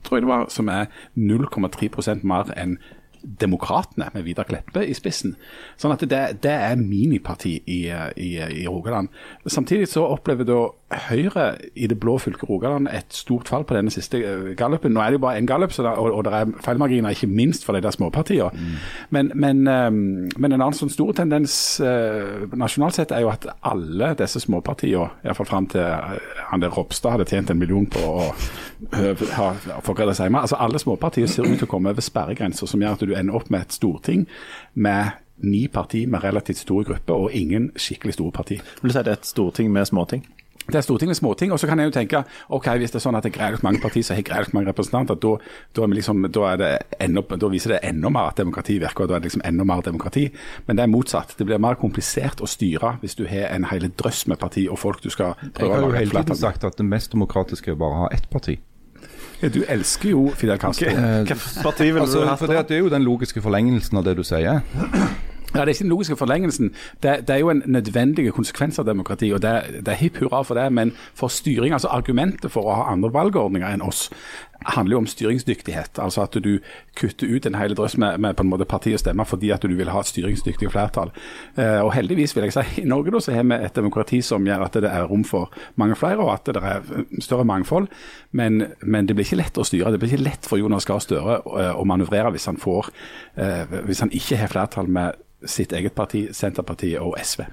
tror 0.04 0.18
jeg 0.18 0.22
det 0.22 0.28
var, 0.28 0.50
som 0.50 0.68
er 0.68 0.86
0,3% 1.16 2.26
mer 2.28 2.52
enn 2.58 2.78
Demokratene 3.22 4.10
med 4.14 4.24
Vidar 4.26 4.48
Kleppe 4.50 4.82
i 4.82 4.94
spissen. 4.98 5.36
Sånn 5.78 5.94
at 5.94 6.02
det, 6.10 6.22
det 6.42 6.52
er 6.52 6.80
miniparti 6.80 7.60
i, 7.70 7.84
i, 8.18 8.30
i, 8.42 8.66
Rogaland. 8.66 9.12
Samtidig 9.46 9.92
så 9.92 10.08
opplever 10.10 10.48
da 10.50 10.64
Høyre 10.92 11.46
i 11.76 11.88
det 11.88 11.98
blå 12.00 12.18
fylket 12.20 12.50
Rogaland 12.50 12.90
et 12.92 13.14
stort 13.16 13.48
fall 13.48 13.64
på 13.68 13.76
denne 13.78 13.92
siste 13.94 14.20
eh, 14.20 14.50
gallupen. 14.60 14.94
Nå 14.94 15.02
er 15.02 15.14
det 15.14 15.20
jo 15.20 15.24
bare 15.26 15.40
én 15.40 15.48
gallup, 15.50 15.74
og, 15.80 16.10
og 16.12 16.26
det 16.28 16.34
er 16.36 16.52
feilmarginer, 16.66 17.16
ikke 17.16 17.30
minst 17.32 17.66
for 17.66 17.78
de 17.78 17.84
der 17.84 17.96
småpartiene. 17.96 18.50
Mm. 18.52 18.76
Men, 19.10 19.32
men, 19.36 19.62
um, 19.68 20.02
men, 20.38 20.52
en 20.52 20.60
annen 20.60 20.78
sånn 20.78 20.92
stor 20.92 21.14
tendens 21.18 21.56
uh, 21.84 22.44
nasjonalt 22.58 23.00
sett 23.00 23.16
er 23.16 23.24
jo 23.26 23.32
at 23.32 23.48
alle 23.68 24.14
disse 24.20 24.44
småpartiene, 24.44 25.10
iallfall 25.26 25.50
fram 25.50 25.70
til 25.72 25.86
han 26.52 26.64
der 26.64 26.74
Ropstad 26.76 27.16
hadde 27.16 27.30
tjent 27.30 27.54
en 27.54 27.60
million 27.62 27.88
på 27.92 28.02
å 28.02 28.30
få 28.92 29.32
ha 29.38 29.50
forgredet 29.86 30.18
seg 30.18 30.32
med, 30.32 30.44
altså 30.44 30.58
alle 30.60 30.80
småpartier 30.82 31.30
ser 31.30 31.46
ut 31.46 31.60
til 31.60 31.68
å 31.68 31.72
komme 31.72 31.94
over 31.94 32.04
sperregrenser 32.04 32.70
som 32.70 32.82
gjør 32.82 32.98
at 32.98 33.04
du 33.06 33.14
ender 33.14 33.38
opp 33.38 33.52
med 33.54 33.68
et 33.68 33.76
storting 33.76 34.26
med 34.74 35.22
ni 35.42 35.68
parti 35.68 36.06
med 36.06 36.24
relativt 36.24 36.58
store 36.58 36.86
grupper, 36.86 37.14
og 37.14 37.34
ingen 37.34 37.72
skikkelig 37.76 38.14
store 38.14 38.32
parti. 38.32 38.60
Vil 38.82 38.92
du 38.92 38.94
si 38.94 39.04
det 39.04 39.14
er 39.14 39.20
et 39.20 39.30
storting 39.30 39.72
med 39.74 39.86
småting? 39.90 40.26
Det 40.68 40.78
er 40.78 40.86
Stortinget 40.86 41.18
småting. 41.18 41.52
Og 41.52 41.60
så 41.60 41.68
kan 41.68 41.80
jeg 41.80 41.90
jo 41.90 41.96
tenke 41.96 42.24
ok, 42.54 42.68
hvis 42.82 42.94
det 42.94 43.00
er 43.00 43.06
sånn 43.06 43.18
at 43.18 43.26
det 43.26 43.32
er 43.34 43.38
greit 43.38 43.66
mange 43.66 43.82
partier 43.84 44.06
som 44.06 44.18
har 44.18 44.26
greit 44.28 44.54
mange 44.56 44.70
representanter, 44.70 45.18
da, 45.22 45.34
da, 45.78 45.88
liksom, 45.90 46.26
da, 46.32 46.52
enda, 47.02 47.24
da, 47.34 47.52
viser 47.52 47.76
det 47.76 47.82
enda 47.88 48.12
mer 48.14 48.32
at 48.32 48.42
demokrati 48.42 48.78
virker, 48.82 49.06
og 49.06 49.12
da 49.12 49.18
er 49.18 49.24
det 49.24 49.32
liksom 49.32 49.46
enda 49.48 49.68
mer 49.68 49.84
demokrati. 49.86 50.28
Men 50.68 50.80
det 50.80 50.86
er 50.86 50.92
motsatt. 50.94 51.36
Det 51.38 51.48
blir 51.50 51.62
mer 51.62 51.80
komplisert 51.82 52.44
å 52.44 52.50
styre 52.50 52.98
hvis 53.02 53.18
du 53.20 53.26
har 53.30 53.50
en 53.52 53.70
hel 53.72 53.90
drøss 53.90 54.26
med 54.32 54.42
parti 54.42 54.68
og 54.70 54.80
folk 54.82 55.02
du 55.04 55.10
skal 55.14 55.34
prøve 55.40 55.50
å 55.50 55.52
lage 55.52 55.64
Jeg 55.64 55.72
har 55.72 55.88
jo 55.88 55.96
hele 56.00 56.26
tiden 56.26 56.44
sagt 56.44 56.68
at 56.68 56.78
det 56.78 56.88
mest 56.88 57.16
demokratiske 57.16 57.74
er 57.74 57.80
bare 57.80 57.98
å 57.98 58.04
ha 58.06 58.12
ett 58.16 58.30
parti. 58.32 58.60
Ja, 59.42 59.50
du 59.50 59.64
elsker 59.66 60.12
jo 60.12 60.28
Fidel 60.38 60.60
Castro. 60.62 60.86
Okay. 60.86 61.24
Hvilket 61.26 61.64
parti 61.66 61.88
vil 61.90 62.04
altså, 62.04 62.22
du 62.22 62.30
ha? 62.30 62.38
Det, 62.38 62.62
det 62.70 62.78
er 62.78 62.84
jo 62.84 62.92
den 62.94 63.06
logiske 63.06 63.42
forlengelsen 63.42 63.98
av 63.98 64.06
det 64.06 64.14
du 64.20 64.24
sier. 64.28 64.62
Ja, 65.54 65.60
Det 65.60 65.68
er 65.68 65.74
ikke 65.74 65.84
den 65.84 65.90
logiske 65.90 66.16
forlengelsen. 66.16 66.72
Det, 67.04 67.28
det, 67.28 67.36
er 67.36 67.40
jo 67.40 67.50
en 67.50 67.64
nødvendig 67.66 68.34
konsekvens 68.34 68.80
av 68.80 68.86
demokrati. 68.86 69.32
og 69.34 69.42
Det, 69.42 69.84
det 69.86 69.88
er 69.88 70.00
hipp 70.00 70.18
hurra 70.18 70.44
for 70.44 70.56
det. 70.56 70.72
Men 70.74 70.94
for 71.14 71.28
styring, 71.28 71.74
altså 71.74 71.92
argumentet 71.92 72.52
for 72.52 72.64
å 72.64 72.78
ha 72.80 72.92
andre 72.92 73.12
valgordninger 73.14 73.68
enn 73.68 73.84
oss, 73.84 74.10
handler 74.66 74.96
jo 74.96 74.98
om 75.02 75.08
styringsdyktighet. 75.08 76.00
Altså 76.00 76.22
at 76.22 76.38
du 76.44 76.60
kutter 76.96 77.28
ut 77.28 77.46
en 77.46 77.58
hel 77.58 77.76
drøss 77.76 77.98
med, 77.98 78.20
med 78.22 78.36
på 78.38 78.46
en 78.46 78.52
måte 78.52 78.68
parti 78.70 78.94
og 78.94 79.02
stemmer 79.02 79.28
fordi 79.28 79.50
at 79.52 79.64
du 79.66 79.74
vil 79.76 79.90
ha 79.90 80.00
et 80.00 80.10
styringsdyktig 80.10 80.70
flertall. 80.72 81.12
Eh, 81.58 81.80
og 81.82 81.94
heldigvis 81.96 82.36
vil 82.36 82.48
jeg 82.48 82.56
si 82.56 82.84
i 82.84 82.88
Norge 82.88 83.12
da, 83.12 83.20
så 83.20 83.34
har 83.36 83.48
vi 83.48 83.58
et 83.58 83.76
demokrati 83.76 84.22
som 84.26 84.46
gjør 84.48 84.68
at 84.68 84.78
det 84.86 84.92
er 84.92 85.10
rom 85.10 85.26
for 85.28 85.52
mange 85.82 85.98
flere, 86.00 86.22
og 86.22 86.34
at 86.34 86.54
det 86.54 86.62
er 86.62 86.86
større 87.20 87.48
mangfold. 87.48 87.90
Men, 88.32 88.64
men 88.82 89.10
det 89.10 89.18
blir 89.18 89.28
ikke 89.28 89.42
lett 89.42 89.58
å 89.58 89.66
styre. 89.68 89.92
Det 89.92 90.02
blir 90.02 90.14
ikke 90.14 90.30
lett 90.30 90.48
for 90.48 90.62
Jonas 90.62 90.88
Gahr 90.88 91.02
Støre 91.02 91.42
å, 91.42 91.58
å 91.82 91.88
manøvrere 91.88 92.32
hvis 92.36 92.48
han, 92.52 92.62
får, 92.62 92.94
eh, 93.42 93.82
hvis 93.88 94.06
han 94.06 94.14
ikke 94.14 94.40
har 94.44 94.54
flertall 94.54 94.92
med 94.92 95.18
sitt 95.50 95.74
eget 95.74 95.96
parti, 95.98 96.28
Senterpartiet 96.36 97.02
og 97.02 97.18
SV. 97.22 97.46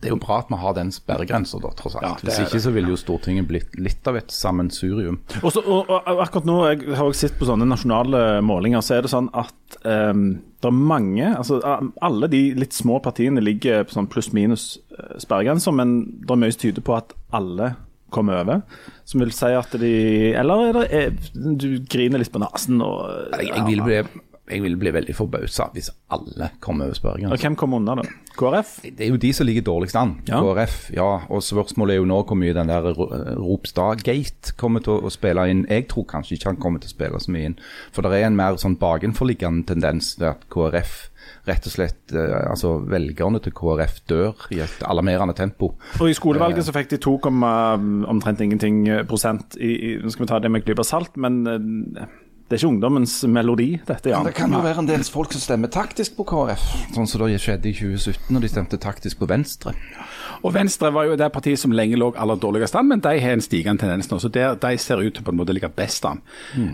Det 0.00 0.08
er 0.08 0.14
jo 0.14 0.20
bra 0.22 0.38
at 0.40 0.48
vi 0.48 0.56
har 0.56 0.72
den 0.78 0.88
sperregrensa, 0.94 1.58
tross 1.76 1.98
alt. 1.98 2.06
Ja, 2.06 2.14
Hvis 2.24 2.38
ikke 2.46 2.60
så 2.64 2.70
ville 2.72 2.88
jo 2.88 2.96
Stortinget 2.96 3.44
blitt 3.50 3.74
litt 3.76 4.06
av 4.08 4.16
et 4.16 4.32
sammensurium. 4.32 5.18
Også, 5.44 5.60
og, 5.60 5.90
og, 5.92 6.22
akkurat 6.24 6.48
nå 6.48 6.56
jeg 6.70 6.94
har 6.96 7.10
jeg 7.10 7.18
sett 7.18 7.36
på 7.36 7.48
sånne 7.48 7.68
nasjonale 7.68 8.40
målinger, 8.44 8.80
så 8.84 8.96
er 8.96 9.04
det 9.04 9.12
sånn 9.12 9.28
at 9.36 9.76
um, 9.84 10.40
det 10.60 10.68
er 10.68 10.76
mange 10.76 11.28
altså 11.28 11.60
Alle 12.04 12.28
de 12.32 12.40
litt 12.56 12.76
små 12.76 12.98
partiene 13.04 13.44
ligger 13.44 13.84
på 13.84 13.96
sånn 13.96 14.08
pluss-minus 14.12 14.64
eh, 14.96 15.14
sperregrenser, 15.20 15.76
men 15.76 15.94
det 16.24 16.32
er 16.32 16.42
mye 16.46 16.56
som 16.56 16.64
tyder 16.64 16.84
på 16.84 16.96
at 16.96 17.14
alle 17.36 17.74
kommer 18.10 18.40
over. 18.40 18.64
Som 19.08 19.22
vil 19.22 19.36
si 19.36 19.52
at 19.54 19.76
de 19.80 19.92
Eller 20.36 20.64
er 20.64 20.80
det, 20.80 20.88
er, 20.96 21.14
du 21.36 21.68
griner 21.84 22.24
litt 22.24 22.32
på 22.32 22.40
nesen 22.42 22.80
og 22.84 23.04
Jeg, 23.36 23.52
jeg 23.52 23.68
vil 23.68 23.84
bli 23.84 24.00
jeg 24.50 24.62
vil 24.64 24.76
bli 24.80 24.92
veldig 24.94 25.14
forbausa 25.16 25.68
hvis 25.74 25.90
alle 26.12 26.50
kommer 26.60 26.90
over 26.90 26.98
spørringen. 26.98 27.32
Og 27.32 27.40
Hvem 27.40 27.56
kommer 27.58 27.80
unna, 27.80 28.00
da? 28.00 28.06
KrF? 28.36 28.76
Det 28.84 29.06
er 29.06 29.12
jo 29.12 29.20
de 29.20 29.32
som 29.36 29.46
ligger 29.46 29.66
dårligst 29.66 29.98
an. 30.00 30.16
Ja. 30.28 30.40
KrF, 30.42 30.78
ja. 30.96 31.08
Og 31.30 31.42
spørsmålet 31.44 31.94
er 31.94 32.00
jo 32.00 32.08
nå 32.10 32.22
hvor 32.26 32.38
mye 32.38 32.56
den 32.56 32.70
der 32.70 32.90
Ropstad-gate 33.38 34.56
kommer 34.60 34.84
til 34.84 35.00
å 35.00 35.12
spille 35.12 35.46
inn. 35.50 35.66
Jeg 35.70 35.88
tror 35.92 36.08
kanskje 36.10 36.36
ikke 36.36 36.52
han 36.52 36.60
kommer 36.62 36.82
til 36.82 36.90
å 36.90 36.96
spille 36.96 37.22
så 37.22 37.34
mye 37.34 37.52
inn. 37.52 37.60
For 37.94 38.06
det 38.06 38.18
er 38.18 38.28
en 38.30 38.38
mer 38.38 38.58
sånn 38.60 38.78
bakenforliggende 38.80 39.68
tendens 39.70 40.14
til 40.18 40.30
at 40.32 40.46
KrF 40.52 41.06
rett 41.48 41.66
og 41.66 41.72
slett 41.72 42.14
eh, 42.14 42.36
altså 42.50 42.74
velgerne 42.90 43.40
til 43.44 43.54
KrF 43.56 44.00
dør 44.10 44.46
i 44.54 44.60
et 44.64 44.82
alarmerende 44.86 45.34
tempo. 45.36 45.72
Og 45.98 46.08
I 46.10 46.16
skolevalget 46.16 46.66
så 46.66 46.74
fikk 46.76 46.92
de 46.94 47.00
2, 47.02 47.16
omtrent 48.10 48.42
ingenting 48.44 48.82
prosent. 49.08 49.56
I, 49.60 49.98
skal 50.08 50.26
vi 50.26 50.30
ta 50.30 50.40
det 50.40 50.50
med 50.52 50.62
en 50.62 50.68
klype 50.68 50.86
salt, 50.86 51.16
men 51.20 51.40
eh, 51.46 52.18
Det 52.50 52.56
er 52.56 52.64
ikke 52.64 52.72
ungdommens 52.72 53.12
melodi, 53.30 53.68
dette, 53.86 54.10
ja. 54.10 54.24
Det 54.26 54.32
kan 54.34 54.50
jo 54.50 54.58
være 54.64 54.82
en 54.82 54.88
del 54.88 55.04
folk 55.06 55.30
som 55.30 55.38
stemmer 55.44 55.70
taktisk 55.70 56.16
på 56.16 56.24
KrF, 56.26 56.64
sånn 56.96 57.06
som 57.06 57.22
det 57.22 57.38
skjedde 57.38 57.70
i 57.70 57.74
2017 57.78 58.32
når 58.34 58.42
de 58.42 58.50
stemte 58.50 58.80
taktisk 58.82 59.20
på 59.20 59.28
Venstre. 59.30 59.70
Og 60.42 60.56
Venstre 60.56 60.90
var 60.90 61.06
jo 61.06 61.14
det 61.20 61.28
partiet 61.30 61.62
som 61.62 61.70
lenge 61.70 62.00
lå 62.00 62.08
aller 62.18 62.40
dårligst 62.42 62.74
an, 62.74 62.88
men 62.90 63.04
de 63.04 63.12
har 63.22 63.36
en 63.36 63.44
stigende 63.44 63.84
tendens 63.84 64.10
nå. 64.10 64.18
Så 64.18 64.32
der, 64.34 64.58
de 64.58 64.72
ser 64.82 64.98
ut 64.98 65.14
til 65.14 65.22
på 65.22 65.30
en 65.30 65.38
måte 65.38 65.54
å 65.54 65.58
ligge 65.60 65.70
best 65.78 66.10
an. 66.10 66.24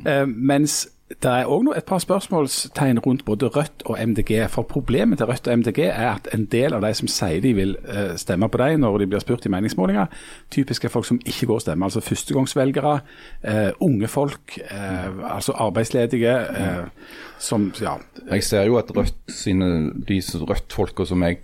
Eh, 0.09 0.25
mens 0.25 0.87
det 1.07 1.31
er 1.31 1.47
òg 1.47 1.69
et 1.71 1.87
par 1.87 2.01
spørsmålstegn 2.03 2.99
rundt 3.05 3.21
både 3.25 3.47
Rødt 3.55 3.85
og 3.87 3.99
MDG. 4.09 4.49
For 4.51 4.67
problemet 4.67 5.21
til 5.21 5.29
Rødt 5.31 5.47
og 5.47 5.59
MDG 5.61 5.79
er 5.85 6.17
at 6.17 6.27
en 6.35 6.49
del 6.51 6.75
av 6.75 6.83
de 6.83 6.91
som 6.99 7.07
sier 7.11 7.39
de 7.45 7.53
vil 7.55 7.77
eh, 7.87 8.17
stemme 8.19 8.49
på 8.51 8.59
dem 8.59 8.83
når 8.83 8.99
de 8.99 9.07
blir 9.13 9.23
spurt 9.23 9.47
i 9.47 9.53
meningsmålinger, 9.55 10.11
typisk 10.51 10.85
er 10.85 10.91
folk 10.91 11.07
som 11.07 11.21
ikke 11.23 11.47
går 11.47 11.61
og 11.61 11.63
stemmer. 11.63 11.87
Altså 11.87 12.03
førstegangsvelgere, 12.03 12.97
uh, 13.47 13.71
unge 13.87 14.11
folk, 14.11 14.59
uh, 14.67 15.23
altså 15.37 15.55
arbeidsledige. 15.69 16.35
Uh, 16.51 17.07
som, 17.39 17.71
ja, 17.81 17.95
Jeg 18.31 18.43
ser 18.43 18.67
jo 18.67 18.79
at 18.81 18.91
Rødt 18.97 19.15
sine, 19.31 19.93
de 20.09 20.21
Rødt-folka 20.35 21.05
som 21.07 21.23
jeg 21.23 21.39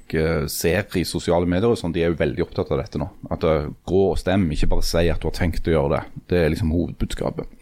ser 0.50 0.96
i 0.98 1.04
sosiale 1.04 1.46
medier, 1.46 1.70
og 1.70 1.78
sånn, 1.78 1.94
de 1.94 2.02
er 2.02 2.10
jo 2.10 2.18
veldig 2.18 2.48
opptatt 2.48 2.72
av 2.72 2.82
dette 2.82 2.98
nå. 2.98 3.12
At 3.30 3.44
Gå 3.86 4.04
og 4.10 4.18
stem, 4.18 4.50
ikke 4.50 4.72
bare 4.72 4.86
si 4.88 5.06
at 5.12 5.22
du 5.22 5.28
har 5.28 5.36
tenkt 5.36 5.68
å 5.68 5.76
gjøre 5.76 5.98
det. 5.98 6.22
Det 6.32 6.40
er 6.40 6.54
liksom 6.54 6.72
hovedbudskapet. 6.74 7.61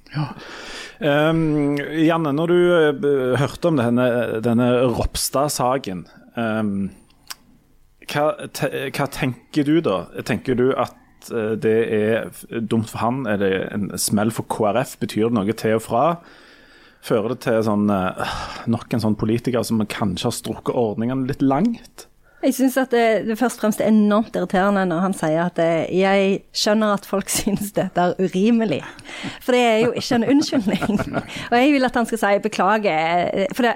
Um, 1.01 1.79
Janne, 1.79 2.33
når 2.37 2.51
du 2.51 2.57
uh, 2.59 3.37
hørte 3.41 3.71
om 3.71 3.79
denne, 3.79 4.07
denne 4.45 4.67
Ropstad-saken, 4.99 6.05
um, 6.37 6.91
hva, 8.11 8.27
hva 8.91 9.07
tenker 9.15 9.69
du 9.69 9.79
da? 9.87 10.03
Tenker 10.27 10.59
du 10.59 10.67
at 10.75 11.31
uh, 11.33 11.55
det 11.57 11.79
er 11.95 12.61
dumt 12.61 12.91
for 12.93 13.05
han? 13.05 13.25
Er 13.31 13.41
det 13.41 13.53
en 13.71 13.89
smell 14.01 14.35
for 14.35 14.49
KrF? 14.51 14.99
Betyr 15.01 15.31
det 15.31 15.39
noe 15.39 15.57
til 15.57 15.79
og 15.79 15.87
fra? 15.87 16.05
Fører 17.07 17.33
det 17.33 17.41
til 17.47 17.63
sånn, 17.65 17.89
uh, 17.89 18.39
nok 18.69 18.93
en 18.93 19.07
sånn 19.07 19.19
politiker 19.21 19.65
som 19.65 19.81
kanskje 19.89 20.29
har 20.29 20.37
strukket 20.37 20.77
ordningene 20.77 21.31
litt 21.31 21.45
langt? 21.45 22.10
Jeg 22.43 22.55
syns 22.57 22.77
at 22.81 22.91
det, 22.95 23.27
det 23.29 23.37
først 23.39 23.59
og 23.59 23.67
fremst 23.67 23.81
er 23.85 23.91
enormt 23.93 24.37
irriterende 24.37 24.87
når 24.89 25.01
han 25.05 25.13
sier 25.17 25.43
at 25.45 25.57
det, 25.61 25.71
jeg 25.93 26.39
skjønner 26.57 26.95
at 26.97 27.05
folk 27.09 27.29
syns 27.41 27.73
dette 27.77 28.01
er 28.01 28.15
urimelig. 28.21 28.81
For 29.45 29.53
det 29.53 29.61
er 29.67 29.81
jo 29.85 29.91
ikke 29.93 30.15
en 30.21 30.29
unnskyldning. 30.37 31.03
Og 31.51 31.57
jeg 31.59 31.75
vil 31.75 31.85
at 31.91 31.99
han 32.01 32.09
skal 32.09 32.23
si 32.23 32.39
beklager. 32.47 33.29
eh, 33.45 33.53
For 33.53 33.69
det, 33.69 33.75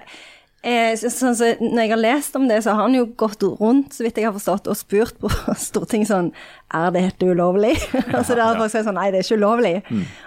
eh, 0.64 0.94
så- 0.96 1.12
sånn, 1.12 1.36
så 1.36 1.50
når 1.60 1.82
jeg 1.82 1.90
har 1.92 2.00
lest 2.00 2.36
om 2.40 2.48
det, 2.48 2.62
så 2.64 2.72
har 2.74 2.82
han 2.88 2.94
jo 2.96 3.04
gått 3.20 3.42
rundt, 3.60 3.92
så 3.92 4.02
vidt 4.06 4.16
jeg 4.16 4.24
har 4.30 4.32
forstått, 4.38 4.66
og 4.72 4.76
spurt 4.80 5.18
på 5.20 5.28
Stortinget 5.68 6.08
sånn 6.08 6.32
Er 6.72 6.90
dette 6.90 7.28
ulovlig? 7.28 7.76
altså 8.16 8.34
det 8.34 8.42
har 8.48 8.56
folk 8.56 8.72
sagt 8.72 8.88
sånn 8.88 8.96
Nei, 8.96 9.10
det 9.12 9.20
er 9.20 9.28
ikke 9.28 9.40
ulovlig. 9.42 9.76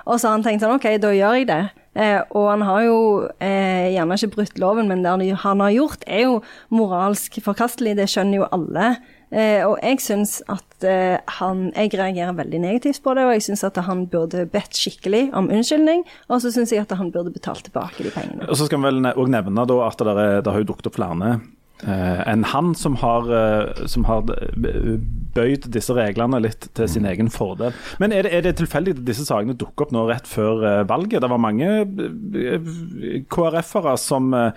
Og 0.05 0.19
så 0.21 0.27
har 0.29 0.37
han 0.37 0.43
tenkt 0.45 0.61
sånn 0.61 0.75
OK, 0.77 0.85
da 1.01 1.09
gjør 1.09 1.39
jeg 1.41 1.47
det. 1.49 1.63
Eh, 1.97 2.21
og 2.37 2.49
han 2.51 2.61
har 2.67 2.81
jo 2.85 2.97
eh, 3.41 3.89
gjerne 3.95 4.17
ikke 4.19 4.33
brutt 4.35 4.59
loven, 4.61 4.87
men 4.87 5.01
det 5.01 5.09
han- 5.41 5.59
har 5.65 5.71
gjort, 5.73 6.03
er 6.05 6.21
jo 6.27 6.41
moralsk 6.69 7.39
forkastelig. 7.41 7.95
Det 7.97 8.05
skjønner 8.11 8.43
jo 8.43 8.49
alle. 8.53 8.97
Eh, 9.31 9.65
og 9.67 9.79
jeg 9.83 9.99
syns 9.99 10.37
at 10.47 10.83
eh, 10.87 11.17
han 11.39 11.71
Jeg 11.75 11.91
reagerer 11.97 12.37
veldig 12.37 12.61
negativt 12.61 13.01
på 13.03 13.15
det, 13.17 13.25
og 13.25 13.33
jeg 13.33 13.41
syns 13.49 13.63
at 13.67 13.75
han 13.83 14.05
burde 14.07 14.45
bedt 14.45 14.77
skikkelig 14.77 15.33
om 15.33 15.49
unnskyldning. 15.49 16.05
Og 16.29 16.39
så 16.41 16.53
syns 16.53 16.71
jeg 16.71 16.85
at 16.85 16.95
han 16.95 17.11
burde 17.11 17.33
betalt 17.33 17.65
tilbake 17.65 18.03
de 18.05 18.11
pengene. 18.13 18.47
Og 18.47 18.55
så 18.55 18.69
skal 18.69 18.79
vi 18.79 18.91
vel 18.91 19.01
òg 19.17 19.27
nevne 19.33 19.65
da 19.67 19.81
at 19.87 19.97
det 19.97 20.47
har 20.53 20.61
jo 20.61 20.69
dukket 20.69 20.87
opp 20.87 20.95
flere 21.01 21.41
eh, 21.83 22.21
enn 22.31 22.45
han 22.53 22.73
som 22.77 22.97
har, 23.01 23.29
eh, 23.33 23.85
som 23.89 24.07
har 24.09 24.25
bøyd 25.37 25.69
disse 25.73 25.93
reglene 25.97 26.41
litt 26.43 26.69
til 26.77 26.89
sin 26.91 27.07
egen 27.09 27.31
fordel. 27.33 27.75
Men 28.01 28.15
er 28.15 28.27
det, 28.27 28.33
er 28.33 28.45
det 28.47 28.57
tilfeldig 28.61 28.97
at 28.97 29.05
disse 29.07 29.27
sakene 29.27 29.57
dukker 29.57 29.87
opp 29.87 29.95
nå 29.95 30.07
rett 30.09 30.29
før 30.29 30.65
eh, 30.65 30.83
valget? 30.89 31.21
Det 31.23 31.31
var 31.31 31.43
mange 31.43 31.71
KrF-ere 33.31 33.97
som 34.01 34.31
uh, 34.35 34.51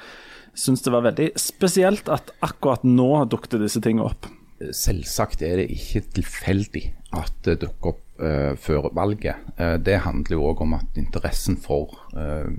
syntes 0.54 0.84
det 0.84 0.92
var 0.94 1.06
veldig 1.06 1.30
spesielt 1.40 2.10
at 2.12 2.32
akkurat 2.44 2.84
nå 2.86 3.24
dukket 3.30 3.60
disse 3.62 3.82
tingene 3.84 4.08
opp. 4.10 4.28
Selvsagt 4.60 5.42
er 5.46 5.62
det 5.62 5.70
ikke 5.72 6.02
tilfeldig 6.18 6.84
at 7.16 7.32
det 7.46 7.60
dukker 7.62 7.94
opp 7.94 8.02
uh, 8.22 8.52
før 8.60 8.90
valget. 8.96 9.40
Uh, 9.56 9.76
det 9.80 10.02
handler 10.04 10.36
jo 10.36 10.50
òg 10.50 10.64
om 10.66 10.76
at 10.76 11.00
interessen 11.00 11.56
for 11.60 11.96
eh, 12.12 12.50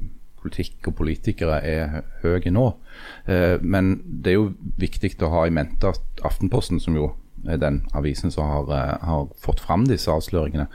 politikk 0.41 0.91
og 0.91 0.95
politikere 0.99 1.61
er 1.63 1.87
hø- 2.23 2.35
høy 2.41 2.51
nå. 2.51 2.67
Eh, 3.27 3.57
men 3.61 3.95
det 4.05 4.33
er 4.33 4.39
jo 4.39 4.53
viktig 4.81 5.15
å 5.21 5.31
ha 5.35 5.45
i 5.47 5.53
mente 5.53 5.93
at 5.93 6.23
Aftenposten, 6.27 6.79
som 6.81 6.95
jo 6.97 7.13
er 7.49 7.57
den 7.57 7.81
avisen 7.97 8.31
som 8.31 8.45
har, 8.45 8.69
eh, 8.69 9.05
har 9.05 9.27
fått 9.41 9.59
fram 9.59 9.87
disse 9.89 10.11
avsløringene, 10.13 10.67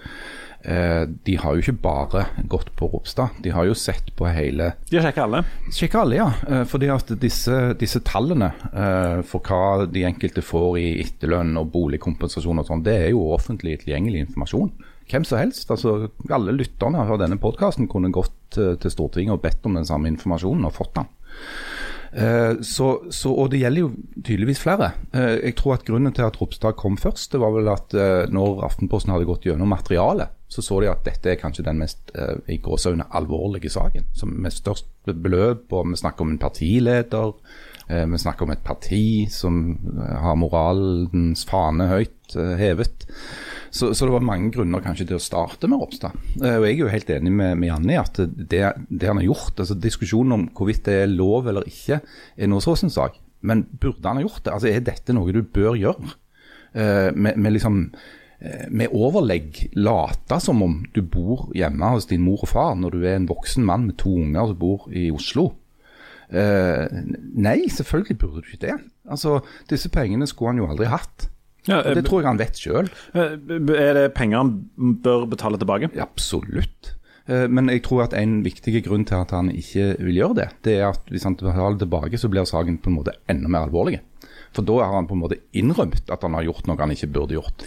eh, 0.64 1.04
de 1.24 1.36
har 1.36 1.54
jo 1.54 1.62
ikke 1.62 1.82
bare 1.82 2.24
gått 2.48 2.72
på 2.76 2.88
Ropstad. 2.90 3.30
De 3.42 3.50
har 3.54 3.64
jo 3.68 3.74
sett 3.74 4.10
på 4.16 4.26
hele 4.26 4.72
De 4.90 4.98
har 4.98 5.06
sjekka 5.06 5.22
alle. 5.22 5.44
Sjekka 5.70 6.00
alle, 6.00 6.16
ja. 6.16 6.64
Fordi 6.66 6.88
at 6.90 7.06
disse, 7.20 7.76
disse 7.78 8.00
tallene 8.02 8.52
eh, 8.74 9.22
for 9.22 9.40
hva 9.46 9.86
de 9.86 10.02
enkelte 10.08 10.42
får 10.42 10.78
i 10.80 10.88
etterlønn 11.04 11.56
og 11.60 11.70
boligkompensasjon 11.72 12.58
og 12.58 12.66
sånn, 12.66 12.82
det 12.82 12.98
er 13.06 13.10
jo 13.10 13.22
offentlig 13.36 13.84
tilgjengelig 13.84 14.26
informasjon. 14.26 14.72
Hvem 15.06 15.22
som 15.24 15.38
helst, 15.38 15.70
altså 15.70 16.10
alle 16.34 16.50
lytterne 16.56 16.98
av 16.98 17.20
denne 17.20 17.38
podkasten 17.38 17.86
kunne 17.86 18.10
gått 18.10 18.32
eh, 18.58 18.74
til 18.82 18.90
Stortinget 18.94 19.36
og 19.36 19.42
bedt 19.42 19.66
om 19.66 19.74
den 19.78 19.88
samme 19.88 20.08
informasjonen 20.12 20.68
og 20.68 20.74
fått 20.76 20.94
den. 20.98 21.10
Eh, 22.16 22.62
Så, 22.62 22.86
så, 23.10 23.32
og 23.32 23.50
det 23.52 23.60
gjelder 23.60 23.80
jo 23.82 23.90
tydeligvis 24.24 24.62
flere. 24.62 24.92
Eh, 25.12 25.36
Jeg 25.48 25.56
tror 25.58 25.74
at 25.74 25.84
Grunnen 25.84 26.12
til 26.14 26.24
at 26.24 26.40
Ropstad 26.40 26.76
kom 26.78 26.96
først, 26.96 27.32
det 27.32 27.40
var 27.40 27.52
vel 27.52 27.68
at 27.68 27.94
eh, 27.94 28.24
når 28.32 28.64
Aftenposten 28.64 29.12
hadde 29.12 29.28
gått 29.28 29.44
gjennom 29.46 29.68
materialet, 29.68 30.32
så 30.48 30.62
så 30.62 30.80
de 30.80 30.88
at 30.88 31.04
dette 31.04 31.30
er 31.32 31.40
kanskje 31.40 31.64
den 31.66 31.80
mest 31.82 32.12
i 32.46 32.56
gåseøyne 32.62 33.08
alvorlige 33.18 33.68
saken. 33.68 34.04
Som 34.14 34.36
med 34.40 34.54
størst 34.54 34.86
beløp, 35.04 35.72
og 35.74 35.88
vi 35.90 35.98
snakker 35.98 36.22
om 36.22 36.30
en 36.30 36.38
partileder. 36.38 37.32
Vi 37.88 38.18
snakker 38.22 38.46
om 38.46 38.52
et 38.54 38.62
parti 38.62 39.26
som 39.28 39.58
har 39.98 40.38
moralens 40.38 41.42
fane 41.50 41.88
høyt 41.90 42.36
hevet. 42.62 43.08
Så, 43.76 43.90
så 43.94 44.06
det 44.08 44.14
var 44.14 44.24
mange 44.24 44.48
grunner 44.54 44.80
kanskje 44.84 45.04
til 45.10 45.18
å 45.18 45.22
starte 45.22 45.68
med 45.68 45.82
Ropstad. 45.82 46.16
Eh, 46.40 46.56
Og 46.56 46.64
jeg 46.64 46.74
er 46.78 46.80
jo 46.80 46.90
helt 46.92 47.10
enig 47.12 47.32
med, 47.36 47.58
med 47.60 47.68
Janne 47.68 47.92
i 47.92 48.00
at 48.00 48.20
det, 48.24 48.62
det 48.88 49.10
han 49.10 49.20
har 49.20 49.26
gjort, 49.28 49.58
altså 49.60 49.76
diskusjonen 49.76 50.32
om 50.38 50.44
hvorvidt 50.56 50.86
det 50.88 50.94
er 51.04 51.12
lov 51.12 51.50
eller 51.52 51.66
ikke, 51.68 52.00
er 52.36 52.48
nå 52.52 52.60
så 52.64 52.76
sin 52.80 52.92
sak. 52.94 53.18
Men 53.46 53.66
burde 53.82 54.08
han 54.08 54.16
ha 54.18 54.24
gjort 54.24 54.42
det? 54.46 54.54
Altså 54.54 54.70
Er 54.72 54.80
dette 54.86 55.12
noe 55.14 55.34
du 55.36 55.42
bør 55.44 55.76
gjøre? 55.78 56.14
Eh, 56.76 57.10
med, 57.14 57.36
med 57.36 57.54
liksom 57.54 57.76
eh, 58.40 58.64
med 58.72 58.92
overlegg 58.96 59.60
late 59.76 60.40
som 60.42 60.64
om 60.64 60.80
du 60.96 61.02
bor 61.04 61.46
hjemme 61.56 61.92
hos 61.94 62.08
din 62.10 62.24
mor 62.24 62.42
og 62.44 62.50
far 62.50 62.74
når 62.80 62.96
du 62.96 63.04
er 63.04 63.14
en 63.20 63.28
voksen 63.30 63.64
mann 63.68 63.86
med 63.90 63.98
to 64.00 64.16
unger 64.24 64.50
som 64.50 64.58
bor 64.60 64.88
i 64.92 65.06
Oslo. 65.14 65.50
Eh, 66.32 66.88
nei, 67.38 67.60
selvfølgelig 67.70 68.18
burde 68.18 68.42
du 68.42 68.50
ikke 68.50 68.64
det. 68.66 68.76
Altså, 69.08 69.38
Disse 69.70 69.88
pengene 69.94 70.26
skulle 70.26 70.54
han 70.54 70.60
jo 70.64 70.68
aldri 70.72 70.88
hatt. 70.90 71.28
Ja, 71.66 71.80
Og 71.82 71.96
det 71.98 72.04
tror 72.06 72.20
jeg 72.22 72.28
han 72.30 72.38
vet 72.38 72.60
sjøl. 72.60 72.90
eh, 73.14 73.32
Er 73.74 73.94
det 73.98 74.14
penger 74.14 74.38
han 74.38 74.52
bør 75.02 75.26
betale 75.30 75.58
tilbake? 75.58 75.90
Absolutt. 76.00 76.92
Eh, 77.28 77.48
Men 77.48 77.68
jeg 77.68 77.82
tror 77.82 78.04
at 78.04 78.14
en 78.14 78.42
viktig 78.44 78.84
grunn 78.86 79.04
til 79.04 79.16
at 79.18 79.30
han 79.34 79.50
ikke 79.50 79.96
vil 79.98 80.14
gjøre 80.20 80.34
det, 80.36 80.48
det 80.62 80.78
er 80.80 80.88
at 80.92 81.00
hvis 81.10 81.24
han 81.24 81.36
betaler 81.36 81.78
tilbake, 81.78 82.18
så 82.18 82.30
blir 82.30 82.44
saken 82.46 82.78
på 82.78 82.90
en 82.90 82.98
måte 83.00 83.16
enda 83.28 83.48
mer 83.48 83.66
alvorlig. 83.66 84.00
For 84.54 84.62
da 84.62 84.78
har 84.84 84.94
han 84.94 85.08
på 85.08 85.14
en 85.16 85.24
måte 85.24 85.40
innrømt 85.52 86.08
at 86.10 86.22
han 86.22 86.34
har 86.34 86.46
gjort 86.46 86.66
noe 86.66 86.78
han 86.78 86.94
ikke 86.94 87.10
burde 87.12 87.34
gjort. 87.36 87.66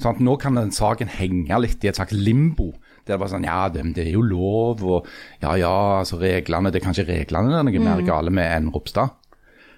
Sånn 0.00 0.22
Nå 0.24 0.38
kan 0.40 0.54
den 0.54 0.70
saken 0.72 1.08
henge 1.08 1.58
litt 1.60 1.84
i 1.84 1.88
et 1.90 1.98
slags 1.98 2.14
limbo. 2.16 2.72
Der 3.06 3.16
det 3.16 3.20
var 3.20 3.28
sånn, 3.32 3.44
ja, 3.44 3.68
det, 3.68 3.82
det 3.96 4.06
er 4.06 4.12
jo 4.14 4.22
lov, 4.22 4.82
og 4.86 5.06
ja, 5.42 5.56
ja, 5.58 5.98
altså 5.98 6.20
reglene, 6.20 6.70
det 6.70 6.78
er 6.80 6.86
kanskje 6.86 7.08
reglene 7.08 7.50
det 7.50 7.58
er 7.58 7.66
noe 7.66 7.82
mer 7.82 8.02
gale 8.06 8.30
med 8.30 8.46
enn 8.46 8.70
Ropstad. 8.72 9.10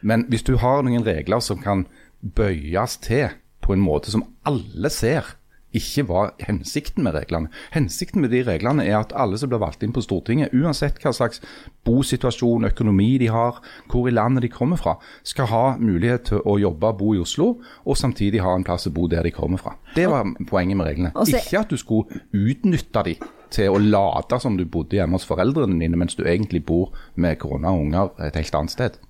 Men 0.05 0.27
hvis 0.29 0.45
du 0.45 0.59
har 0.61 0.83
noen 0.85 1.05
regler 1.07 1.41
som 1.41 1.57
kan 1.65 1.87
bøyes 2.21 2.99
til 3.01 3.31
på 3.65 3.75
en 3.75 3.83
måte 3.85 4.13
som 4.13 4.27
alle 4.47 4.93
ser 4.93 5.35
ikke 5.75 6.05
var 6.07 6.33
hensikten 6.45 7.05
med 7.05 7.17
reglene. 7.17 7.51
Hensikten 7.75 8.23
med 8.23 8.31
de 8.31 8.45
reglene 8.47 8.85
er 8.87 9.01
at 9.01 9.15
alle 9.19 9.39
som 9.41 9.51
blir 9.51 9.63
valgt 9.63 9.83
inn 9.83 9.95
på 9.95 10.05
Stortinget, 10.05 10.55
uansett 10.55 11.01
hva 11.03 11.13
slags 11.15 11.43
bosituasjon, 11.87 12.69
økonomi 12.71 13.17
de 13.19 13.31
har, 13.35 13.59
hvor 13.91 14.09
i 14.09 14.15
landet 14.15 14.47
de 14.47 14.53
kommer 14.55 14.79
fra, 14.81 14.97
skal 15.27 15.51
ha 15.51 15.65
mulighet 15.81 16.29
til 16.31 16.45
å 16.47 16.57
jobbe 16.63 16.93
og 16.93 17.01
bo 17.01 17.15
i 17.17 17.23
Oslo, 17.23 17.49
og 17.85 17.99
samtidig 17.99 18.43
ha 18.45 18.55
en 18.55 18.67
plass 18.67 18.87
å 18.87 18.95
bo 18.95 19.09
der 19.11 19.27
de 19.27 19.35
kommer 19.35 19.61
fra. 19.61 19.75
Det 19.97 20.07
var 20.11 20.29
poenget 20.49 20.79
med 20.79 20.91
reglene. 20.91 21.15
Ikke 21.27 21.65
at 21.65 21.73
du 21.73 21.81
skulle 21.81 22.23
utnytte 22.31 23.05
de 23.09 23.17
til 23.55 23.71
å 23.71 23.79
late 23.83 24.39
som 24.43 24.57
du 24.59 24.65
bodde 24.67 24.99
hjemme 24.99 25.19
hos 25.19 25.27
foreldrene 25.27 25.79
dine, 25.83 25.99
mens 25.99 26.17
du 26.19 26.25
egentlig 26.27 26.65
bor 26.67 26.95
med 27.15 27.39
kone 27.43 27.71
og 27.71 27.89
unger 27.89 28.15
et 28.29 28.39
helt 28.39 28.63
annet 28.63 28.75
sted. 28.75 29.03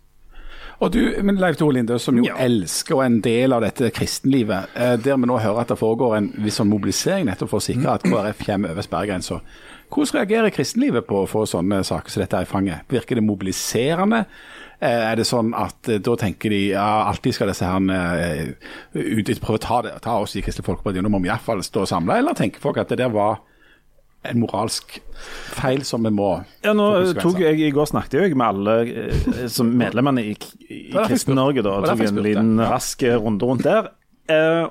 Og 0.82 0.90
du, 0.92 0.98
men 1.22 1.36
Leif 1.38 1.56
Tore 1.60 1.76
Linde, 1.76 1.98
som 2.02 2.16
jo 2.18 2.24
elsker 2.40 2.96
og 2.96 3.04
er 3.04 3.10
en 3.12 3.20
del 3.24 3.54
av 3.54 3.62
dette 3.62 3.90
kristenlivet, 3.94 4.72
eh, 4.74 4.96
der 4.98 5.20
vi 5.20 5.28
nå 5.30 5.38
hører 5.38 5.62
at 5.62 5.70
det 5.70 5.78
foregår 5.78 6.16
en 6.18 6.32
viss 6.42 6.58
sånn 6.60 6.70
mobilisering 6.72 7.28
nettopp 7.28 7.52
for 7.52 7.62
å 7.62 7.66
sikre 7.68 7.94
at 7.94 8.02
KrF 8.08 8.42
kommer 8.46 8.74
over 8.74 8.86
sperregrensa. 8.86 9.38
Hvordan 9.94 10.18
reagerer 10.18 10.50
kristenlivet 10.50 11.06
på 11.06 11.20
å 11.22 11.28
få 11.30 11.44
sånne 11.46 11.84
saker 11.86 12.10
som 12.10 12.24
dette 12.24 12.42
i 12.42 12.50
fanget? 12.50 12.82
Virker 12.90 13.20
det 13.20 13.22
mobiliserende? 13.24 14.24
Eh, 14.80 15.12
Er 15.12 15.16
det 15.16 15.28
sånn 15.30 15.54
at 15.54 15.88
eh, 15.88 16.02
da 16.02 16.16
tenker 16.18 16.50
de 16.50 16.62
ja, 16.72 16.88
alltid 17.06 17.36
skal 17.38 17.52
disse 17.52 17.64
her 17.70 18.54
ut, 18.94 19.34
prøve 19.40 19.60
å 19.60 19.62
ta, 19.62 19.82
det, 19.86 19.94
ta 20.02 20.18
oss 20.24 20.34
i 20.36 20.42
Kristelig 20.42 20.66
Folkeparti, 20.66 21.00
nå 21.04 21.12
må 21.12 21.22
vi 21.22 21.30
iallfall 21.30 21.62
stå 21.62 21.86
samla, 21.86 22.18
eller 22.18 22.34
tenker 22.34 22.60
folk 22.60 22.82
at 22.82 22.90
det 22.90 22.98
der 23.04 23.14
var 23.14 23.38
en 24.24 24.40
moralsk 24.42 24.96
feil 25.54 25.84
som 25.86 26.04
vi 26.06 26.12
må 26.14 26.30
Ja, 26.64 26.72
nå 26.76 26.86
tok 27.18 27.40
jeg, 27.42 27.58
I 27.60 27.72
går 27.74 27.90
snakket 27.90 28.16
jeg 28.18 28.38
med 28.38 28.46
alle 28.46 28.76
eh, 28.88 29.44
som 29.52 29.70
medlemmene 29.78 30.24
i, 30.24 30.34
i 30.68 30.80
Kristen-Norge. 30.94 31.64
da, 31.66 31.76
tok 31.84 32.04
en 32.06 32.22
liten 32.24 32.56
rask 32.62 33.04
runde 33.20 33.48
rundt 33.48 33.66
der. 33.66 33.92
Eh, 34.30 34.64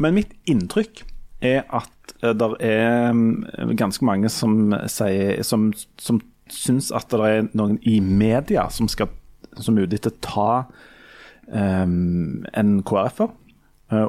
men 0.00 0.16
mitt 0.16 0.34
inntrykk 0.50 1.04
er 1.46 1.64
at 1.66 2.14
eh, 2.22 2.34
det 2.36 2.50
er 2.66 3.14
mm, 3.16 3.76
ganske 3.78 4.06
mange 4.06 4.32
som 4.32 4.74
sier 4.90 5.40
som, 5.46 5.70
som 6.00 6.20
syns 6.50 6.90
at 6.94 7.10
det 7.12 7.26
er 7.26 7.50
noen 7.54 7.78
i 7.86 8.00
media 8.02 8.68
som 8.74 8.90
skal 8.90 9.10
som 9.58 9.78
er 9.78 9.88
ute 9.88 9.98
etter 9.98 10.12
å 10.14 10.20
ta 10.22 10.50
um, 11.50 12.42
en 12.54 12.76
KrF-er 12.86 13.32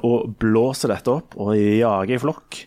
og 0.06 0.36
blåse 0.38 0.86
dette 0.92 1.10
opp 1.10 1.34
og 1.42 1.56
jage 1.58 2.14
i 2.14 2.22
flokk. 2.22 2.60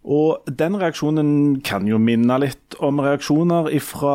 Og 0.00 0.46
den 0.48 0.78
reaksjonen 0.80 1.58
kan 1.60 1.84
jo 1.84 1.98
minne 2.00 2.38
litt 2.40 2.76
om 2.80 3.02
reaksjoner 3.04 3.68
fra 3.84 4.14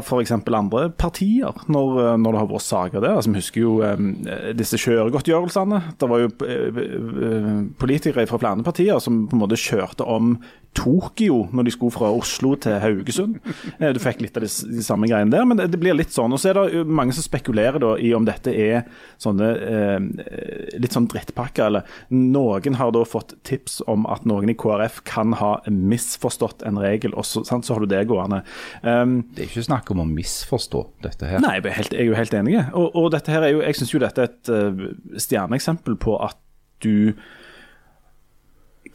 f.eks. 0.00 0.32
andre 0.32 0.86
partier, 0.96 1.52
når, 1.68 1.98
eh, 2.00 2.12
når 2.22 2.32
det 2.32 2.40
har 2.40 2.48
vært 2.54 2.64
saker 2.64 3.04
der. 3.04 3.16
Altså, 3.18 3.34
vi 3.34 3.42
husker 3.42 3.60
jo 3.60 3.74
um, 3.84 4.12
disse 4.56 4.80
kjøregodtgjørelsene. 4.80 5.82
Det 6.00 6.08
var 6.08 6.24
jo 6.24 6.30
uh, 6.40 7.50
politikere 7.76 8.24
fra 8.30 8.40
flere 8.40 8.64
partier 8.64 9.02
som 9.02 9.26
på 9.28 9.36
en 9.36 9.44
måte 9.44 9.60
kjørte 9.60 10.08
om 10.08 10.38
Tokyo 10.76 11.46
når 11.56 11.66
de 11.66 11.72
skulle 11.72 11.94
fra 11.94 12.10
Oslo 12.12 12.54
til 12.60 12.76
Haugesund. 12.82 13.38
Du 13.80 14.00
fikk 14.02 14.20
litt 14.22 14.36
av 14.36 14.44
de, 14.44 14.50
de 14.76 14.84
samme 14.84 15.08
greiene 15.08 15.32
der, 15.32 15.46
men 15.48 15.58
det, 15.58 15.70
det 15.72 15.80
blir 15.80 15.96
litt 15.96 16.12
sånn. 16.12 16.34
Og 16.34 16.40
så 16.40 16.52
er 16.52 16.58
det 16.58 16.82
mange 16.84 17.16
som 17.16 17.24
spekulerer 17.24 17.80
da 17.82 17.94
i 17.96 18.12
om 18.16 18.26
dette 18.28 18.52
er 18.52 18.84
sånne 19.22 19.48
eh, 19.56 20.76
litt 20.76 20.96
sånn 20.96 21.08
drittpakker, 21.10 21.70
eller 21.70 21.98
noen 22.12 22.76
har 22.80 22.92
da 22.94 23.04
fått 23.08 23.36
tips 23.48 23.80
om 23.88 24.04
at 24.10 24.26
noen 24.28 24.52
i 24.52 24.58
KrF 24.58 25.00
kan 25.08 25.25
ha 25.34 25.50
misforstått 25.70 26.62
en 26.68 26.78
regel, 26.78 27.14
og 27.18 27.26
så, 27.26 27.42
sant, 27.48 27.66
så 27.66 27.74
har 27.74 27.82
du 27.82 27.90
det 27.90 28.04
gående. 28.10 28.42
Um, 28.82 29.18
Det 29.34 29.44
er 29.44 29.50
ikke 29.50 29.66
snakk 29.66 29.90
om 29.90 30.04
å 30.04 30.08
misforstå 30.08 30.82
dette 31.02 31.26
her. 31.26 31.42
Nei, 31.42 31.56
jeg 31.58 31.66
er, 31.66 31.76
helt, 31.80 31.92
jeg 31.96 32.04
er 32.04 32.10
jo 32.10 32.18
helt 32.18 32.34
enig. 32.38 32.56
Og, 32.72 32.90
og 32.94 33.10
dette 33.14 33.32
her 33.34 33.46
er 33.46 33.54
jo, 33.54 33.62
jeg 33.64 33.78
syns 33.80 33.94
jo 33.94 34.02
dette 34.02 34.22
er 34.22 34.30
et 34.30 34.52
uh, 34.52 35.18
stjerneeksempel 35.26 35.98
på 36.02 36.16
at 36.22 36.38
du 36.84 37.16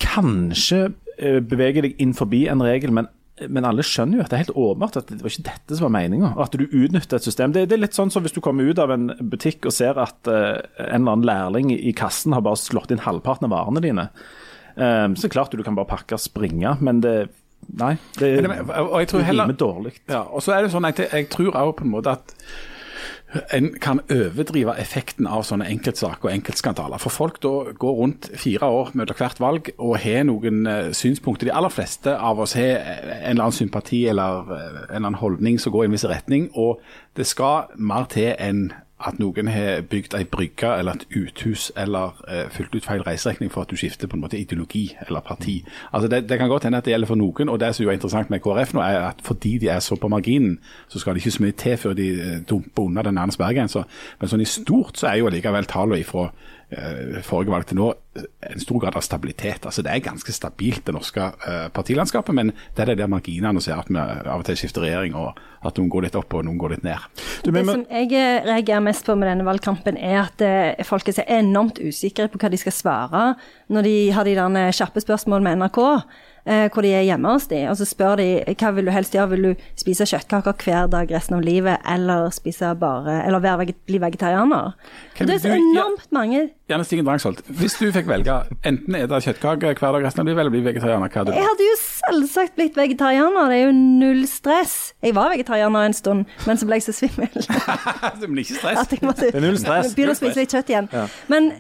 kanskje 0.02 0.86
uh, 0.92 1.40
beveger 1.44 1.88
deg 1.88 2.00
inn 2.02 2.14
forbi 2.18 2.46
en 2.52 2.64
regel, 2.66 2.94
men, 2.96 3.10
men 3.50 3.68
alle 3.68 3.86
skjønner 3.86 4.20
jo 4.20 4.26
at 4.26 4.32
det 4.32 4.38
er 4.38 4.44
helt 4.46 4.58
åpenbart 4.58 5.00
at 5.02 5.10
det 5.10 5.22
var 5.22 5.34
ikke 5.34 5.48
dette 5.50 5.78
som 5.78 5.88
var 5.90 5.96
meninga. 5.98 6.34
At 6.42 6.56
du 6.58 6.66
utnytter 6.68 7.18
et 7.18 7.28
system. 7.28 7.54
Det, 7.56 7.68
det 7.70 7.78
er 7.78 7.84
litt 7.86 7.98
sånn 7.98 8.14
som 8.14 8.26
hvis 8.26 8.36
du 8.36 8.42
kommer 8.44 8.70
ut 8.70 8.82
av 8.82 8.94
en 8.94 9.12
butikk 9.22 9.68
og 9.70 9.76
ser 9.76 10.00
at 10.02 10.20
uh, 10.30 10.62
en 10.88 11.02
eller 11.02 11.18
annen 11.18 11.28
lærling 11.28 11.74
i 11.76 11.94
kassen 11.98 12.38
har 12.38 12.46
bare 12.46 12.62
slått 12.62 12.94
inn 12.94 13.04
halvparten 13.04 13.50
av 13.50 13.56
varene 13.56 13.84
dine. 13.84 14.10
Eh, 14.78 15.06
så 15.16 15.30
klart 15.32 15.54
du 15.56 15.64
kan 15.64 15.78
bare 15.78 15.90
pakke 15.92 16.18
og 16.18 16.24
springe, 16.24 16.78
men 16.82 17.04
det 17.06 17.16
Nei, 17.78 17.94
det, 18.18 18.42
rimer 18.42 19.54
dårlig. 19.54 19.92
Ja, 20.10 20.24
og 20.26 20.42
så 20.42 20.56
er 20.56 20.66
det 20.66 20.72
sånn 20.74 20.88
at 20.90 20.98
jeg, 20.98 21.12
jeg 21.14 21.28
tror 21.30 21.54
også 21.54 21.76
på 21.78 21.86
en 21.86 21.92
måte 21.94 22.16
at 22.18 22.34
en 23.56 23.70
kan 23.80 24.02
overdrive 24.12 24.74
effekten 24.82 25.28
av 25.30 25.46
sånne 25.48 25.70
enkeltsaker 25.72 26.28
og 26.28 26.34
enkeltskandaler. 26.34 27.00
For 27.02 27.14
folk 27.14 27.40
da 27.44 27.54
går 27.80 27.98
rundt 28.00 28.28
fire 28.40 28.68
år 28.68 28.92
mellom 28.98 29.18
hvert 29.18 29.40
valg 29.40 29.72
og 29.78 29.96
har 30.04 30.26
noen 30.28 30.66
eh, 30.68 30.92
synspunkter. 30.96 31.48
De 31.48 31.56
aller 31.56 31.72
fleste 31.72 32.12
av 32.18 32.42
oss 32.44 32.58
har 32.60 32.82
en 32.82 33.32
eller 33.32 33.46
annen 33.46 33.56
sympati 33.56 34.04
eller 34.12 34.52
eh, 34.52 34.66
en 34.66 34.84
eller 34.90 35.00
annen 35.06 35.22
holdning 35.22 35.60
som 35.64 35.74
går 35.74 35.86
i 35.86 35.92
en 35.92 35.96
viss 35.96 36.08
retning. 36.12 36.50
Og 36.60 36.82
det 37.18 37.28
skal 37.30 37.72
mer 37.80 38.10
til 38.12 38.34
enn 38.36 38.72
at 39.08 39.20
noen 39.20 39.48
har 39.52 39.82
bygd 39.90 40.16
ei 40.18 40.26
brygge 40.30 40.70
eller 40.78 41.00
et 41.00 41.06
uthus 41.18 41.72
eller 41.78 42.18
eh, 42.28 42.46
fylt 42.54 42.76
ut 42.76 42.86
feil 42.86 43.04
reiseregning 43.06 43.52
for 43.52 43.66
at 43.66 43.72
du 43.72 43.80
skifter 43.80 44.08
på 44.08 44.18
en 44.18 44.24
måte 44.24 44.40
ideologi 44.40 44.96
eller 45.08 45.24
parti. 45.26 45.60
Altså 45.92 46.08
det, 46.12 46.24
det 46.30 46.38
kan 46.40 46.50
godt 46.50 46.64
hende 46.64 46.78
at 46.78 46.86
det 46.86 46.94
gjelder 46.94 47.08
for 47.08 47.20
noen, 47.20 47.50
og 47.50 47.60
det 47.60 47.74
som 47.76 47.88
er 47.88 47.98
interessant 47.98 48.30
med 48.30 48.44
KrF 48.44 48.74
nå, 48.78 48.82
er 48.86 49.00
at 49.10 49.22
fordi 49.26 49.58
de 49.58 49.72
er 49.74 49.80
så 49.80 49.96
på 49.96 50.12
marginen, 50.12 50.60
så 50.88 51.00
skal 51.00 51.14
det 51.14 51.24
ikke 51.24 51.38
så 51.38 51.44
mye 51.44 51.58
til 51.64 51.78
før 51.78 51.98
de 51.98 52.08
eh, 52.20 52.40
dumper 52.50 52.88
unna 52.88 53.06
den 53.08 53.18
nærmeste 53.20 53.40
sperregrensa. 53.42 53.86
Men 54.20 54.32
sånn 54.32 54.46
i 54.46 54.50
stort 54.50 55.02
så 55.02 55.12
er 55.12 55.22
jo 55.22 55.30
allikevel 55.32 55.70
tallene 55.70 56.06
fra 56.08 56.28
eh, 56.30 56.50
forrige 57.28 57.52
valg 57.52 57.68
til 57.68 57.78
nå 57.80 57.90
eh, 58.16 58.28
en 58.52 58.62
stor 58.64 58.80
grad 58.80 58.96
av 58.96 59.04
stabilitet. 59.04 59.66
Altså 59.68 59.84
Det 59.84 59.92
er 59.92 60.04
ganske 60.06 60.32
stabilt, 60.32 60.86
det 60.88 60.96
norske 60.96 61.22
eh, 61.22 61.68
partilandskapet, 61.74 62.36
men 62.36 62.54
det 62.76 62.84
er 62.84 62.92
det 62.92 62.98
der 63.02 63.12
marginene 63.12 63.62
ser 63.62 63.82
at 63.82 63.92
vi 63.92 64.00
av 64.00 64.40
og 64.40 64.46
til 64.48 64.60
skifter 64.60 64.86
regjering, 64.86 65.16
og 65.20 65.40
at 65.68 65.78
noen 65.78 65.92
går 65.92 66.08
litt 66.08 66.18
opp 66.18 66.34
og 66.38 66.46
noen 66.48 66.60
går 66.62 66.76
litt 66.76 66.86
ned. 66.88 67.06
Du, 67.44 67.52
men, 67.52 67.66
Det 67.66 67.76
som 67.76 67.86
jeg 67.90 68.12
eh, 68.16 68.42
reagerer 68.48 68.84
mest 68.86 69.06
på 69.06 69.16
med 69.20 69.30
denne 69.30 69.46
valgkampen, 69.48 70.00
er 70.00 70.24
at 70.24 70.46
eh, 70.46 70.84
folk 70.88 71.08
er 71.08 71.20
så 71.20 71.28
enormt 71.28 71.82
usikre 71.84 72.30
på 72.32 72.42
hva 72.42 72.52
de 72.52 72.60
skal 72.62 72.76
svare 72.76 73.24
når 73.72 73.88
de 73.88 73.96
har 74.16 74.28
de 74.28 74.38
eh, 74.40 74.76
kjappe 74.76 75.04
spørsmål 75.04 75.44
med 75.46 75.62
NRK. 75.62 75.82
Eh, 76.46 76.68
hvor 76.74 76.82
de 76.86 76.94
er 76.96 77.04
hjemme 77.08 77.32
hos 77.36 77.48
de, 77.52 77.64
og 77.70 77.78
så 77.78 77.86
spør 77.86 78.18
de 78.22 78.30
hva 78.58 78.72
vil 78.76 78.86
du 78.86 78.92
helst 78.92 79.14
gjøre. 79.16 79.30
Vil 79.36 79.44
du 79.52 79.66
spise 79.80 80.06
kjøttkaker 80.10 80.54
hver 80.66 80.88
dag 80.92 81.12
resten 81.12 81.36
av 81.38 81.42
livet, 81.46 81.78
eller 81.88 82.30
spise 82.36 82.74
bare, 82.80 83.20
eller 83.28 83.40
være, 83.44 83.58
veget- 83.66 83.80
bli 83.88 84.00
vegetarianer? 84.02 84.74
Kan 85.16 85.28
det 85.28 85.36
er 85.36 85.40
så 85.40 85.50
du- 85.50 85.56
ja. 85.56 85.62
enormt 85.62 86.12
mange 86.12 86.50
Janne 86.72 86.86
Stigen 86.88 87.04
Drangsholt, 87.06 87.42
hvis 87.52 87.74
du 87.82 87.92
fikk 87.92 88.08
velge 88.08 88.32
enten 88.64 88.96
spise 88.96 89.20
kjøttkake 89.26 89.74
hver 89.76 89.92
dag 89.98 90.06
resten 90.06 90.22
av 90.22 90.26
livet, 90.30 90.40
eller 90.40 90.52
bli 90.54 90.62
vegetarianer, 90.64 91.10
hva 91.12 91.20
hadde 91.20 91.34
du 91.34 91.36
Jeg 91.36 91.44
hadde 91.50 91.66
jo 91.68 91.76
selvsagt 91.82 92.56
blitt 92.56 92.78
vegetarianer, 92.80 93.50
det 93.52 93.58
er 93.58 93.66
jo 93.66 93.74
null 93.76 94.22
stress. 94.28 94.94
Jeg 95.04 95.14
var 95.16 95.30
vegetarianer 95.34 95.90
en 95.90 95.94
stund, 95.94 96.26
men 96.48 96.58
så 96.58 96.66
ble 96.70 96.80
jeg 96.80 96.86
så 96.88 96.94
svimmel. 96.96 97.28
du 98.22 98.28
blir 98.32 98.46
ikke 98.46 98.56
stress. 98.62 98.80
At 98.86 98.92
jeg 98.96 99.04
måtte 99.04 99.28
er 99.36 99.42
null 99.44 99.58
stress. 99.60 99.92
begynne 99.98 100.16
å 100.16 100.20
spise 100.22 100.40
litt 100.46 100.56
kjøtt 100.56 100.72
igjen. 100.72 100.88
Men 101.28 101.52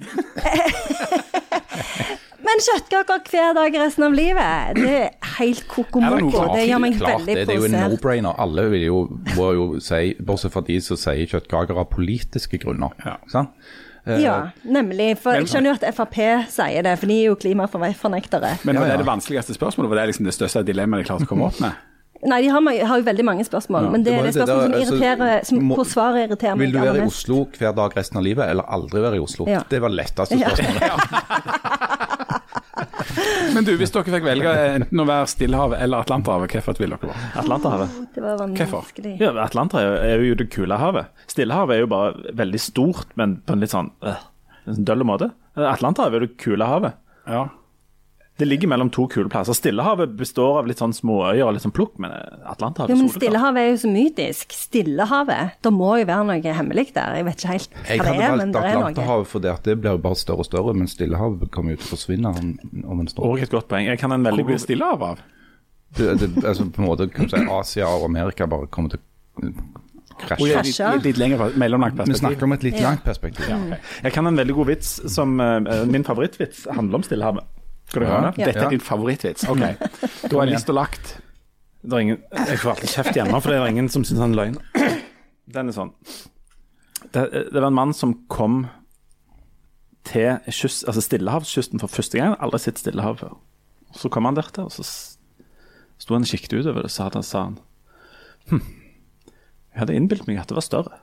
Men 2.41 2.61
kjøttkaker 2.65 3.21
hver 3.31 3.53
dag 3.57 3.75
resten 3.83 4.03
av 4.07 4.13
livet, 4.17 4.75
det 4.79 4.95
er 4.95 5.09
helt 5.37 5.59
Er 5.61 5.65
det 5.65 5.67
kokomoko. 5.69 6.41
Det 6.55 6.63
gjør 6.69 6.81
meg 6.83 6.97
Klart, 6.97 7.19
veldig 7.19 7.35
provosert. 7.35 7.47
det 7.47 7.53
er 7.53 7.59
jo 7.59 7.69
en 7.69 7.91
no-brainer. 7.93 8.35
Alle 8.45 8.65
vil 8.73 8.85
jo, 8.87 8.97
må 9.37 9.47
jo 9.57 9.67
si, 9.83 10.01
bortsett 10.19 10.53
fra 10.55 10.63
de 10.67 10.79
som 10.81 10.97
sier 10.97 11.29
kjøttkaker 11.31 11.77
av 11.83 11.87
politiske 11.93 12.57
grunner. 12.63 12.95
Ja. 13.05 13.17
Sant? 13.31 13.53
Eh, 14.07 14.17
Ja, 14.23 14.49
nemlig. 14.65 15.11
For 15.21 15.37
jeg 15.37 15.45
skjønner 15.51 15.71
jo 15.71 15.77
at 15.77 15.85
Frp 15.93 16.17
sier 16.49 16.81
det, 16.87 16.97
for 16.99 17.05
de 17.11 17.19
er 17.21 17.29
jo 17.29 17.35
klimafornektere. 17.37 18.55
Men 18.65 18.75
var 18.81 18.87
Ja, 18.87 18.93
ja. 18.93 18.97
det 18.97 19.05
det 19.05 19.11
vanskeligste 19.11 19.53
spørsmålet? 19.53 19.89
Var 19.93 20.01
det 20.01 20.07
liksom 20.15 20.25
det 20.25 20.33
største 20.33 20.63
dilemmaet 20.65 21.03
de 21.05 21.09
klarte 21.11 21.29
å 21.29 21.29
komme 21.29 21.45
opp 21.51 21.59
med? 21.61 21.71
Nei, 22.21 22.37
de 22.43 22.49
har, 22.53 22.61
har 22.61 22.99
jo 22.99 23.05
veldig 23.07 23.23
mange 23.25 23.41
spørsmål, 23.47 23.87
men 23.89 24.03
det 24.05 24.11
det 24.13 24.19
er 24.19 24.23
det 24.27 24.33
spørsmålet 24.35 24.65
som 24.65 24.73
altså, 24.77 24.95
irriterer, 24.97 25.45
som, 25.47 25.57
må- 25.65 25.75
hvor 25.79 25.87
svaret 25.89 26.27
irriterer 26.29 26.53
meg 26.55 26.67
Vil 26.67 26.75
du 26.75 26.79
være 26.83 26.97
i. 27.01 27.05
Oslo 27.09 27.37
hver 27.57 27.71
dag 27.73 27.95
resten 27.97 28.17
av 28.17 28.23
livet, 28.27 28.49
eller 28.49 28.63
aldri 28.69 29.01
være 29.01 29.17
i 29.17 29.23
Oslo? 29.23 29.47
Ja. 29.49 29.63
Det 29.69 29.79
var 29.81 29.89
letteste 29.89 30.37
Ja. 30.37 30.49
Men 33.55 33.67
du, 33.67 33.73
hvis 33.79 33.91
dere 33.93 34.07
fikk 34.07 34.25
velge 34.25 34.51
enten 34.77 35.03
å 35.03 35.05
være 35.07 35.29
Stillehavet 35.31 35.81
eller 35.83 36.05
Atlanterhavet, 36.05 36.55
hvorfor 36.55 36.79
ville 36.81 36.97
dere 37.01 37.11
være? 37.11 37.31
Atlanterhavet. 37.43 37.95
Det 38.15 38.23
var 38.25 38.41
vanskelig. 38.41 39.13
Ja, 39.21 39.31
Atlanterhavet 39.45 40.03
er 40.07 40.25
jo 40.25 40.37
det 40.39 40.49
kule 40.53 40.79
havet. 40.81 41.23
Stillehavet 41.31 41.77
er 41.77 41.83
jo 41.85 41.91
bare 41.91 42.35
veldig 42.41 42.61
stort, 42.63 43.15
men 43.19 43.39
på 43.45 43.55
en 43.55 43.63
litt 43.63 43.73
sånn 43.75 43.91
øh, 44.07 44.27
døll 44.79 45.05
måte. 45.07 45.31
Atlanterhavet 45.59 46.21
er 46.21 46.27
det 46.27 46.37
kule 46.41 46.67
havet. 46.67 46.97
Ja. 47.27 47.47
Det 48.41 48.47
ligger 48.47 48.71
mellom 48.71 48.89
to 48.89 49.03
kule 49.05 49.29
plasser. 49.29 49.53
Stillehavet 49.53 50.15
består 50.17 50.55
av 50.63 50.69
litt 50.69 50.79
sånn 50.81 50.95
småøyer 50.97 51.43
og 51.45 51.51
litt 51.53 51.61
sånn 51.61 51.73
plukk, 51.77 51.99
men 52.01 52.09
Atlanterhavet 52.49 52.95
er 52.95 52.97
soleklart. 52.97 53.19
Stillehavet 53.19 53.61
er 53.61 53.67
jo 53.67 53.75
så 53.83 53.91
mytisk. 53.91 54.55
Stillehavet. 54.57 55.59
Det 55.61 55.71
må 55.75 55.91
jo 56.01 56.07
være 56.09 56.23
noe 56.25 56.55
hemmelig 56.57 56.87
der. 56.95 57.19
Jeg 57.19 57.27
vet 57.27 57.43
ikke 57.43 57.51
helt 57.51 57.77
Jeg 57.85 58.01
hva 58.01 58.15
det 58.15 58.23
er, 58.25 58.39
men 58.39 58.55
det 58.55 58.63
er 58.63 58.73
noe. 58.79 58.87
Atlanterhavet 58.87 59.29
fordi 59.29 59.51
at 59.51 59.69
det 59.69 59.75
blir 59.83 59.93
jo 59.93 60.01
bare 60.07 60.17
større 60.17 60.41
og 60.41 60.49
større, 60.49 60.73
men 60.73 60.89
Stillehavet 60.89 61.53
kommer 61.53 61.75
jo 61.75 61.83
til 61.83 61.91
å 61.91 61.91
forsvinne 61.91 62.33
om, 62.33 62.49
om 62.81 63.05
en 63.05 63.13
stund. 63.13 63.27
Og 63.29 63.45
et 63.45 63.53
godt 63.53 63.69
poeng. 63.69 63.91
Jeg 63.91 64.01
kan 64.01 64.17
en 64.17 64.25
veldig 64.25 64.47
god 64.49 64.65
Stillehav 64.65 65.05
av? 65.11 65.23
Det, 65.99 66.09
det, 66.23 66.31
altså 66.41 66.65
på 66.65 66.81
en 66.81 66.89
måte 66.89 67.11
kan 67.13 67.29
du 67.29 67.37
si 67.37 67.45
Asia 67.59 67.93
og 67.93 68.09
Amerika 68.09 68.49
bare 68.49 68.71
kommer 68.73 68.95
til 68.95 69.05
krasje. 70.17 70.49
et 70.49 70.73
litt, 70.73 71.11
litt 71.11 71.21
lenger, 71.27 71.45
mellomlangt 71.61 72.01
Vi 72.09 72.17
snakker 72.25 72.49
om 72.49 72.57
et 72.57 72.65
litt 72.65 72.81
langt 72.81 73.05
perspektiv. 73.05 73.53
Jeg 74.01 74.17
kan 74.17 74.25
en 74.25 74.41
veldig 74.41 74.61
god 74.63 74.73
vits 74.73 74.97
som 75.13 75.37
eh, 75.37 75.81
Min 75.85 76.07
favorittvits 76.07 76.65
handler 76.73 77.03
om 77.03 77.05
Stillehavet. 77.05 77.60
Skal 77.91 78.05
du 78.05 78.07
høre 78.07 78.29
det? 78.29 78.39
Ja. 78.39 78.47
Dette 78.47 78.65
er 78.65 78.71
din 78.71 78.83
favorittvits. 78.83 79.43
Ok. 79.51 79.63
Da 80.31 80.37
er 80.39 80.47
lista 80.47 80.75
lagt. 80.75 81.17
Det 81.81 81.97
er 81.97 82.03
ingen, 82.05 82.19
jeg 82.31 82.59
får 82.61 82.75
alltid 82.75 82.91
kjeft 82.93 83.17
hjemme, 83.17 83.39
for 83.41 83.51
det 83.51 83.57
er 83.57 83.71
ingen 83.73 83.89
som 83.91 84.05
syns 84.07 84.21
han 84.21 84.35
er 84.35 84.39
løgn. 84.39 84.59
Den 85.51 85.71
er 85.71 85.75
sånn 85.75 85.89
det, 87.11 87.23
det 87.51 87.57
var 87.57 87.67
en 87.67 87.75
mann 87.75 87.93
som 87.97 88.13
kom 88.31 88.61
til 90.07 90.37
kyst, 90.47 90.85
altså 90.87 91.01
Stillehavskysten 91.03 91.81
for 91.81 91.91
første 91.91 92.19
gang. 92.21 92.35
Aldri 92.39 92.61
sett 92.63 92.79
Stillehavet 92.79 93.25
før. 93.25 93.33
Så 93.97 94.11
kom 94.13 94.29
han 94.29 94.37
der 94.37 94.47
til, 94.53 94.69
og 94.69 94.71
så 94.71 94.85
sto 95.99 96.15
han 96.15 96.23
og 96.23 96.31
kikket 96.31 96.55
utover 96.61 96.85
det, 96.85 96.93
så 96.93 97.07
hadde 97.07 97.19
han, 97.19 97.27
sa 97.27 97.43
han 97.49 97.57
hm, 98.49 98.63
Jeg 99.73 99.81
hadde 99.83 99.97
innbilt 99.97 100.29
meg 100.29 100.39
at 100.39 100.53
det 100.53 100.57
var 100.57 100.65
større. 100.65 101.01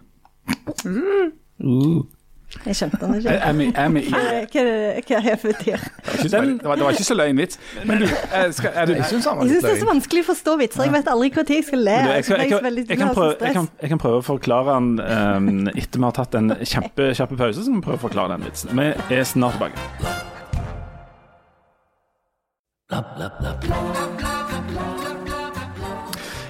Jeg 2.48 2.76
skjønte 2.76 2.96
den 3.00 3.14
ikke. 3.18 3.28
Er, 3.28 3.42
er, 3.48 3.52
vi, 3.52 3.64
er 3.76 3.88
vi 3.92 4.00
i 4.00 4.10
Hva 4.12 4.20
er 4.24 4.46
det 4.48 5.02
hva 5.04 5.16
er 5.18 5.22
det 5.28 5.42
betyr? 5.42 5.82
det, 6.22 6.32
var, 6.32 6.44
det, 6.48 6.84
var, 6.84 6.90
ikke 6.96 7.04
så 7.04 7.16
løgn 7.18 7.42
vits. 7.42 7.58
Men 7.84 8.00
du, 8.00 8.06
eh, 8.08 8.46
skal, 8.56 8.70
er 8.72 8.88
du 8.88 8.92
Jeg 8.94 9.02
Jeg 9.02 9.08
syns 9.10 9.24
det 9.28 9.72
er 9.72 9.80
så 9.82 9.88
vanskelig 9.90 10.22
å 10.24 10.28
forstå 10.30 10.54
vitser. 10.62 10.84
Jeg 10.88 10.94
vet 10.96 11.10
aldri 11.12 11.28
når 11.36 11.52
jeg 11.52 11.64
skal 11.68 11.84
le. 11.84 11.90
Jeg, 11.90 12.00
jeg, 12.08 12.24
kan, 12.48 12.64
jeg, 12.88 13.10
prøve, 13.18 13.34
jeg, 13.44 13.52
jeg 13.82 14.00
å 14.00 14.22
forklare 14.24 14.78
den 14.78 14.88
um, 14.96 15.68
etter 15.74 16.00
vi 16.00 16.04
har 16.08 16.16
tatt 16.16 16.32
en 16.40 16.48
kjempe, 16.64 17.12
kjappe 17.20 17.36
pause. 17.36 17.60
Så 17.60 17.68
kan 17.68 17.82
vi 17.82 17.86
prøve 17.90 18.00
å 18.00 18.04
forklare 18.08 18.30
den 18.38 18.42
vitsen. 18.48 18.72
Vi 18.72 19.18
er 19.20 19.24
snart 19.28 19.54
tilbake. 19.60 19.76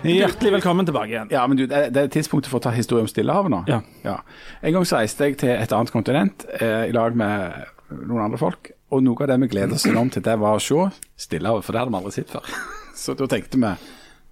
Hjertelig 0.07 0.53
velkommen 0.53 0.87
tilbake 0.87 1.11
igjen. 1.11 1.31
Ja, 1.35 1.43
men 1.51 1.59
du, 1.59 1.65
det, 1.67 1.89
det 1.95 2.05
er 2.05 2.11
tidspunktet 2.13 2.53
for 2.53 2.61
å 2.61 2.65
ta 2.69 2.71
historie 2.75 3.03
om 3.03 3.11
Stillehavet 3.11 3.51
nå. 3.51 3.63
Ja. 4.05 4.19
En 4.63 4.77
gang 4.77 4.87
så 4.87 5.01
reiste 5.01 5.27
jeg 5.27 5.39
til 5.43 5.51
et 5.51 5.75
annet 5.75 5.93
kontinent 5.95 6.45
eh, 6.61 6.87
i 6.87 6.95
lag 6.95 7.17
med 7.19 7.57
noen 8.07 8.29
andre 8.29 8.39
folk. 8.41 8.71
Og 8.95 9.03
noe 9.05 9.27
av 9.27 9.33
det 9.33 9.41
vi 9.43 9.51
gleder 9.53 9.75
oss 9.75 9.89
enormt 9.91 10.15
til, 10.17 10.25
det 10.25 10.39
var 10.41 10.57
å 10.57 10.63
se 10.63 10.87
Stillehavet, 11.27 11.67
for 11.67 11.75
det 11.75 11.83
hadde 11.83 11.95
vi 11.95 12.01
aldri 12.01 12.15
sett 12.15 12.31
før. 12.33 12.47
Så 13.03 13.17
da 13.19 13.27
tenkte 13.31 13.61
vi 13.61 13.75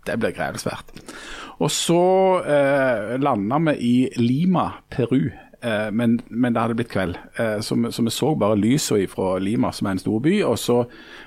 det 0.07 0.15
blir 0.23 0.37
grevelsvært. 0.37 0.93
svært. 0.95 1.17
Og 1.59 1.71
så 1.73 2.01
eh, 2.47 3.17
landa 3.19 3.59
vi 3.71 3.75
i 3.83 3.95
Lima, 4.21 4.69
Peru. 4.93 5.33
Eh, 5.65 5.91
men, 5.93 6.21
men 6.29 6.53
det 6.53 6.61
hadde 6.61 6.75
blitt 6.77 6.91
kveld, 6.93 7.17
eh, 7.41 7.61
så, 7.65 7.75
vi, 7.81 7.93
så 7.93 8.03
vi 8.05 8.13
så 8.13 8.33
bare 8.39 8.59
lysene 8.61 9.09
fra 9.09 9.37
Lima, 9.41 9.71
som 9.73 9.89
er 9.89 9.97
en 9.97 10.03
stor 10.03 10.19
by. 10.23 10.35
Og 10.47 10.59
så 10.61 10.83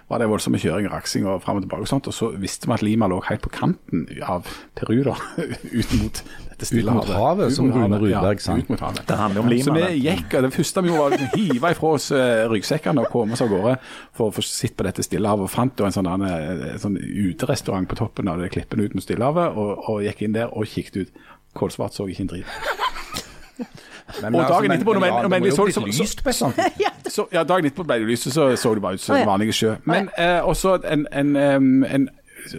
var 0.09 0.21
det 0.21 0.29
voldsomme 0.29 0.59
kjøring, 0.61 0.89
raksing 0.91 1.25
og 1.27 1.41
fram 1.43 1.57
og 1.59 1.65
tilbake. 1.65 1.87
Og 1.87 1.89
sånt, 1.89 2.09
og 2.09 2.15
så 2.15 2.29
visste 2.37 2.69
vi 2.69 2.75
at 2.77 2.85
Lima 2.85 3.09
lå 3.09 3.19
helt 3.25 3.41
på 3.45 3.51
kanten 3.53 4.05
av 4.25 4.47
Peru, 4.77 5.01
da, 5.07 5.15
ut 5.79 5.95
mot 5.97 6.21
dette 6.49 6.67
stille 6.67 6.91
Ut 6.91 6.99
mot 6.99 7.11
havet, 7.15 7.53
som 7.55 7.71
Rune 7.73 7.99
Rudberg 8.01 8.43
sang. 8.43 8.61
Ut 8.61 8.69
mot 8.73 8.83
havet. 8.83 9.01
Det 9.09 9.17
handler 9.17 9.43
om 9.43 9.49
Lima. 9.51 9.65
Så 9.65 9.75
vi 9.75 9.83
det. 9.85 9.97
gikk, 10.03 10.37
og 10.37 10.45
det 10.45 10.53
første 10.59 10.85
vi 10.85 10.93
gjorde 10.93 11.03
var 11.09 11.17
å 11.17 11.31
hive 11.33 11.73
ifra 11.75 11.91
oss 11.97 12.09
eh, 12.15 12.45
ryggsekkene 12.53 13.05
og 13.05 13.11
komme 13.13 13.37
oss 13.37 13.43
av 13.45 13.51
gårde 13.53 13.75
for 14.17 14.29
å 14.29 14.35
få 14.37 14.45
sitte 14.45 14.77
på 14.77 14.87
dette 14.87 15.05
Stillehavet. 15.05 15.49
Og 15.49 15.53
fant 15.53 15.73
da 15.79 15.89
en 15.89 15.97
sånn, 15.97 16.09
en 16.13 16.81
sånn 16.85 16.99
uterestaurant 16.99 17.89
på 17.89 17.97
toppen 17.99 18.29
av 18.29 18.43
det 18.43 18.53
klippen 18.53 18.83
ut 18.83 18.97
mot 18.97 19.05
Stillehavet, 19.05 19.57
og, 19.57 19.89
og 19.89 20.05
gikk 20.05 20.25
inn 20.27 20.37
der 20.37 20.53
og 20.53 20.69
kikket 20.69 21.03
ut. 21.03 21.21
Kålsvart 21.57 21.95
så 21.97 22.05
ikke 22.05 22.27
en 22.27 22.33
drit. 22.35 23.85
Men, 24.21 24.35
Og 24.35 24.41
altså, 24.41 24.53
dagen 24.59 24.71
etterpå, 24.71 24.93
når 24.93 25.05
ja, 25.05 25.21
når 25.21 25.29
så- 25.55 25.71
så- 25.73 25.85
lyst 26.03 26.23
på 26.23 26.29
et 26.29 26.35
sånt. 26.35 26.55
Så, 27.09 27.25
ja, 27.33 27.43
dagen 27.43 27.65
etterpå 27.65 27.83
ble 27.87 27.95
det 27.99 28.07
lyst, 28.07 28.27
så 28.33 28.55
så 28.55 28.73
det 28.73 28.81
bare 28.81 28.93
ut 28.93 29.01
som 29.01 29.15
ja. 29.17 29.25
vanlige 29.25 29.53
sjø. 29.53 29.75
Men 29.85 30.09
eh, 30.17 30.41
også 30.45 30.75
en, 30.85 31.07
en, 31.11 31.35
en, 31.35 31.83
en 31.85 32.09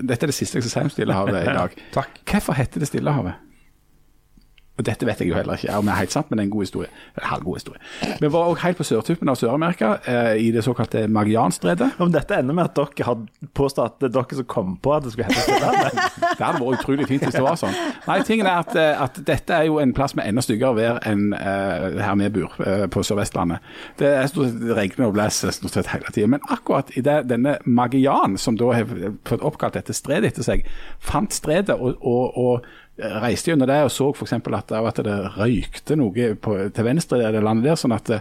Dette 0.09 0.25
er 0.25 0.27
det 0.27 0.35
siste 0.35 0.57
jeg 0.59 0.63
skal 0.65 0.71
si 0.71 0.81
om 0.85 0.91
Stillehavet 0.91 1.43
i 1.43 1.55
dag. 1.61 1.71
Takk. 1.95 2.09
Hvorfor 2.31 2.53
heter 2.53 2.81
det 2.81 2.89
Stillehavet? 2.89 3.33
Og 4.81 4.87
Dette 4.89 5.07
vet 5.07 5.21
jeg 5.21 5.29
jo 5.29 5.37
heller 5.37 5.59
ikke 5.59 5.77
om 5.77 5.89
det 5.89 5.93
er 5.93 6.01
helt 6.01 6.15
sant, 6.15 6.31
men 6.31 6.39
det 6.39 6.45
er 6.45 6.49
en 6.49 6.55
god 6.55 6.65
historie. 6.65 6.89
En 7.21 7.27
halvgod 7.29 7.59
historie. 7.61 7.81
Vi 8.21 8.33
var 8.33 8.49
også 8.49 8.65
helt 8.65 8.81
på 8.81 8.87
sørtuppen 8.89 9.29
av 9.29 9.37
Sør-Amerika, 9.37 9.91
eh, 10.09 10.33
i 10.41 10.49
det 10.55 10.65
såkalte 10.65 11.05
Magellanstredet. 11.13 11.91
Om 12.01 12.13
dette 12.15 12.39
ender 12.41 12.57
med 12.57 12.71
at 12.71 12.79
dere 12.79 13.07
har 13.07 13.21
påstått 13.57 13.85
at 13.85 13.99
det 14.01 14.11
er 14.11 14.15
dere 14.17 14.39
som 14.41 14.49
kom 14.49 14.77
på 14.81 14.95
at 14.97 15.05
det 15.05 15.13
skulle 15.13 15.29
hete 15.29 15.45
Stillehavet. 15.45 16.01
Det 16.41 16.47
hadde 16.47 16.61
vært 16.63 16.81
utrolig 16.81 17.07
fint 17.09 17.25
hvis 17.27 17.37
det 17.37 17.43
var 17.45 17.57
sånn. 17.61 17.75
Nei, 18.07 18.17
tingen 18.25 18.49
er 18.49 18.63
at, 18.63 18.75
eh, 18.79 19.03
at 19.05 19.19
dette 19.27 19.53
er 19.53 19.67
jo 19.69 19.77
en 19.83 19.93
plass 19.97 20.15
med 20.17 20.25
enda 20.31 20.41
styggere 20.45 20.77
vær 20.79 21.01
enn 21.09 21.35
eh, 21.37 22.01
her 22.01 22.17
vi 22.21 22.31
bor 22.39 22.55
eh, 22.65 22.87
på 22.93 23.03
Sør-Vestlandet. 23.05 23.61
Det 24.01 24.09
er 24.09 24.31
stort 24.31 24.49
sett 24.49 24.65
regner 24.79 25.11
og 25.11 25.17
blåser 25.19 25.53
stort 25.53 25.77
sett 25.77 25.91
hele 25.93 26.09
tida. 26.15 26.31
Men 26.33 26.45
akkurat 26.49 26.93
i 26.97 27.05
det, 27.05 27.19
denne 27.29 27.59
Magian, 27.67 28.39
som 28.41 28.57
da 28.61 28.73
har 28.79 28.89
fått 29.29 29.45
oppkalt 29.45 29.77
dette 29.77 29.97
stredet 29.97 30.33
etter 30.33 30.47
seg, 30.47 30.65
fant 31.05 31.35
stredet 31.37 31.77
og, 31.77 32.01
og, 32.01 32.41
og 32.41 32.71
reiste 33.01 33.53
gjennom 33.53 33.69
det 33.71 33.81
og 33.87 33.93
så 33.95 34.09
f.eks. 34.13 34.37
At, 34.39 34.73
at 34.73 35.03
det 35.07 35.19
røykte 35.37 35.97
noe 35.99 36.33
på, 36.41 36.57
til 36.75 36.87
venstre 36.87 37.21
i 37.23 37.35
det 37.35 37.43
landet 37.45 37.71
der. 37.71 37.79
sånn 37.81 37.97
at 37.97 38.11
det, 38.11 38.21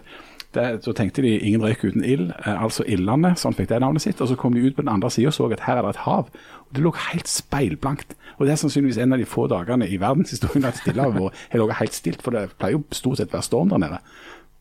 det, 0.55 0.65
så 0.85 0.93
tenkte 0.97 1.23
de 1.25 1.35
ingen 1.37 1.63
røyk 1.63 1.83
uten 1.85 2.05
ild, 2.05 2.31
eh, 2.41 2.63
altså 2.63 2.85
Ildlandet, 2.89 3.39
sånn 3.41 3.57
fikk 3.57 3.69
det 3.71 3.81
navnet 3.83 4.05
sitt. 4.05 4.21
Og 4.21 4.31
så 4.31 4.37
kom 4.39 4.55
de 4.55 4.63
ut 4.65 4.75
på 4.77 4.85
den 4.85 4.91
andre 4.93 5.11
sida 5.13 5.31
og 5.31 5.37
så 5.37 5.49
at 5.53 5.65
her 5.67 5.81
er 5.81 5.85
det 5.85 5.95
et 5.95 6.03
hav. 6.07 6.31
Og 6.67 6.75
Det 6.77 6.85
lå 6.85 6.93
helt 7.09 7.29
speilblankt. 7.29 8.17
Og 8.37 8.45
det 8.47 8.55
er 8.55 8.61
sannsynligvis 8.61 9.01
en 9.03 9.13
av 9.13 9.21
de 9.21 9.27
få 9.29 9.47
dagene 9.51 9.87
i 9.89 9.99
verdenshistorien 9.99 10.67
at 10.69 10.79
Stillehavet 10.79 11.35
har 11.51 11.59
ligget 11.59 11.81
helt 11.81 11.97
stilt, 11.97 12.21
for 12.23 12.35
det 12.35 12.49
pleier 12.57 12.77
jo 12.77 12.85
stort 12.95 13.19
sett 13.19 13.33
å 13.33 13.37
være 13.37 13.49
storm 13.49 13.73
der 13.73 13.83
nede. 13.83 13.99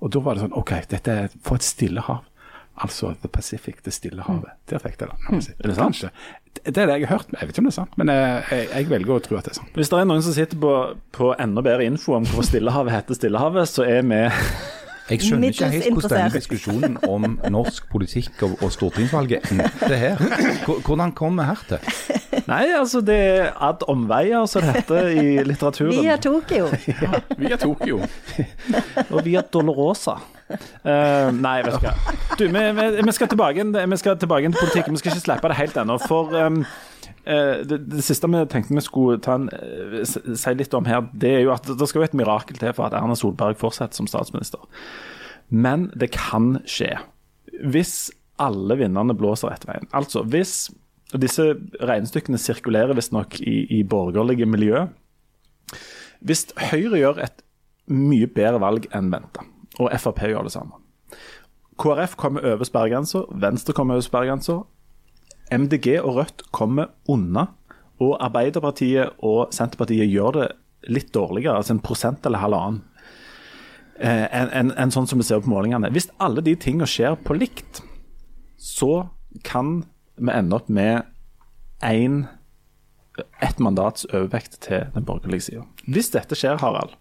Og 0.02 0.12
da 0.14 0.22
var 0.22 0.36
det 0.36 0.44
sånn 0.44 0.58
OK, 0.58 0.74
dette 0.90 1.14
er 1.24 1.32
for 1.42 1.58
et 1.58 1.66
stille 1.66 2.02
hav. 2.06 2.27
Altså 2.78 3.14
The 3.22 3.28
Pacific, 3.32 3.80
det 3.84 3.92
stille 3.96 4.22
havet. 4.22 4.52
Der 4.70 4.78
fikk 4.82 4.98
det 5.00 5.08
landet 5.10 5.44
sitt. 5.48 5.58
Er 5.58 5.72
det 5.72 5.76
sant? 5.78 5.96
Kanskje. 5.98 6.10
Det 6.58 6.76
er 6.82 6.86
det 6.90 6.98
jeg 7.00 7.08
har 7.08 7.18
hørt, 7.18 7.28
jeg 7.32 7.48
vet 7.48 7.54
ikke 7.54 7.62
om 7.62 7.68
det 7.68 7.72
er 7.72 7.76
sant, 7.76 7.92
men 8.00 8.10
eh, 8.10 8.48
jeg, 8.50 8.64
jeg 8.72 8.88
velger 8.90 9.14
å 9.14 9.20
tro 9.22 9.36
at 9.38 9.46
det 9.46 9.52
er 9.54 9.58
sant. 9.60 9.70
Hvis 9.78 9.92
det 9.92 10.00
er 10.00 10.08
noen 10.10 10.24
som 10.26 10.34
sitter 10.34 10.58
på, 10.58 10.72
på 11.14 11.30
enda 11.38 11.62
bedre 11.62 11.86
info 11.86 12.16
om 12.18 12.26
hvorfor 12.26 12.48
Stillehavet 12.48 12.94
heter 12.96 13.18
Stillehavet, 13.18 13.70
så 13.70 13.86
er 13.86 14.02
vi 14.08 14.20
Jeg 15.08 15.22
skjønner 15.24 15.54
ikke 15.54 15.68
helt 15.72 15.86
hvordan 15.94 16.12
denne 16.12 16.32
diskusjonen 16.34 16.96
om 17.08 17.28
norsk 17.54 17.86
politikk 17.88 18.42
og, 18.44 18.58
og 18.60 18.72
stortingsvalget 18.74 19.46
endte 19.54 19.96
her. 19.96 20.20
Hvordan 20.84 21.14
kom 21.16 21.38
vi 21.40 21.46
her 21.48 21.62
til? 21.70 21.94
Nei, 22.48 22.64
altså 22.76 23.00
det 23.04 23.16
er 23.16 23.48
ad 23.64 23.86
omveier, 23.88 24.44
som 24.50 24.66
det 24.66 24.74
heter 24.76 25.08
i 25.14 25.38
litteraturen. 25.48 25.94
Via 25.96 26.18
Tokyo. 26.28 26.68
Vi 27.40 27.52
er 27.52 27.60
Tokyo. 27.60 28.02
Og 29.14 29.22
via 29.24 29.40
Dolorosa. 29.40 30.18
Eh, 30.48 31.30
nei, 31.34 31.56
vet 31.66 31.78
du 31.78 31.86
hva. 31.86 31.94
Vi, 32.38 32.46
vi, 32.48 32.86
vi, 33.04 33.14
skal 33.16 33.30
tilbake, 33.32 33.64
vi 33.92 33.98
skal 34.00 34.18
tilbake 34.20 34.52
til 34.52 34.60
politikken. 34.60 34.96
Vi 34.96 35.02
skal 35.02 35.12
ikke 35.14 35.24
slippe 35.26 35.50
det 35.52 35.58
helt 35.58 35.76
ennå. 35.82 35.98
For 36.04 36.32
um, 36.46 36.62
det, 37.24 37.80
det 37.92 38.04
siste 38.06 38.30
vi 38.32 38.42
tenkte 38.48 38.76
vi 38.76 38.84
skulle 38.84 39.34
en, 39.34 39.48
eh, 39.52 40.02
si 40.08 40.54
litt 40.56 40.76
om 40.78 40.88
her, 40.88 41.06
det 41.12 41.34
er 41.36 41.46
jo 41.46 41.54
at 41.56 41.68
det 41.68 41.90
skal 41.90 42.02
jo 42.02 42.08
et 42.08 42.18
mirakel 42.18 42.60
til 42.60 42.72
for 42.76 42.88
at 42.88 42.96
Erna 42.96 43.18
Solberg 43.18 43.58
fortsetter 43.60 44.00
som 44.00 44.08
statsminister. 44.10 44.64
Men 45.48 45.88
det 45.96 46.12
kan 46.16 46.58
skje. 46.68 46.94
Hvis 47.64 48.10
alle 48.38 48.78
vinnerne 48.78 49.16
blåser 49.18 49.50
rett 49.50 49.66
veien. 49.68 49.88
Altså 49.96 50.22
hvis 50.26 50.68
Disse 51.16 51.54
regnestykkene 51.80 52.36
sirkulerer 52.36 52.92
visstnok 52.96 53.38
i, 53.40 53.62
i 53.78 53.80
borgerlige 53.80 54.44
miljø. 54.44 54.82
Hvis 56.20 56.44
Høyre 56.68 57.00
gjør 57.00 57.22
et 57.24 57.40
mye 57.88 58.28
bedre 58.28 58.60
valg 58.60 58.88
enn 58.92 59.08
venta, 59.14 59.46
og 59.78 59.92
Frp 59.98 60.24
gjør 60.28 60.48
det 60.48 60.54
samme 60.54 60.78
KrF 61.78 62.16
kommer 62.18 62.42
over 62.42 62.66
sperregrensa, 62.66 63.22
Venstre 63.30 63.74
kommer 63.76 63.94
over 63.94 64.02
sperregrensa, 64.02 64.58
MDG 65.54 66.00
og 66.00 66.16
Rødt 66.16 66.42
kommer 66.52 66.90
unna, 67.08 67.46
og 68.02 68.16
Arbeiderpartiet 68.22 69.18
og 69.26 69.54
Senterpartiet 69.54 70.10
gjør 70.10 70.40
det 70.40 70.48
litt 70.90 71.12
dårligere, 71.14 71.58
altså 71.58 71.76
en 71.76 71.82
prosent 71.84 72.26
eller 72.26 72.42
halvannen, 72.42 72.82
eh, 73.98 74.26
enn 74.26 74.50
en, 74.54 74.72
en 74.78 74.94
sånn 74.94 75.06
som 75.10 75.22
vi 75.22 75.26
ser 75.26 75.42
på 75.42 75.50
målingene. 75.52 75.90
Hvis 75.94 76.10
alle 76.22 76.42
de 76.46 76.54
tingene 76.58 76.86
skjer 76.90 77.18
på 77.22 77.36
likt, 77.38 77.82
så 78.58 79.08
kan 79.46 79.84
vi 80.18 80.34
ende 80.34 80.58
opp 80.58 80.70
med 80.70 81.06
én 81.86 82.24
ett 83.42 83.58
mandats 83.58 84.06
overvekt 84.12 84.60
til 84.62 84.86
den 84.94 85.06
borgerlige 85.06 85.48
sida. 85.48 85.64
Hvis 85.90 86.10
dette 86.14 86.38
skjer, 86.38 86.58
Harald, 86.62 86.94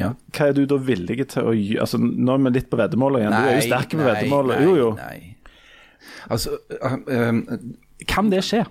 Ja. 0.00 0.12
hva 0.36 0.48
er 0.48 0.56
du 0.56 0.62
da 0.70 0.78
villig 0.80 1.18
til 1.34 1.50
å 1.50 1.56
gjøre? 1.56 1.80
Altså, 1.86 2.00
nå 2.00 2.36
er 2.36 2.46
vi 2.46 2.54
litt 2.58 2.70
på 2.72 2.80
veddemålet 2.80 3.24
igjen. 3.24 3.36
du 3.36 3.50
er 3.50 3.58
jo 3.58 3.66
sterk 3.68 3.96
på 3.96 4.06
veddemålet. 4.06 4.64
Jo, 4.66 4.78
jo. 4.78 4.94
Nei. 5.00 5.36
Altså, 6.30 6.56
eh, 6.80 6.96
eh, 7.16 7.60
Kan 8.08 8.30
det 8.32 8.42
skje? 8.46 8.64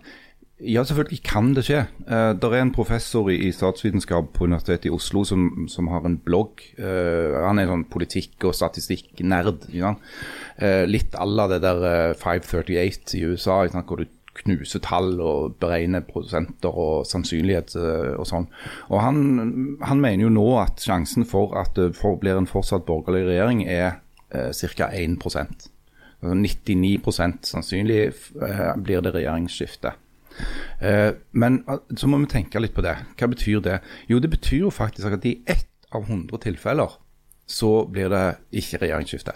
Ja, 0.60 0.82
selvfølgelig 0.84 1.22
kan 1.24 1.54
det 1.56 1.64
skje. 1.70 1.86
Uh, 2.04 2.34
det 2.36 2.50
er 2.50 2.58
en 2.60 2.74
professor 2.76 3.30
i, 3.32 3.38
i 3.48 3.52
statsvitenskap 3.56 4.34
på 4.36 4.44
Universitetet 4.50 4.90
i 4.90 4.92
Oslo 4.92 5.22
som, 5.24 5.46
som 5.72 5.88
har 5.88 6.04
en 6.04 6.18
blogg. 6.20 6.66
Uh, 6.76 7.38
han 7.46 7.62
er 7.62 7.70
sånn 7.70 7.86
politikk- 7.88 8.50
og 8.50 8.58
statistikknerd. 8.58 9.70
sant? 9.72 10.04
Eh, 10.60 10.84
litt 10.90 11.16
à 11.16 11.24
la 11.24 11.46
det 11.48 11.62
der 11.64 11.86
eh, 11.88 12.14
538 12.20 13.16
i 13.16 13.22
USA, 13.32 13.62
hvor 13.72 14.02
du 14.02 14.10
knuser 14.44 14.82
tall 14.86 15.20
og 15.22 15.58
beregne 15.62 16.02
prosenter 16.06 16.74
og 16.74 17.08
sannsynlighet 17.10 17.76
eh, 17.80 18.14
og 18.20 18.28
sånn. 18.30 18.48
Og 18.90 19.02
han, 19.04 19.20
han 19.86 20.04
mener 20.04 20.28
jo 20.28 20.34
nå 20.34 20.48
at 20.62 20.84
sjansen 20.84 21.28
for 21.28 21.56
at 21.60 21.76
det 21.80 21.92
for, 22.00 22.20
blir 22.22 22.40
en 22.40 22.50
fortsatt 22.50 22.88
borgerlig 22.88 23.28
regjering 23.32 23.66
er 23.68 24.00
eh, 24.32 24.52
ca. 24.52 24.92
1 24.94 25.20
Altså 26.20 26.36
99 26.36 27.00
sannsynlig 27.48 28.00
eh, 28.10 28.72
blir 28.84 29.04
det 29.06 29.14
regjeringsskifte. 29.16 29.94
Eh, 30.82 31.14
men 31.32 31.64
eh, 31.68 31.84
så 31.96 32.08
må 32.08 32.20
vi 32.24 32.32
tenke 32.32 32.60
litt 32.60 32.76
på 32.76 32.84
det. 32.84 32.96
Hva 33.20 33.30
betyr 33.32 33.64
det? 33.64 33.78
Jo, 34.12 34.20
det 34.20 34.32
betyr 34.34 34.66
jo 34.68 34.74
faktisk 34.74 35.16
at 35.16 35.28
i 35.28 35.40
ett 35.48 35.68
av 35.96 36.04
100 36.06 36.44
tilfeller 36.44 37.00
så 37.50 37.86
blir 37.90 38.12
det 38.14 38.26
ikke 38.62 38.84
regjeringsskifte. 38.84 39.34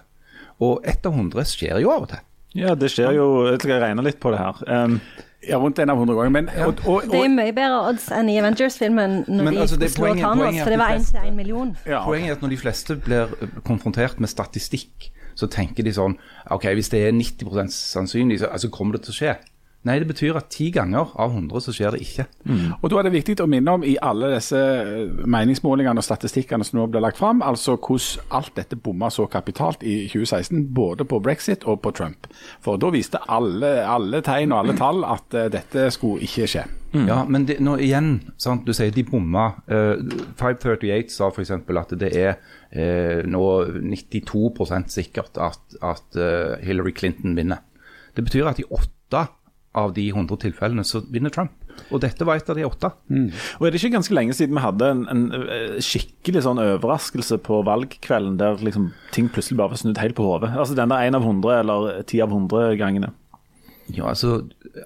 Og 0.64 0.84
ett 0.88 1.06
av 1.08 1.16
100 1.18 1.48
skjer 1.50 1.82
jo 1.84 1.92
av 1.94 2.06
og 2.06 2.12
til. 2.14 2.22
Ja, 2.54 2.76
det 2.78 2.92
skjer 2.94 3.16
jo 3.18 3.28
Jeg 3.50 3.62
skal 3.64 3.80
regne 3.82 4.04
litt 4.06 4.20
på 4.22 4.34
det 4.34 4.42
her. 4.42 4.60
Um, 4.68 5.00
Ja, 5.44 5.58
rundt 5.60 5.80
en 5.80 5.90
av 5.92 5.98
hundre 6.00 6.16
ganger. 6.16 6.32
Men, 6.32 6.50
og, 6.64 6.80
og, 6.88 7.08
Det 7.12 7.20
er 7.20 7.32
mye 7.32 7.54
bedre 7.56 7.80
odds 7.90 8.06
enn 8.16 8.30
i 8.32 8.38
Avengers-filmen 8.40 9.16
når 9.28 9.44
Men 9.44 9.58
de 9.58 9.64
altså, 9.66 9.80
det 9.80 9.90
skulle 9.92 10.14
slå 10.14 10.14
poenget- 10.14 10.24
Thanos, 10.24 10.44
poenget 10.44 10.64
for 10.64 10.70
det 10.72 10.80
var 10.80 10.94
én 10.94 11.06
til 11.10 11.20
én 11.20 11.36
million. 11.36 11.78
ja. 11.86 12.04
Poenget 12.06 12.30
er 12.30 12.36
at 12.38 12.42
når 12.42 12.50
de 12.50 12.58
fleste 12.58 12.96
blir 12.96 13.34
eh, 13.42 13.48
konfrontert 13.66 14.20
med 14.20 14.30
statistikk, 14.30 15.10
så 15.36 15.48
tenker 15.48 15.84
de 15.84 15.92
sånn 15.92 16.16
OK, 16.52 16.64
hvis 16.78 16.90
det 16.90 17.08
er 17.08 17.12
90% 17.12 17.74
sannsynlig, 17.74 18.40
så 18.40 18.46
altså, 18.46 18.70
kommer 18.70 18.94
det 18.94 19.04
til 19.04 19.12
å 19.12 19.18
skje. 19.18 19.36
Nei, 19.84 19.98
det 20.00 20.08
betyr 20.08 20.38
at 20.40 20.48
ti 20.54 20.70
ganger 20.72 21.12
av 21.20 21.34
100 21.36 21.64
så 21.66 21.74
skjer 21.76 21.96
det 21.96 22.06
ikke. 22.06 22.26
Og 22.80 22.86
Da 22.92 23.00
er 23.00 23.08
det 23.08 23.14
viktig 23.18 23.36
å 23.44 23.48
minne 23.52 23.74
om 23.76 23.84
i 23.84 23.98
alle 24.00 24.30
disse 24.32 24.56
eh, 24.60 25.10
meningsmålingene 25.28 26.00
og 26.00 26.06
statistikkene 26.08 26.64
som 26.64 26.80
nå 26.80 26.86
blir 26.92 27.04
lagt 27.04 27.20
fram, 27.20 27.42
altså 27.44 27.76
hvordan 27.76 28.32
alt 28.38 28.54
dette 28.56 28.78
bomma 28.80 29.10
så 29.12 29.26
kapitalt 29.28 29.84
i 29.84 30.06
2016, 30.08 30.70
både 30.74 31.04
på 31.10 31.20
brexit 31.20 31.68
og 31.68 31.82
på 31.84 31.92
Trump. 31.92 32.30
For 32.64 32.80
da 32.80 32.94
viste 32.96 33.20
alle, 33.28 33.74
alle 33.84 34.24
tegn 34.24 34.56
og 34.56 34.64
alle 34.64 34.78
tall 34.80 35.04
at 35.04 35.36
uh, 35.36 35.50
dette 35.52 35.90
skulle 35.92 36.24
ikke 36.24 36.48
skje. 36.48 36.64
Ja, 36.94 37.24
men 37.26 37.48
det, 37.50 37.58
nå 37.66 37.76
igjen, 37.82 38.20
sant? 38.38 38.68
du 38.68 38.74
sier 38.76 38.94
de 38.94 39.04
bomma. 39.04 39.50
Uh, 39.68 40.00
538 40.40 41.12
sa 41.12 41.32
f.eks. 41.34 41.52
at 41.58 41.96
det 42.00 42.12
er 42.16 42.36
uh, 42.38 43.20
nå 43.28 43.46
92 43.92 44.88
sikkert 44.94 45.40
at, 45.42 45.80
at 45.84 46.24
Hillary 46.64 46.96
Clinton 46.96 47.36
vinner. 47.36 47.66
Det 48.16 48.24
betyr 48.24 48.48
at 48.48 48.62
i 48.62 48.70
åtte 48.70 49.28
av 49.78 49.94
de 49.96 50.06
100 50.12 50.40
tilfellene 50.44 50.86
så 50.86 51.02
vinner 51.12 51.34
Trump. 51.34 51.54
Og 51.90 52.04
dette 52.04 52.26
var 52.28 52.38
et 52.38 52.50
av 52.50 52.58
de 52.58 52.66
åtte. 52.68 52.92
Og 53.58 53.66
er 53.66 53.74
det 53.74 53.82
ikke 53.82 53.96
ganske 53.96 54.14
lenge 54.14 54.36
siden 54.38 54.58
vi 54.58 54.64
hadde 54.64 54.92
en, 54.94 55.04
en 55.10 55.24
eh, 55.42 55.80
skikkelig 55.84 56.44
sånn 56.46 56.62
overraskelse 56.62 57.40
på 57.46 57.64
valgkvelden, 57.66 58.38
der 58.42 58.62
liksom 58.62 58.92
ting 59.16 59.32
plutselig 59.34 59.58
bare 59.62 59.74
var 59.74 59.82
snudd 59.82 60.02
helt 60.02 60.18
på 60.20 60.28
hodet? 60.28 60.54
Altså 60.54 60.78
den 60.78 60.94
der 60.94 61.10
én 61.10 61.18
av 61.18 61.26
hundre 61.26 61.58
eller 61.64 62.04
ti 62.10 62.22
av 62.24 62.34
hundre 62.34 62.72
gangene. 62.80 63.14
Ja, 63.92 64.08
altså, 64.08 64.46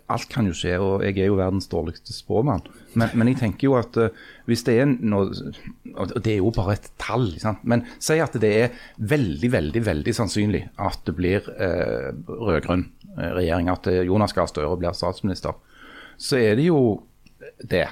alt 0.09 0.25
kan 0.31 0.47
jo 0.49 0.55
skje, 0.57 0.73
og 0.81 1.03
jeg 1.05 1.19
er 1.21 1.29
jo 1.29 1.37
verdens 1.37 1.69
dårligste 1.69 2.15
spåmann. 2.15 2.63
Men, 2.97 3.11
men 3.13 3.29
jeg 3.29 3.37
tenker 3.43 3.67
jo 3.67 3.75
at 3.77 3.97
uh, 4.01 4.09
hvis 4.49 4.63
det 4.65 4.77
er 4.81 4.87
noe 4.89 5.29
Og 5.29 6.15
det 6.23 6.31
er 6.33 6.39
jo 6.39 6.49
bare 6.55 6.77
et 6.77 6.87
tall, 7.01 7.27
ikke 7.29 7.43
sant? 7.43 7.61
men 7.67 7.83
si 8.01 8.17
at 8.23 8.33
det 8.41 8.51
er 8.63 8.79
veldig, 8.97 9.51
veldig 9.53 9.83
veldig 9.85 10.15
sannsynlig 10.17 10.63
at 10.81 11.03
det 11.05 11.13
blir 11.17 11.45
uh, 11.59 12.09
rød-grønn 12.25 12.87
regjering, 13.17 13.69
at 13.73 13.87
eh, 13.89 14.05
Jonas 14.07 14.33
Gahr 14.33 14.49
Støre 14.49 14.77
blir 14.79 14.95
statsminister. 14.95 15.57
Så 16.17 16.39
er 16.41 16.57
det 16.57 16.67
jo 16.69 17.03
det. 17.69 17.87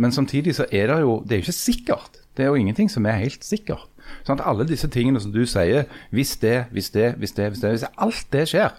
Men 0.00 0.12
samtidig 0.12 0.54
så 0.56 0.66
er 0.72 0.86
det 0.90 1.00
jo 1.02 1.22
Det 1.26 1.32
er 1.32 1.40
jo 1.40 1.46
ikke 1.46 1.52
sikkert. 1.52 2.20
Det 2.36 2.44
er 2.44 2.48
jo 2.48 2.60
ingenting 2.60 2.90
som 2.90 3.06
er 3.06 3.20
helt 3.20 3.44
sikkert. 3.44 3.86
Sånn 4.26 4.38
at 4.38 4.46
alle 4.46 4.66
disse 4.66 4.88
tingene 4.90 5.20
som 5.22 5.32
du 5.34 5.42
sier, 5.46 5.86
hvis 6.10 6.36
det, 6.42 6.66
hvis 6.74 6.90
det, 6.90 7.14
hvis 7.18 7.34
det, 7.36 7.50
hvis 7.52 7.60
det, 7.62 7.70
hvis 7.70 7.88
alt 7.96 8.26
det 8.32 8.46
skjer, 8.50 8.72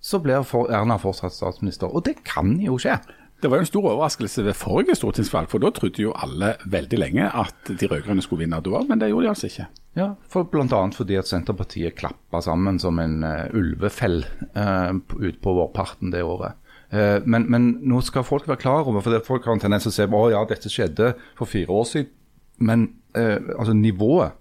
så 0.00 0.20
blir 0.22 0.40
Erna 0.72 0.96
fortsatt 1.00 1.34
statsminister. 1.36 1.90
Og 1.92 2.04
det 2.06 2.22
kan 2.24 2.54
jo 2.62 2.78
skje. 2.80 2.96
Det 3.40 3.48
var 3.48 3.60
jo 3.60 3.64
en 3.64 3.68
stor 3.70 3.86
overraskelse 3.88 4.44
ved 4.44 4.56
forrige 4.58 4.96
stortingsvalg, 4.98 5.48
for 5.48 5.62
da 5.62 5.70
trodde 5.72 6.02
jo 6.02 6.12
alle 6.12 6.54
veldig 6.68 6.98
lenge 7.00 7.28
at 7.28 7.70
de 7.70 7.88
rød-grønne 7.88 8.24
skulle 8.24 8.44
vinne 8.44 8.60
da, 8.64 8.82
men 8.88 9.00
det 9.00 9.08
gjorde 9.08 9.26
de 9.28 9.32
altså 9.32 9.48
ikke. 9.48 9.68
Ja, 9.98 10.08
for 10.30 10.46
Bl.a. 10.46 10.80
fordi 10.94 11.16
at 11.18 11.28
Senterpartiet 11.30 11.96
klappa 11.98 12.42
sammen 12.44 12.78
som 12.78 13.00
en 13.02 13.24
uh, 13.24 13.48
ulvefell 13.56 14.22
uh, 14.54 14.92
ut 15.16 15.40
på 15.42 15.54
vårparten 15.56 16.12
det 16.12 16.22
året. 16.22 16.58
Uh, 16.92 17.18
men, 17.24 17.48
men 17.50 17.70
nå 17.86 18.02
skal 18.06 18.26
folk 18.26 18.48
være 18.50 18.60
klar 18.62 18.84
over, 18.84 19.02
for 19.02 19.18
folk 19.26 19.48
har 19.48 19.56
en 19.56 19.64
tendens 19.64 19.88
til 19.88 19.94
å 19.94 19.96
se 19.96 20.06
at 20.06 20.34
ja, 20.34 20.44
dette 20.52 20.72
skjedde 20.72 21.14
for 21.38 21.50
fire 21.50 21.72
år 21.80 21.88
siden. 21.90 22.12
Men 22.60 22.86
uh, 23.16 23.38
altså 23.56 23.74
nivået 23.74 24.36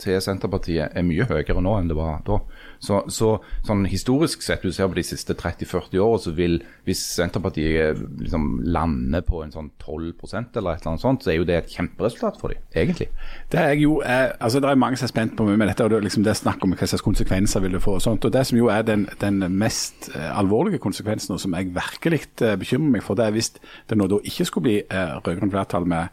til 0.00 0.18
Senterpartiet 0.20 0.92
er 0.92 1.04
mye 1.06 1.24
høyere 1.28 1.62
nå 1.64 1.76
enn 1.78 1.88
det 1.90 1.96
var 1.96 2.20
da. 2.26 2.38
Så, 2.82 3.00
så 3.12 3.30
sånn 3.64 3.86
historisk 3.88 4.42
sett, 4.44 4.64
du 4.64 4.74
ser 4.74 4.90
på 4.90 4.98
de 4.98 5.04
siste 5.06 5.34
30-40 5.38 6.02
årene, 6.02 6.22
så 6.22 6.32
vil 6.36 6.58
hvis 6.86 7.02
Senterpartiet 7.16 8.02
liksom 8.20 8.48
lander 8.66 9.24
på 9.26 9.40
en 9.42 9.54
sånn 9.54 9.70
12 9.80 10.12
eller 10.26 10.42
et 10.42 10.56
eller 10.56 10.90
annet 10.92 11.04
sånt, 11.04 11.24
så 11.24 11.32
er 11.32 11.38
jo 11.38 11.46
det 11.48 11.56
et 11.58 11.72
kjemperesultat 11.72 12.40
for 12.40 12.52
dem, 12.52 12.60
egentlig. 12.76 13.08
Det 13.52 13.62
er 13.62 13.74
jo, 13.80 14.00
eh, 14.04 14.28
altså 14.40 14.60
det 14.60 14.70
er 14.70 14.82
mange 14.82 15.00
som 15.00 15.08
er 15.08 15.14
spent 15.14 15.36
på 15.38 15.46
med 15.48 15.66
dette, 15.70 15.84
og 15.84 15.92
det, 15.92 16.00
er 16.00 16.06
liksom 16.06 16.26
det 16.26 16.36
snakk 16.36 16.64
om 16.64 16.76
hva 16.76 16.88
slags 16.90 17.04
konsekvenser 17.06 17.64
vil 17.64 17.78
det 17.78 17.82
få. 17.84 17.96
og 17.96 18.04
sånt, 18.04 18.24
og 18.24 18.32
Det 18.32 18.44
som 18.46 18.58
jo 18.58 18.68
er 18.72 18.84
den, 18.86 19.08
den 19.20 19.40
mest 19.56 20.10
eh, 20.14 20.28
alvorlige 20.38 20.82
konsekvensen, 20.82 21.34
og 21.34 21.40
som 21.40 21.56
jeg 21.56 21.72
virkelig 21.74 22.26
eh, 22.42 22.58
bekymrer 22.60 22.98
meg 22.98 23.06
for, 23.06 23.16
det 23.16 23.26
er 23.26 23.36
hvis 23.36 23.54
det 23.88 23.98
nå 23.98 24.10
da 24.10 24.20
ikke 24.24 24.44
skulle 24.44 24.68
bli 24.68 24.76
eh, 24.84 25.16
rød-grønt 25.24 25.54
flertall 25.54 25.88
med 25.88 26.12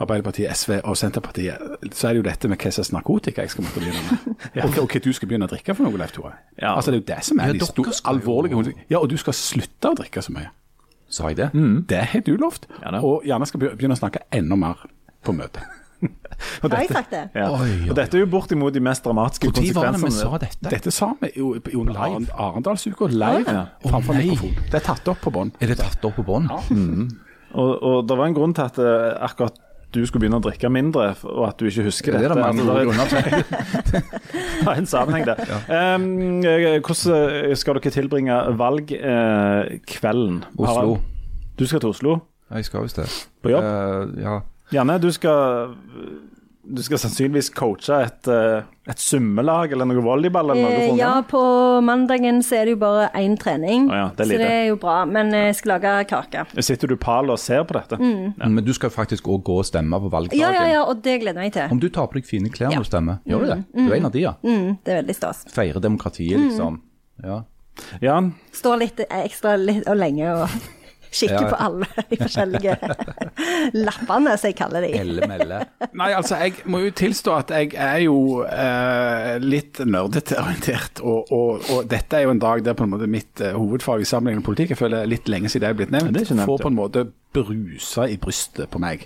Arbeiderpartiet, 0.00 0.50
SV 0.56 0.80
og 0.84 0.96
Senterpartiet, 0.96 1.58
så 1.92 2.08
er 2.08 2.12
det 2.14 2.20
jo 2.22 2.26
dette 2.30 2.48
med 2.48 2.58
hva 2.62 2.70
slags 2.70 2.92
narkotika 2.94 3.42
jeg 3.42 3.50
skal 3.50 3.64
måtte 3.64 3.80
begynne 3.82 4.02
med. 4.04 4.36
og, 4.64 4.70
hva- 4.70 4.82
og 4.84 4.88
hva 4.92 5.00
du 5.02 5.12
skal 5.12 5.28
begynne 5.28 5.48
å 5.48 5.50
drikke 5.50 5.74
for 5.74 5.88
noe, 5.88 5.98
Leif 5.98 6.12
Tore. 6.14 6.32
Ja. 6.60 6.74
Altså 6.76 6.90
Det 6.92 7.00
er 7.00 7.02
jo 7.02 7.08
det 7.16 7.24
som 7.24 7.40
er 7.40 7.46
Ja, 7.46 7.52
de 7.52 7.66
store, 7.66 7.92
alvorlige 8.12 8.54
jo-. 8.54 8.76
Ja, 8.90 8.98
og 9.02 9.08
du 9.10 9.16
skal 9.18 9.32
slutte 9.34 9.90
å 9.90 9.96
drikke 9.98 10.22
så 10.22 10.30
mye. 10.36 10.50
Sa 11.10 11.28
jeg 11.32 11.36
det? 11.40 11.50
Det 11.88 11.96
er 11.98 12.04
helt 12.12 12.28
lovt. 12.38 12.66
Ja, 12.82 13.00
og 13.00 13.24
gjerne 13.24 13.46
skal 13.48 13.60
begynne 13.64 13.96
å 13.96 14.00
snakke 14.00 14.22
enda 14.30 14.56
mer 14.56 14.86
på 15.24 15.32
møtet. 15.34 15.62
Og 16.62 16.70
Har 16.70 16.78
jeg 16.84 16.90
sagt 16.94 17.10
det? 17.10 17.24
Ja. 17.34 17.48
Oi, 17.50 17.64
oi. 17.66 17.88
Og 17.90 17.96
dette 17.98 18.14
er 18.14 18.20
jo 18.22 18.26
bortimot 18.30 18.70
de 18.76 18.78
mest 18.84 19.02
dramatiske 19.02 19.48
Når 19.50 19.72
var 19.74 19.88
det 19.96 20.02
vi 20.04 20.10
sa 20.14 20.36
dette? 20.38 20.68
Dette 20.70 20.92
sa 20.94 21.08
vi 21.20 21.32
jo 21.40 21.54
i- 21.58 21.74
under 21.74 21.94
Arend- 21.98 22.30
Arendalsuka 22.38 23.08
live 23.10 23.50
Ja. 23.50 23.64
framfor 23.82 24.14
Å, 24.14 24.20
mikrofon. 24.22 24.54
Det 24.70 24.74
er 24.78 24.84
tatt 24.92 25.08
opp 25.10 25.18
på 25.24 25.32
bånd. 25.34 25.56
Er 25.60 25.66
det 25.72 25.78
tatt 25.80 26.04
opp 26.06 26.14
på 26.20 26.24
bånd? 26.28 26.52
Og, 27.54 27.82
og 27.82 28.06
det 28.06 28.16
var 28.20 28.26
en 28.28 28.34
grunn 28.36 28.54
til 28.54 28.62
at 28.68 28.78
eh, 28.78 29.16
akkurat 29.26 29.56
du 29.94 30.02
skulle 30.06 30.20
begynne 30.20 30.36
å 30.36 30.44
drikke 30.44 30.68
mindre, 30.72 31.14
og 31.24 31.44
at 31.48 31.60
du 31.60 31.64
ikke 31.68 31.86
husker 31.86 32.12
Det 32.12 32.26
er 32.28 32.34
det 32.34 32.44
Altså, 32.44 32.64
gode 32.64 32.92
det 33.08 33.20
er- 33.24 34.02
det 34.60 34.68
er 34.68 34.72
en 34.82 34.86
sammenheng 34.86 35.24
der. 35.26 35.38
Um, 35.94 36.44
eh, 36.44 36.80
hvordan 36.84 37.56
skal 37.56 37.78
dere 37.78 37.90
tilbringe 37.94 38.36
valgkvelden? 38.58 40.42
Oslo. 40.58 40.98
Du 41.58 41.66
skal 41.66 41.80
til 41.80 41.88
Oslo? 41.88 42.18
Jeg 42.50 42.64
skal 42.64 42.84
visst 42.84 42.96
det. 43.00 43.08
På 43.42 43.50
jobb? 43.52 43.64
Uh, 43.64 44.22
ja. 44.22 44.38
Janne, 44.72 44.98
du 45.00 45.10
skal 45.12 45.72
du 46.68 46.82
skal 46.84 46.98
sannsynligvis 47.00 47.48
coache 47.56 47.96
et, 48.04 48.28
eh, 48.28 48.62
et 48.92 49.00
summelag 49.00 49.72
eller 49.72 49.88
noe 49.88 50.02
volleyball 50.04 50.50
eller 50.52 50.62
noe 50.66 50.78
Eh, 50.88 50.96
ja, 50.98 51.22
på 51.28 51.40
mandagen 51.84 52.42
så 52.44 52.58
er 52.58 52.64
det 52.68 52.74
jo 52.74 52.80
bare 52.82 53.06
én 53.16 53.36
trening, 53.40 53.86
oh 53.90 53.96
ja, 53.96 54.06
det 54.16 54.26
så 54.26 54.30
lite. 54.32 54.38
det 54.44 54.50
er 54.52 54.66
jo 54.68 54.76
bra. 54.82 54.98
Men 55.08 55.32
jeg 55.32 55.54
skal 55.56 55.72
lage 55.74 55.94
kake. 56.12 56.44
Sitter 56.62 56.88
du 56.92 56.96
pal 57.00 57.30
og 57.32 57.38
ser 57.40 57.64
på 57.64 57.76
dette? 57.78 57.98
Men 57.98 58.64
du 58.64 58.72
skal 58.76 58.90
faktisk 58.92 59.24
òg 59.32 59.42
gå 59.48 59.58
og 59.62 59.66
stemme 59.68 60.00
på 60.00 60.10
valgdagen. 60.12 60.40
Ja, 60.40 60.52
ja, 60.52 60.66
ja, 60.78 60.82
og 60.84 61.02
det 61.02 61.20
gleder 61.22 61.40
jeg 61.40 61.50
meg 61.50 61.52
til. 61.56 61.68
Om 61.72 61.80
du 61.80 61.88
tar 61.88 62.06
på 62.12 62.20
deg 62.20 62.26
fine 62.28 62.48
klær 62.52 62.70
Ja. 62.72 62.78
når 62.78 62.84
du 62.84 62.90
stemmer, 62.92 63.18
gjør 63.26 63.40
du 63.40 63.46
det? 63.54 63.60
Du 63.74 63.92
er 63.92 63.96
en 63.96 64.04
av 64.06 64.12
de, 64.12 64.20
ja. 64.20 64.34
Mm, 64.44 64.78
det 64.84 64.92
er 64.92 65.02
veldig 65.02 65.16
stas. 65.16 65.44
Feire 65.52 65.80
demokratiet, 65.80 66.38
liksom. 66.38 66.80
Ja. 67.24 67.42
Jan, 68.02 68.34
Står 68.52 68.78
litt 68.80 69.00
ekstra 69.08 69.56
litt 69.56 69.86
og 69.88 69.96
lenge 69.96 70.26
og 70.34 70.48
kikker 71.10 71.34
Ja. 71.38 71.48
på 71.50 71.58
alle 71.66 71.86
de 72.10 72.16
forskjellige 72.20 72.76
lappene, 73.86 74.34
som 74.38 74.48
jeg 74.50 74.56
kaller 74.58 74.84
de. 74.84 74.90
Elle 74.98 75.28
melle. 75.30 75.60
Nei, 75.98 76.10
altså, 76.16 76.38
jeg 76.42 76.62
må 76.70 76.80
jo 76.84 76.90
tilstå 76.98 77.34
at 77.36 77.52
jeg 77.54 77.72
er 77.74 78.02
jo 78.04 78.16
eh, 78.46 79.36
litt 79.42 79.80
nerdete 79.86 80.38
orientert. 80.40 81.02
Og, 81.04 81.32
og, 81.34 81.68
og 81.74 81.88
dette 81.90 82.18
er 82.20 82.26
jo 82.28 82.34
en 82.34 82.42
dag 82.42 82.64
der 82.66 82.76
på 82.78 82.86
en 82.86 82.92
måte 82.96 83.08
mitt 83.10 83.40
eh, 83.44 83.54
hovedfag 83.56 84.04
i 84.04 84.08
sammenhengende 84.08 84.46
politikk 84.46 84.74
jeg 84.74 84.82
føler 84.82 85.08
litt 85.08 85.28
lenge 85.30 85.48
siden 85.52 85.66
det 85.66 85.72
er 85.72 85.78
blitt 85.80 85.94
nevnt, 85.94 86.12
det 86.14 86.22
er 86.22 86.28
ikke 86.28 86.38
nevnt, 86.38 86.50
får 86.52 86.62
på 86.66 86.72
en 86.72 86.78
måte 86.78 87.06
brusa 87.32 88.06
i 88.08 88.16
brystet 88.20 88.70
på 88.72 88.80
meg. 88.82 89.04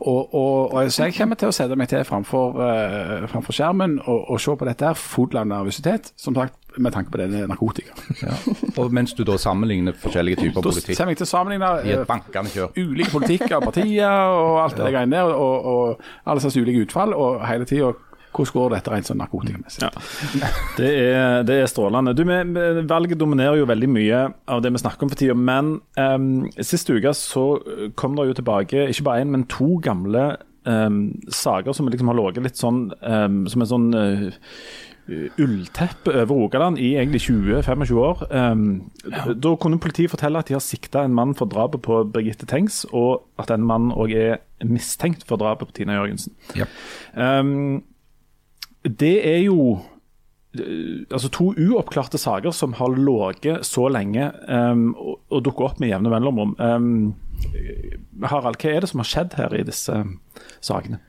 Og, 0.00 0.34
og, 0.34 0.74
og 0.74 0.92
Så 0.92 1.08
jeg 1.08 1.16
kommer 1.16 1.38
til 1.40 1.50
å 1.50 1.54
sette 1.56 1.76
meg 1.78 1.88
til 1.90 2.04
framfor, 2.04 2.58
uh, 2.58 3.28
framfor 3.30 3.56
skjermen 3.56 3.98
og, 4.04 4.26
og 4.30 4.42
se 4.42 4.56
på 4.58 4.68
dette 4.68 4.90
her 4.90 4.98
full 4.98 5.38
av 5.38 5.48
nervøsitet, 5.48 6.12
som 6.20 6.36
sagt 6.36 6.58
med 6.80 6.92
tanke 6.94 7.12
på 7.12 7.20
denne 7.20 7.46
narkotika. 7.48 7.96
Ja. 8.22 8.36
Og 8.80 8.92
mens 8.94 9.12
du 9.16 9.24
da 9.28 9.36
sammenligner 9.40 9.96
forskjellige 9.98 10.40
typer 10.40 10.62
Da 10.62 10.70
politikk 10.70 10.96
kommer 10.96 11.12
jeg 11.12 11.20
til 11.20 11.26
å 11.26 11.32
sammenligne 11.32 11.72
i 11.84 11.92
et 11.96 12.06
bankende 12.08 12.52
kjør. 12.52 12.70
ulike 12.78 13.12
politikker, 13.12 13.60
partier 13.60 14.08
og 14.08 14.62
alt 14.62 14.78
det 14.78 14.86
der 14.86 14.94
greiene 14.94 15.18
der, 15.18 15.34
og, 15.34 15.68
og 15.72 16.00
alle 16.24 16.44
slags 16.44 16.56
ulike 16.56 16.86
utfall, 16.86 17.12
og 17.12 17.44
hele 17.48 17.68
tida 17.68 17.92
hvordan 18.32 18.56
går 18.58 18.74
dette 18.74 18.92
rent 18.92 19.08
sånn 19.08 19.20
narkotikamessig. 19.22 19.90
det 20.78 20.92
er, 20.92 21.42
det 21.48 21.58
er 21.62 21.70
strålende. 21.70 22.14
Du, 22.16 22.24
vi, 22.28 22.38
Valget 22.90 23.20
dominerer 23.20 23.60
jo 23.60 23.68
veldig 23.68 23.90
mye 23.92 24.22
av 24.50 24.62
det 24.64 24.72
vi 24.74 24.82
snakker 24.82 25.06
om 25.06 25.12
for 25.12 25.20
tida. 25.20 25.36
Men 25.38 25.74
um, 25.98 26.30
sist 26.60 26.90
uke 26.92 27.14
så 27.16 27.46
kom 27.98 28.16
det 28.18 28.30
jo 28.30 28.38
tilbake 28.40 28.88
ikke 28.92 29.06
bare 29.08 29.24
én, 29.24 29.34
men 29.34 29.48
to 29.52 29.76
gamle 29.84 30.32
um, 30.64 31.02
saker 31.28 31.76
som 31.76 31.90
liksom 31.92 32.10
har 32.12 32.18
ligget 32.20 32.48
litt 32.48 32.60
sånn 32.60 32.86
um, 33.00 33.44
som 33.50 33.64
en 33.64 33.70
sånn 33.74 33.92
uh, 33.96 34.26
ullteppe 35.42 36.12
over 36.14 36.34
Rogaland 36.34 36.78
i 36.78 36.94
egentlig 36.94 37.24
20-25 37.26 37.94
år. 37.98 38.22
Em, 38.30 38.90
Da 39.42 39.54
kunne 39.56 39.78
politiet 39.78 40.10
fortelle 40.10 40.38
at 40.38 40.48
de 40.48 40.54
har 40.54 40.60
sikta 40.60 41.02
en 41.04 41.14
mann 41.14 41.34
for 41.34 41.46
drapet 41.46 41.82
på 41.82 42.04
Birgitte 42.12 42.46
Tengs, 42.46 42.86
og 42.92 43.24
at 43.38 43.48
den 43.48 43.66
mannen 43.66 43.92
òg 43.92 44.14
er 44.14 44.38
mistenkt 44.62 45.26
for 45.26 45.36
drapet 45.36 45.68
på 45.68 45.72
Tina 45.72 45.98
Jørgensen. 45.98 46.32
Ja. 46.54 46.64
Um, 47.16 47.82
det 48.82 49.14
er 49.28 49.38
jo 49.44 49.78
eh, 50.58 51.04
altså 51.10 51.30
to 51.32 51.52
uoppklarte 51.54 52.18
saker 52.18 52.54
som 52.56 52.74
har 52.78 52.96
ligget 52.98 53.66
så 53.66 53.88
lenge 53.92 54.30
um, 54.48 54.92
og, 54.94 55.20
og 55.30 55.44
dukker 55.46 55.70
opp 55.70 55.80
med 55.82 55.92
jevne 55.92 56.12
mellomrom. 56.12 56.56
Um, 56.58 57.14
Harald, 58.22 58.58
hva 58.62 58.74
er 58.74 58.84
det 58.84 58.90
som 58.92 59.02
har 59.02 59.10
skjedd 59.10 59.38
her 59.38 59.54
i 59.58 59.64
disse 59.66 59.94
um, 59.94 60.18
sakene? 60.60 61.00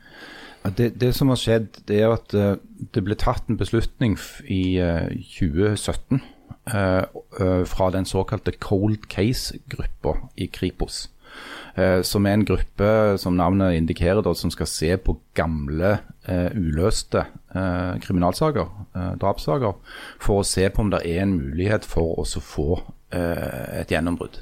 Det, 0.63 0.93
det 0.95 1.11
som 1.15 1.27
har 1.27 1.39
skjedd, 1.39 1.81
det 1.89 1.97
er 1.99 2.13
at 2.15 2.33
eh, 2.37 2.55
det 2.95 3.03
ble 3.03 3.17
tatt 3.19 3.49
en 3.51 3.59
beslutning 3.59 4.15
i 4.47 4.77
eh, 4.79 5.09
2017 5.35 6.21
eh, 6.71 7.03
eh, 7.03 7.63
fra 7.67 7.89
den 7.91 8.07
såkalte 8.07 8.53
Cold 8.63 9.09
Case-gruppa 9.11 10.15
i 10.39 10.47
Kripos. 10.47 11.09
Eh, 11.75 12.01
som 12.05 12.25
er 12.25 12.37
en 12.37 12.45
gruppe, 12.45 13.17
som 13.21 13.37
navnet 13.37 13.77
indikerer, 13.77 14.21
da, 14.25 14.33
som 14.37 14.51
skal 14.53 14.69
se 14.69 14.91
på 14.97 15.17
gamle, 15.37 15.97
eh, 16.27 16.49
uløste 16.55 17.25
eh, 17.55 17.99
kriminalsaker, 18.03 18.69
drapssaker, 19.21 19.75
for 20.21 20.41
å 20.41 20.47
se 20.47 20.67
på 20.69 20.83
om 20.83 20.93
det 20.93 21.03
er 21.09 21.23
en 21.23 21.37
mulighet 21.37 21.85
for 21.87 22.19
å 22.21 22.25
få 22.25 22.81
et 23.13 23.91
gjennombrudd. 23.93 24.39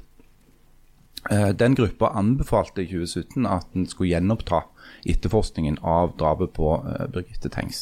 Den 1.60 1.74
gruppa 1.76 2.14
anbefalte 2.16 2.86
i 2.86 2.88
2017 2.88 3.44
at 3.46 3.76
en 3.76 3.84
skulle 3.86 4.14
gjenoppta 4.14 4.62
etterforskningen 5.12 5.82
av 5.84 6.14
drapet 6.16 6.54
på 6.56 6.70
Birgitte 7.12 7.52
Tengs, 7.52 7.82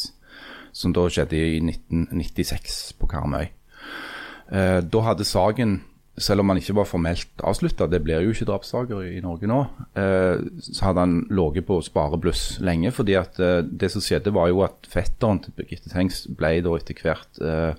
som 0.74 0.96
da 0.98 1.06
skjedde 1.06 1.38
i 1.38 1.62
1996 1.62 2.80
på 2.98 3.12
Karmøy. 3.14 3.52
Da 4.50 5.04
hadde 5.06 5.30
saken, 5.30 5.78
selv 6.20 6.44
om 6.44 6.52
han 6.52 6.60
ikke 6.60 6.76
var 6.78 6.88
formelt 6.88 7.44
avslutta, 7.48 7.88
det 7.90 8.02
blir 8.04 8.24
jo 8.24 8.34
ikke 8.34 8.48
drapssaker 8.50 9.08
i 9.08 9.22
Norge 9.24 9.50
nå, 9.50 9.62
eh, 10.00 10.44
så 10.68 10.90
hadde 10.90 11.06
han 11.06 11.16
ligget 11.32 11.68
på 11.70 11.80
sparebluss 11.86 12.60
lenge. 12.66 12.92
fordi 12.92 13.16
at 13.20 13.40
eh, 13.40 13.64
det 13.64 13.92
som 13.92 14.04
skjedde, 14.04 14.36
var 14.36 14.52
jo 14.52 14.62
at 14.68 14.90
fetteren 14.90 15.42
til 15.44 15.56
Birgitte 15.58 15.92
Tengs 15.94 16.26
ble 16.28 16.60
da 16.66 16.76
etter 16.76 17.00
hvert 17.02 17.42
eh, 17.42 17.74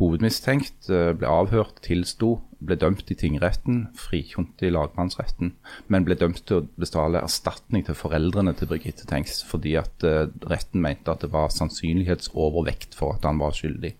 hovedmistenkt, 0.00 0.88
ble 0.88 1.28
avhørt, 1.30 1.78
tilsto, 1.84 2.40
ble 2.64 2.76
dømt 2.80 3.10
i 3.12 3.16
tingretten, 3.18 3.88
frikjent 3.98 4.62
i 4.64 4.70
lagmannsretten, 4.72 5.52
men 5.92 6.06
ble 6.06 6.16
dømt 6.18 6.42
til 6.48 6.62
å 6.62 6.66
bestale 6.80 7.22
erstatning 7.22 7.84
til 7.86 7.98
foreldrene 7.98 8.54
til 8.58 8.70
Birgitte 8.70 9.08
Tengs 9.10 9.42
fordi 9.48 9.76
at 9.80 10.06
uh, 10.06 10.26
retten 10.50 10.82
mente 10.84 11.12
at 11.12 11.24
det 11.24 11.32
var 11.34 11.52
sannsynlighetsovervekt 11.54 12.96
for 12.98 13.18
at 13.18 13.28
han 13.28 13.40
var 13.42 13.56
skyldig. 13.56 13.94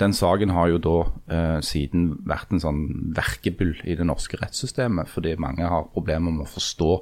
Den 0.00 0.12
saken 0.16 0.52
har 0.52 0.70
jo 0.70 0.80
da 0.82 0.96
uh, 1.06 1.58
siden 1.64 2.10
vært 2.28 2.52
en 2.52 2.62
sånn 2.62 2.82
verkebyll 3.16 3.74
i 3.88 3.96
det 3.98 4.06
norske 4.08 4.38
rettssystemet, 4.40 5.10
fordi 5.10 5.36
mange 5.40 5.66
har 5.66 5.90
problemer 5.94 6.34
med 6.34 6.46
å 6.46 6.54
forstå 6.56 6.92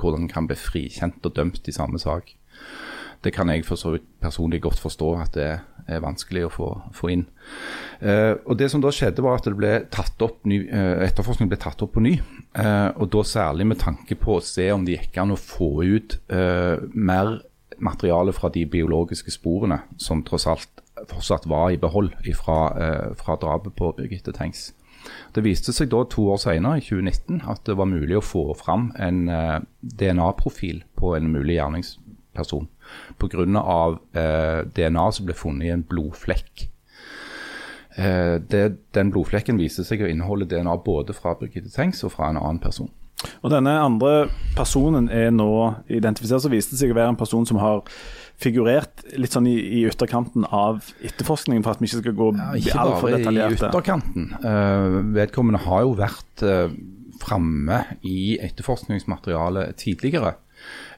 hvordan 0.00 0.26
en 0.26 0.32
kan 0.32 0.48
bli 0.48 0.58
frikjent 0.58 1.24
og 1.26 1.36
dømt 1.38 1.68
i 1.68 1.76
samme 1.76 2.00
sak. 2.02 2.34
Det 3.22 3.32
kan 3.34 3.50
jeg 3.52 3.64
for 3.66 3.78
så 3.78 3.94
vidt 3.94 4.08
personlig 4.22 4.62
godt 4.64 4.80
forstå 4.82 5.10
at 5.22 5.36
det 5.36 5.50
er 5.86 6.02
vanskelig 6.02 6.46
å 6.46 6.52
få, 6.52 6.68
få 6.94 7.10
inn. 7.14 7.24
Eh, 8.00 8.34
og 8.46 8.56
Det 8.58 8.68
som 8.70 8.82
da 8.82 8.90
skjedde, 8.94 9.22
var 9.22 9.38
at 9.38 9.46
det 9.46 9.54
ble 9.58 9.72
tatt 9.94 10.22
opp 10.22 10.42
ny, 10.48 10.62
eh, 10.66 11.04
etterforskning 11.06 11.50
ble 11.50 11.58
tatt 11.62 11.82
opp 11.82 11.94
på 11.96 12.02
ny. 12.02 12.16
Eh, 12.58 12.90
og 12.96 13.10
da 13.14 13.22
Særlig 13.32 13.66
med 13.70 13.80
tanke 13.80 14.18
på 14.18 14.36
å 14.36 14.44
se 14.44 14.66
om 14.74 14.84
det 14.84 14.98
gikk 14.98 15.22
an 15.22 15.32
å 15.32 15.40
få 15.40 15.70
ut 15.86 16.18
eh, 16.34 16.82
mer 16.92 17.38
materiale 17.82 18.34
fra 18.36 18.50
de 18.52 18.66
biologiske 18.68 19.32
sporene, 19.32 19.80
som 19.98 20.22
tross 20.26 20.46
alt 20.50 20.82
fortsatt 21.08 21.48
var 21.50 21.72
i 21.72 21.80
behold 21.80 22.12
fra, 22.36 22.58
eh, 22.78 23.14
fra 23.18 23.36
drapet 23.36 23.74
på 23.78 23.94
Birgitte 23.96 24.34
Tengs. 24.36 24.72
Det 25.34 25.42
viste 25.42 25.72
seg 25.74 25.90
da 25.90 26.04
to 26.04 26.28
år 26.30 26.38
senere, 26.38 26.78
i 26.78 26.84
2019, 26.84 27.42
at 27.48 27.64
det 27.66 27.76
var 27.76 27.90
mulig 27.90 28.18
å 28.18 28.24
få 28.24 28.44
fram 28.54 28.92
en 28.98 29.28
eh, 29.28 29.60
DNA-profil 29.82 30.84
på 30.96 31.16
en 31.16 31.32
mulig 31.32 31.56
gjerningsperson 31.58 32.68
pga. 33.20 33.46
Eh, 34.14 34.60
DNA 34.76 35.06
som 35.12 35.28
ble 35.28 35.36
funnet 35.36 35.68
i 35.68 35.74
en 35.74 35.84
blodflekk. 35.88 36.68
Eh, 37.96 38.38
det, 38.48 38.64
den 38.96 39.12
blodflekken 39.12 39.60
viste 39.60 39.84
seg 39.84 40.02
å 40.02 40.08
inneholde 40.08 40.48
DNA 40.48 40.78
både 40.84 41.16
fra 41.16 41.36
Birgitte 41.38 41.72
Tengs 41.72 42.02
og 42.06 42.14
fra 42.16 42.30
en 42.30 42.40
annen 42.40 42.62
person. 42.62 42.90
Og 43.42 43.52
Denne 43.52 43.74
andre 43.78 44.26
personen 44.56 45.08
er 45.12 45.30
nå 45.34 45.50
identifisert, 45.92 46.42
så 46.42 46.50
viste 46.50 46.74
det 46.74 46.82
seg 46.82 46.94
å 46.94 46.98
være 46.98 47.12
en 47.14 47.20
person 47.20 47.46
som 47.46 47.60
har 47.62 47.84
figurert 48.42 49.04
litt 49.14 49.34
sånn 49.34 49.46
i, 49.46 49.54
i 49.54 49.82
ytterkanten 49.86 50.46
av 50.48 50.88
etterforskningen, 51.04 51.62
for 51.62 51.76
at 51.76 51.82
vi 51.82 51.90
ikke 51.90 52.00
skal 52.00 52.16
gå 52.18 52.30
ja, 52.38 52.48
ikke 52.58 52.80
altfor 52.82 53.14
detaljert. 53.14 53.54
Ikke 53.54 53.60
bare 53.60 53.68
i 53.68 53.70
ytterkanten. 53.70 54.26
Uh, 54.42 54.98
vedkommende 55.14 55.62
har 55.62 55.84
jo 55.86 55.94
vært 56.00 56.44
uh, 56.46 56.74
framme 57.22 57.84
i 58.08 58.38
etterforskningsmaterialet 58.42 59.78
tidligere. 59.78 60.34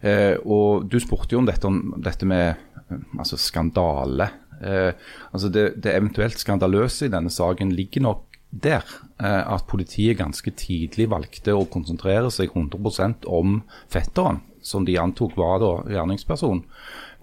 Eh, 0.05 0.37
og 0.45 0.89
Du 0.91 0.99
spurte 1.01 1.37
jo 1.37 1.43
om 1.43 1.49
dette, 1.49 1.67
om 1.67 1.95
dette 2.03 2.29
med 2.29 2.55
eh, 2.55 3.03
altså 3.19 3.39
skandale. 3.41 4.31
Eh, 4.61 4.93
altså 5.33 5.51
det, 5.53 5.83
det, 5.83 5.95
eventuelt 5.95 6.39
skandaløse 6.39 7.09
i 7.09 7.13
denne 7.13 7.33
saken 7.33 7.73
ligger 7.75 8.07
nok 8.09 8.39
der. 8.51 8.85
Eh, 9.23 9.43
at 9.55 9.67
politiet 9.71 10.19
ganske 10.19 10.51
tidlig 10.59 11.09
valgte 11.11 11.55
å 11.55 11.67
konsentrere 11.71 12.31
seg 12.35 12.53
100% 12.55 13.27
om 13.31 13.63
fetteren, 13.93 14.43
som 14.65 14.87
de 14.87 14.99
antok 14.99 15.37
var 15.39 15.61
da 15.63 15.73
gjerningsperson, 15.93 16.65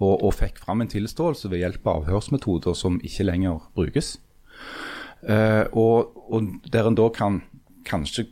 og, 0.02 0.14
og 0.14 0.34
fikk 0.36 0.60
fram 0.62 0.82
en 0.82 0.90
tilståelse 0.90 1.50
ved 1.52 1.64
hjelp 1.64 1.86
av 1.86 2.04
avhørsmetoder 2.04 2.76
som 2.78 3.00
ikke 3.04 3.26
lenger 3.28 3.64
brukes. 3.76 4.16
Eh, 5.22 5.64
og, 5.78 6.14
og 6.32 6.70
der 6.72 6.88
en 6.88 6.98
da 6.98 7.08
kan 7.14 7.42
kanskje 7.86 8.26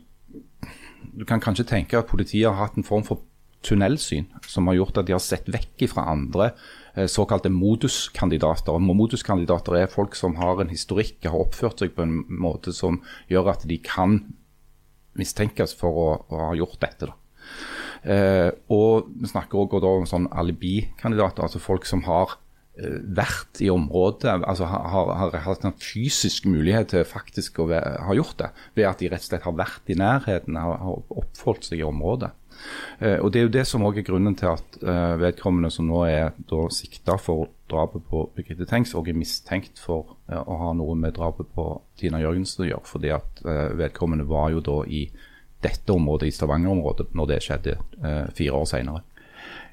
du 1.11 1.25
kan 1.27 1.41
kanskje 1.43 1.67
tenke 1.67 1.97
at 1.99 2.07
politiet 2.07 2.47
har 2.47 2.55
hatt 2.55 2.77
en 2.79 2.87
form 2.87 3.03
for 3.03 3.19
tunnelsyn 3.65 4.27
som 4.49 4.69
har 4.69 4.79
gjort 4.79 5.01
at 5.01 5.09
de 5.09 5.15
har 5.15 5.23
sett 5.23 5.49
vekk 5.51 5.85
fra 5.91 6.07
andre 6.11 6.51
eh, 6.95 7.07
såkalte 7.09 7.51
moduskandidater. 7.53 8.81
Moduskandidater 8.81 9.77
er 9.79 9.91
folk 9.91 10.17
som 10.17 10.37
har 10.41 10.61
en 10.61 10.73
historikk, 10.73 11.19
har 11.25 11.39
oppført 11.39 11.83
seg 11.83 11.95
på 11.95 12.05
en 12.05 12.21
måte 12.41 12.73
som 12.75 13.01
gjør 13.31 13.53
at 13.53 13.65
de 13.69 13.77
kan 13.85 14.21
mistenkes 15.19 15.75
for 15.77 15.97
å, 15.97 16.09
å 16.31 16.45
ha 16.49 16.53
gjort 16.57 16.79
dette. 16.83 17.11
Eh, 18.01 18.49
og 18.73 19.11
Vi 19.21 19.29
snakker 19.29 19.65
også 19.65 19.97
om 19.99 20.07
sånn 20.09 20.31
alibikandidater, 20.33 21.45
altså 21.45 21.61
folk 21.61 21.85
som 21.85 22.01
har 22.07 22.37
eh, 22.79 22.97
vært 23.13 23.61
i 23.61 23.69
området, 23.69 24.39
altså 24.39 24.69
har, 24.71 25.13
har, 25.19 25.37
hatt 25.45 25.67
en 25.67 25.77
fysisk 25.77 26.47
mulighet 26.49 26.95
til 26.95 27.05
faktisk 27.05 27.61
å 27.61 27.69
ha 27.69 28.17
gjort 28.17 28.39
det, 28.41 28.51
ved 28.79 28.89
at 28.89 29.03
de 29.03 29.11
rett 29.11 29.21
og 29.21 29.29
slett 29.29 29.45
har 29.45 29.57
vært 29.59 29.93
i 29.93 29.99
nærheten, 29.99 30.57
har, 30.57 30.79
har 30.81 31.03
oppholdt 31.21 31.69
seg 31.69 31.83
i 31.83 31.87
området. 31.87 32.33
Eh, 32.99 33.17
og 33.19 33.31
Det 33.31 33.39
er 33.39 33.47
jo 33.47 33.53
det 33.55 33.65
som 33.67 33.83
også 33.85 34.01
er 34.01 34.07
grunnen 34.07 34.35
til 34.37 34.51
at 34.51 34.77
eh, 34.81 35.15
vedkommende 35.21 35.71
som 35.73 35.87
nå 35.89 36.03
er 36.05 36.31
sikta 36.71 37.17
for 37.17 37.49
drapet 37.71 38.03
på 38.09 38.27
Birgitte 38.35 38.67
Tengs, 38.69 38.93
og 38.93 39.09
er 39.09 39.17
mistenkt 39.17 39.79
for 39.79 40.17
eh, 40.29 40.37
å 40.37 40.57
ha 40.61 40.73
noe 40.77 40.95
med 40.95 41.15
drapet 41.17 41.49
på 41.55 41.67
Tina 41.97 42.21
Jørgensen 42.21 42.65
å 42.65 42.69
gjøre. 42.69 42.85
fordi 42.85 43.13
at 43.15 43.41
vedkommende 43.77 44.27
var 44.27 44.51
jo 44.51 44.59
da 44.59 44.81
i 44.85 45.09
dette 45.61 45.93
området, 45.93 46.27
i 46.27 46.35
Stavanger-området, 46.35 47.11
når 47.13 47.27
det 47.29 47.41
skjedde 47.45 47.75
fire 48.33 48.53
år 48.57 48.65
senere. 48.65 49.03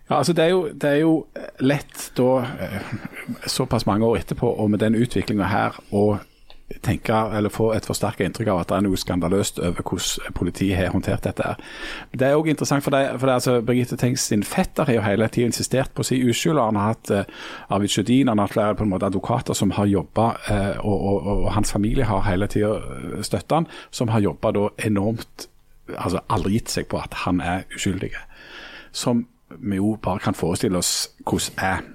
Ja, 0.08 0.18
altså 0.18 0.32
det 0.32 0.44
er, 0.44 0.48
jo, 0.48 0.68
det 0.72 0.88
er 0.88 0.98
jo 1.00 1.14
lett 1.60 2.10
da, 2.16 2.44
såpass 3.48 3.86
mange 3.88 4.04
år 4.04 4.20
etterpå, 4.20 4.48
og 4.48 4.70
med 4.70 4.80
den 4.80 4.96
utviklinga 4.96 5.48
her, 5.48 5.80
å 5.92 6.18
tenke, 6.84 7.14
eller 7.36 7.48
få 7.52 7.70
et 7.72 7.86
forsterka 7.88 8.26
inntrykk 8.26 8.50
av 8.52 8.60
at 8.62 8.70
det 8.70 8.76
er 8.76 8.84
noe 8.84 8.98
skandaløst 9.00 9.60
over 9.62 9.80
hvordan 9.80 10.34
politiet 10.36 10.76
har 10.76 10.92
håndtert 10.92 11.24
dette. 11.24 11.42
her. 11.42 11.56
Det 12.12 12.26
er 12.26 12.36
òg 12.36 12.50
interessant, 12.52 12.84
for, 12.84 12.92
det, 12.92 13.16
for 13.18 13.26
det, 13.26 13.36
altså, 13.40 13.54
Birgitte 13.64 13.96
Tengs 13.96 14.26
sin 14.28 14.44
fetter 14.44 14.84
har 14.84 14.98
jo 14.98 15.04
hele 15.06 15.28
tida 15.32 15.48
insistert 15.48 15.94
på 15.96 16.04
sin 16.04 16.28
uskyld. 16.28 16.60
Han 16.60 16.76
har 16.76 16.92
hatt 16.92 17.10
uh, 17.10 17.22
Arvid 17.72 17.94
Sjødin, 17.94 18.28
han 18.28 18.38
har 18.38 18.52
flere 18.52 18.76
på 18.76 18.84
en 18.84 18.92
måte 18.92 19.08
advokater 19.08 19.56
som 19.56 19.72
har 19.78 19.88
jobba, 19.88 20.28
uh, 20.50 20.84
og, 20.84 20.98
og, 20.98 21.26
og, 21.26 21.52
hans 21.56 21.72
familie 21.72 22.04
har 22.04 22.26
hele 22.28 22.46
tida 22.46 22.74
eh, 22.76 23.22
støtta 23.24 23.62
han, 23.62 23.66
som 23.90 24.12
har 24.12 24.20
jobba 24.20 24.52
enormt 24.84 25.48
altså 25.96 26.20
aldri 26.28 26.58
gitt 26.58 26.72
seg 26.72 26.88
på 26.90 27.00
at 27.00 27.14
han 27.24 27.40
er 27.40 27.64
uskyldig. 27.74 28.12
Som 28.92 29.24
vi 29.48 29.78
jo 29.80 29.96
bare 30.02 30.20
kan 30.20 30.36
forestille 30.36 30.78
oss 30.78 31.08
hvordan 31.24 31.62
er. 31.64 31.86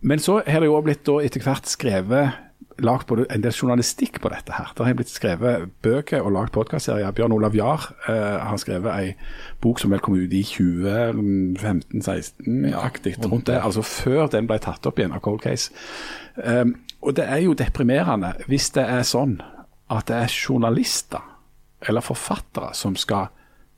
Men 0.00 0.18
så 0.18 0.40
har 0.46 0.62
det 0.64 0.70
jo 0.70 0.80
blitt 0.80 1.04
da 1.04 1.18
etter 1.20 1.44
hvert 1.44 1.68
skrevet 1.68 2.38
lagd 2.84 3.06
både 3.10 3.24
en 3.30 3.42
del 3.44 3.54
journalistikk 3.54 4.20
på 4.22 4.28
dette. 4.32 4.52
her. 4.52 4.72
Det 4.76 4.86
har 4.86 4.94
blitt 4.98 5.12
skrevet 5.12 5.56
bøker 5.82 6.20
og 6.22 6.32
lagd 6.32 6.50
podkastserier. 6.56 7.12
Bjørn 7.16 7.36
Olav 7.36 7.54
Jahr 7.56 7.80
eh, 8.08 8.38
har 8.46 8.56
skrevet 8.60 8.92
ei 8.94 9.08
bok 9.62 9.78
som 9.80 9.90
vel 9.90 10.00
kom 10.00 10.14
ut 10.14 10.32
i 10.32 10.42
2015-16-aktig. 10.42 13.16
rundt 13.24 13.46
det, 13.46 13.62
Altså 13.62 13.82
før 13.82 14.26
den 14.26 14.46
ble 14.46 14.58
tatt 14.58 14.86
opp 14.86 14.98
igjen 14.98 15.12
av 15.12 15.20
Cold 15.20 15.40
Case. 15.40 15.70
Um, 16.36 16.74
og 17.00 17.16
det 17.16 17.24
er 17.24 17.36
jo 17.44 17.54
deprimerende 17.56 18.32
hvis 18.46 18.70
det 18.76 18.84
er 18.84 19.02
sånn 19.08 19.40
at 19.90 20.06
det 20.08 20.16
er 20.16 20.28
journalister 20.28 21.20
eller 21.88 22.00
forfattere 22.04 22.74
som 22.76 22.96
skal 22.96 23.26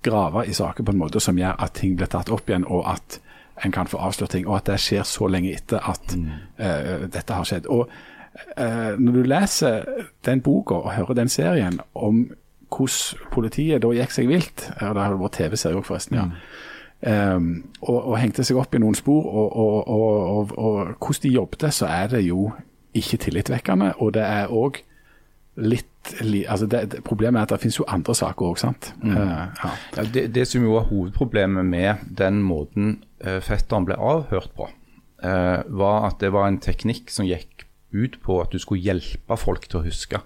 grave 0.03 0.46
i 0.46 0.55
saker 0.55 0.84
på 0.84 0.92
en 0.92 0.98
måte 0.98 1.20
som 1.22 1.38
gjør 1.38 1.55
at 1.62 1.74
ting 1.78 1.96
blir 1.96 2.07
tatt 2.11 2.30
opp 2.34 2.50
igjen, 2.50 2.64
og 2.66 2.86
at 2.90 3.20
en 3.64 3.72
kan 3.72 3.86
få 3.86 3.98
avslørt 4.03 4.30
ting, 4.34 4.46
og 4.48 4.57
at 4.59 4.66
det 4.72 4.80
skjer 4.82 5.05
så 5.07 5.28
lenge 5.30 5.53
etter 5.55 5.78
at 5.86 6.16
mm. 6.16 6.30
uh, 6.59 7.07
dette 7.12 7.34
har 7.36 7.44
skjedd. 7.46 7.66
Og 7.70 7.90
eh, 8.56 8.92
når 8.98 9.18
du 9.18 9.22
leser 9.28 9.88
den 10.26 10.42
boka 10.44 10.74
og 10.80 10.94
hører 10.96 11.22
den 11.22 11.32
serien 11.32 11.80
om 11.94 12.24
hvordan 12.72 13.30
politiet 13.32 13.82
da 13.84 13.90
gikk 13.92 14.14
seg 14.14 14.28
vilt 14.30 14.66
ja, 14.80 14.92
Det 14.94 15.02
har 15.02 15.18
vært 15.20 15.38
TV-serie 15.40 15.80
òg, 15.80 15.88
forresten. 15.88 16.20
ja. 16.20 16.28
Um, 17.02 17.64
og, 17.80 17.96
og, 17.96 18.12
hengte 18.22 18.44
seg 18.46 18.60
opp 18.60 18.76
i 18.76 18.78
noen 18.78 18.94
spor, 18.94 19.24
og, 19.26 19.56
og, 19.58 20.52
og, 20.54 20.92
hvordan 21.02 21.22
de 21.24 21.32
jobbet, 21.34 21.64
så 21.74 21.88
er 21.90 22.12
det 22.12 22.20
jo 22.22 22.52
ikke 22.94 23.18
tillitvekkende. 23.24 23.88
Og 23.98 24.12
det 24.14 24.22
er 24.22 24.52
òg 24.54 24.78
litt 25.58 25.88
altså 26.48 26.66
det, 26.66 26.80
det, 26.92 27.00
Problemet 27.04 27.40
er 27.40 27.46
at 27.46 27.52
det 27.52 27.60
finnes 27.62 27.78
jo 27.80 27.88
andre 27.90 28.14
saker 28.14 28.52
òg, 28.52 28.60
sant. 28.62 28.92
Mm. 29.02 29.16
Uh, 29.16 29.26
ja. 29.64 29.72
Ja, 29.96 30.04
det, 30.14 30.28
det, 30.34 30.46
som 30.50 30.62
jo 30.62 30.76
var 30.76 30.86
hovedproblemet 30.92 31.66
med 31.66 32.06
den 32.22 32.38
måten 32.46 32.94
uh, 33.26 33.40
fetteren 33.42 33.86
ble 33.88 33.98
avhørt 33.98 34.54
på, 34.54 34.70
uh, 35.26 35.58
var 35.82 36.08
at 36.12 36.22
det 36.22 36.32
var 36.34 36.48
en 36.48 36.62
teknikk 36.62 37.10
som 37.10 37.26
gikk 37.26 37.51
ut 37.93 38.18
på 38.24 38.40
at 38.43 38.53
du 38.53 38.59
skulle 38.62 38.82
hjelpe 38.82 39.38
folk 39.40 39.68
til 39.68 39.80
å 39.80 39.86
huske. 39.86 40.22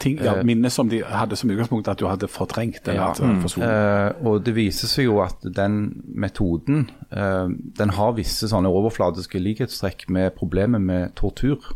Ting, 0.00 0.18
ja, 0.20 0.36
eh, 0.36 0.44
Minner 0.44 0.68
som 0.72 0.88
de 0.88 1.00
hadde 1.04 1.36
som 1.36 1.50
utgangspunkt 1.50 1.88
at 1.88 2.00
du 2.00 2.06
hadde 2.08 2.28
fortrengt. 2.28 2.88
Ja, 2.92 3.12
mm, 3.16 3.44
eh, 3.64 4.26
og 4.26 4.44
Det 4.44 4.54
viser 4.56 4.90
seg 4.90 5.08
jo 5.08 5.20
at 5.24 5.40
den 5.42 6.02
metoden 6.04 6.90
eh, 7.10 7.48
den 7.48 7.94
har 7.96 8.16
visse 8.18 8.48
sånne 8.50 8.72
overfladiske 8.72 9.40
likhetstrekk 9.40 10.08
med 10.12 10.34
problemet 10.36 10.84
med 10.84 11.14
tortur. 11.16 11.72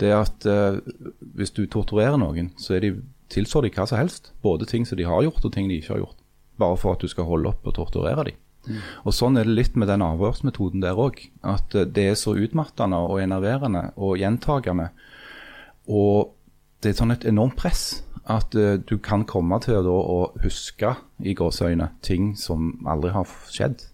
Det 0.00 0.12
at 0.16 0.46
eh, 0.48 0.80
Hvis 1.36 1.52
du 1.56 1.66
torturerer 1.66 2.16
noen, 2.20 2.54
så 2.56 2.78
er 2.78 2.86
de, 2.86 2.94
tilstår 3.28 3.68
de 3.68 3.74
hva 3.76 3.86
som 3.88 4.00
helst. 4.00 4.32
Både 4.42 4.68
ting 4.68 4.88
som 4.88 4.96
de 4.96 5.08
har 5.08 5.24
gjort 5.26 5.44
og 5.44 5.52
ting 5.52 5.68
de 5.68 5.80
ikke 5.80 5.94
har 5.94 6.04
gjort. 6.06 6.16
Bare 6.60 6.76
for 6.80 6.96
at 6.96 7.04
du 7.04 7.08
skal 7.08 7.28
holde 7.28 7.52
opp 7.52 7.66
og 7.68 7.76
torturere 7.76 8.24
dem. 8.30 8.40
Mm. 8.70 8.78
Og 9.04 9.16
Sånn 9.16 9.40
er 9.40 9.48
det 9.48 9.56
litt 9.58 9.78
med 9.78 9.90
den 9.90 10.04
avhørsmetoden 10.06 10.84
der 10.84 11.00
òg. 11.00 11.20
At 11.46 11.74
eh, 11.74 11.88
det 11.88 12.06
er 12.12 12.18
så 12.18 12.36
utmattende 12.38 13.02
og 13.10 13.20
enerverende 13.22 13.90
og 13.98 14.16
gjentagende. 14.20 14.90
Og 15.90 16.32
det 16.80 16.92
er 16.92 17.00
sånn 17.02 17.14
et 17.14 17.26
enormt 17.28 17.58
press 17.60 18.02
at 18.30 18.54
uh, 18.54 18.76
du 18.78 18.94
kan 19.02 19.24
komme 19.26 19.58
til 19.64 19.88
å 19.90 20.30
huske 20.44 20.94
i 21.26 21.34
gåseøyne, 21.38 21.90
ting 22.06 22.34
som 22.38 22.74
aldri 22.88 23.14
har 23.14 23.28
skjedd. 23.50 23.86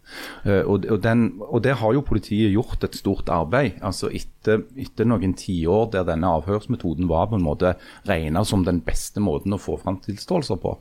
Eh, 0.46 0.62
og, 0.62 0.86
og, 0.86 1.00
den, 1.02 1.26
og 1.42 1.62
der 1.64 1.78
har 1.80 1.94
jo 1.96 2.04
politiet 2.06 2.54
gjort 2.54 2.84
et 2.86 2.96
stort 2.98 3.30
arbeid. 3.32 3.80
altså 3.82 4.10
Etter, 4.14 4.62
etter 4.78 5.08
noen 5.08 5.34
tiår 5.34 5.90
der 5.94 6.06
denne 6.06 6.30
avhørsmetoden 6.38 7.08
var 7.10 7.26
på 7.30 7.38
en 7.38 7.46
måte 7.46 7.74
regnet 8.06 8.46
som 8.46 8.62
den 8.66 8.78
beste 8.86 9.22
måten 9.22 9.56
å 9.56 9.60
få 9.60 9.74
fram 9.82 9.98
tilståelser 10.04 10.60
på, 10.62 10.76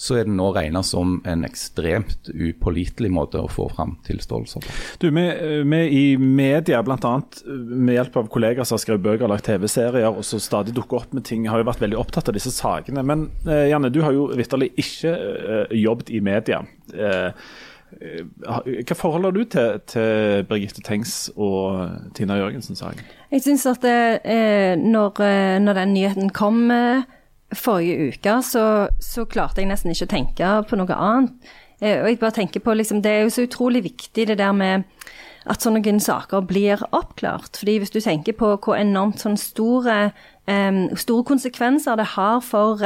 så 0.00 0.20
er 0.20 0.28
det 0.28 0.36
nå 0.38 0.48
regnet 0.56 0.88
som 0.88 1.18
en 1.28 1.44
ekstremt 1.44 2.30
upålitelig 2.32 3.12
måte 3.12 3.42
å 3.42 3.50
få 3.50 3.68
fram 3.74 3.98
tilståelser 4.06 4.64
på. 4.64 4.78
Du, 5.02 5.10
vi, 5.12 5.26
vi 5.68 5.82
i 6.00 6.04
media, 6.16 6.80
bl.a. 6.86 7.14
med 7.44 7.94
hjelp 7.98 8.16
av 8.22 8.32
kollegaer 8.32 8.68
som 8.68 8.78
har 8.78 8.84
skrevet 8.86 9.04
bøker 9.04 9.28
og 9.28 9.34
lagt 9.34 9.48
TV-serier, 9.50 10.08
og 10.08 10.24
som 10.26 10.40
stadig 10.40 10.74
dukker 10.76 11.02
opp 11.02 11.14
med 11.16 11.26
ting, 11.28 11.44
har 11.50 11.60
jo 11.60 11.68
vært 11.68 11.84
veldig 11.84 12.00
opptatt 12.00 12.32
av 12.32 12.38
disse 12.38 12.52
sakene. 12.54 13.04
Men 13.06 13.28
eh, 13.44 13.68
Janne, 13.70 13.92
du 13.92 14.00
har 14.04 14.16
jo 14.16 14.30
vitterlig 14.38 14.70
ikke 14.80 15.12
eh, 15.12 15.76
jobbet 15.90 16.14
i 16.14 16.22
media. 16.24 16.62
Eh, 16.94 17.44
Eh, 17.98 18.22
hva 18.86 18.94
forhold 18.94 19.26
har 19.26 19.34
du 19.34 19.42
til, 19.50 19.80
til 19.90 20.44
Birgitte 20.48 20.82
Tengs 20.86 21.30
og 21.34 21.88
Tina 22.14 22.36
Jørgensen-saken? 22.38 23.02
Jeg 23.32 23.42
syns 23.42 23.66
at 23.66 23.86
eh, 23.86 24.76
når, 24.78 25.22
eh, 25.26 25.56
når, 25.62 25.80
den 25.80 25.94
nyheten 25.94 26.30
kom 26.30 26.70
forrige 27.52 28.12
uke, 28.12 28.36
så, 28.46 28.64
så, 29.02 29.26
klarte 29.26 29.62
jeg 29.62 29.70
nesten 29.72 29.90
ikke 29.90 30.06
å 30.06 30.14
tenke 30.14 30.52
på 30.70 30.78
noe 30.78 30.94
annet. 30.98 31.50
Og 31.80 32.10
jeg 32.10 32.18
bare 32.20 32.36
tenker 32.36 32.60
på 32.60 32.74
liksom, 32.76 32.98
Det 33.00 33.10
er 33.10 33.22
jo 33.24 33.30
så 33.32 33.46
utrolig 33.46 33.80
viktig 33.86 34.26
det 34.28 34.36
der 34.36 34.52
med 34.52 34.82
at 35.48 35.64
sånne 35.64 35.94
saker 36.04 36.44
blir 36.44 36.82
oppklart. 36.92 37.56
Fordi 37.56 37.78
Hvis 37.80 37.94
du 37.94 38.00
tenker 38.04 38.36
på 38.36 38.52
hvor 38.60 38.76
enormt 38.76 39.24
sånn 39.24 39.38
store 39.40 40.12
store 40.98 41.24
konsekvenser 41.24 41.98
det 42.00 42.06
har 42.16 42.40
for 42.42 42.80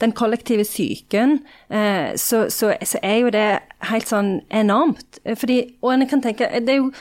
den 0.00 0.12
kollektive 0.12 0.62
psyken, 0.64 1.40
uh, 1.72 2.14
så, 2.16 2.46
så, 2.50 2.74
så, 2.82 2.98
er 3.02 3.16
jo 3.16 3.32
det 3.34 3.46
helt 3.90 4.10
sånn 4.10 4.36
enormt. 4.50 5.18
Fordi, 5.26 5.62
og 5.82 5.94
en 5.94 6.06
kan 6.08 6.22
tenke 6.22 6.46
det 6.62 6.76
er 6.76 6.82
jo 6.82 6.92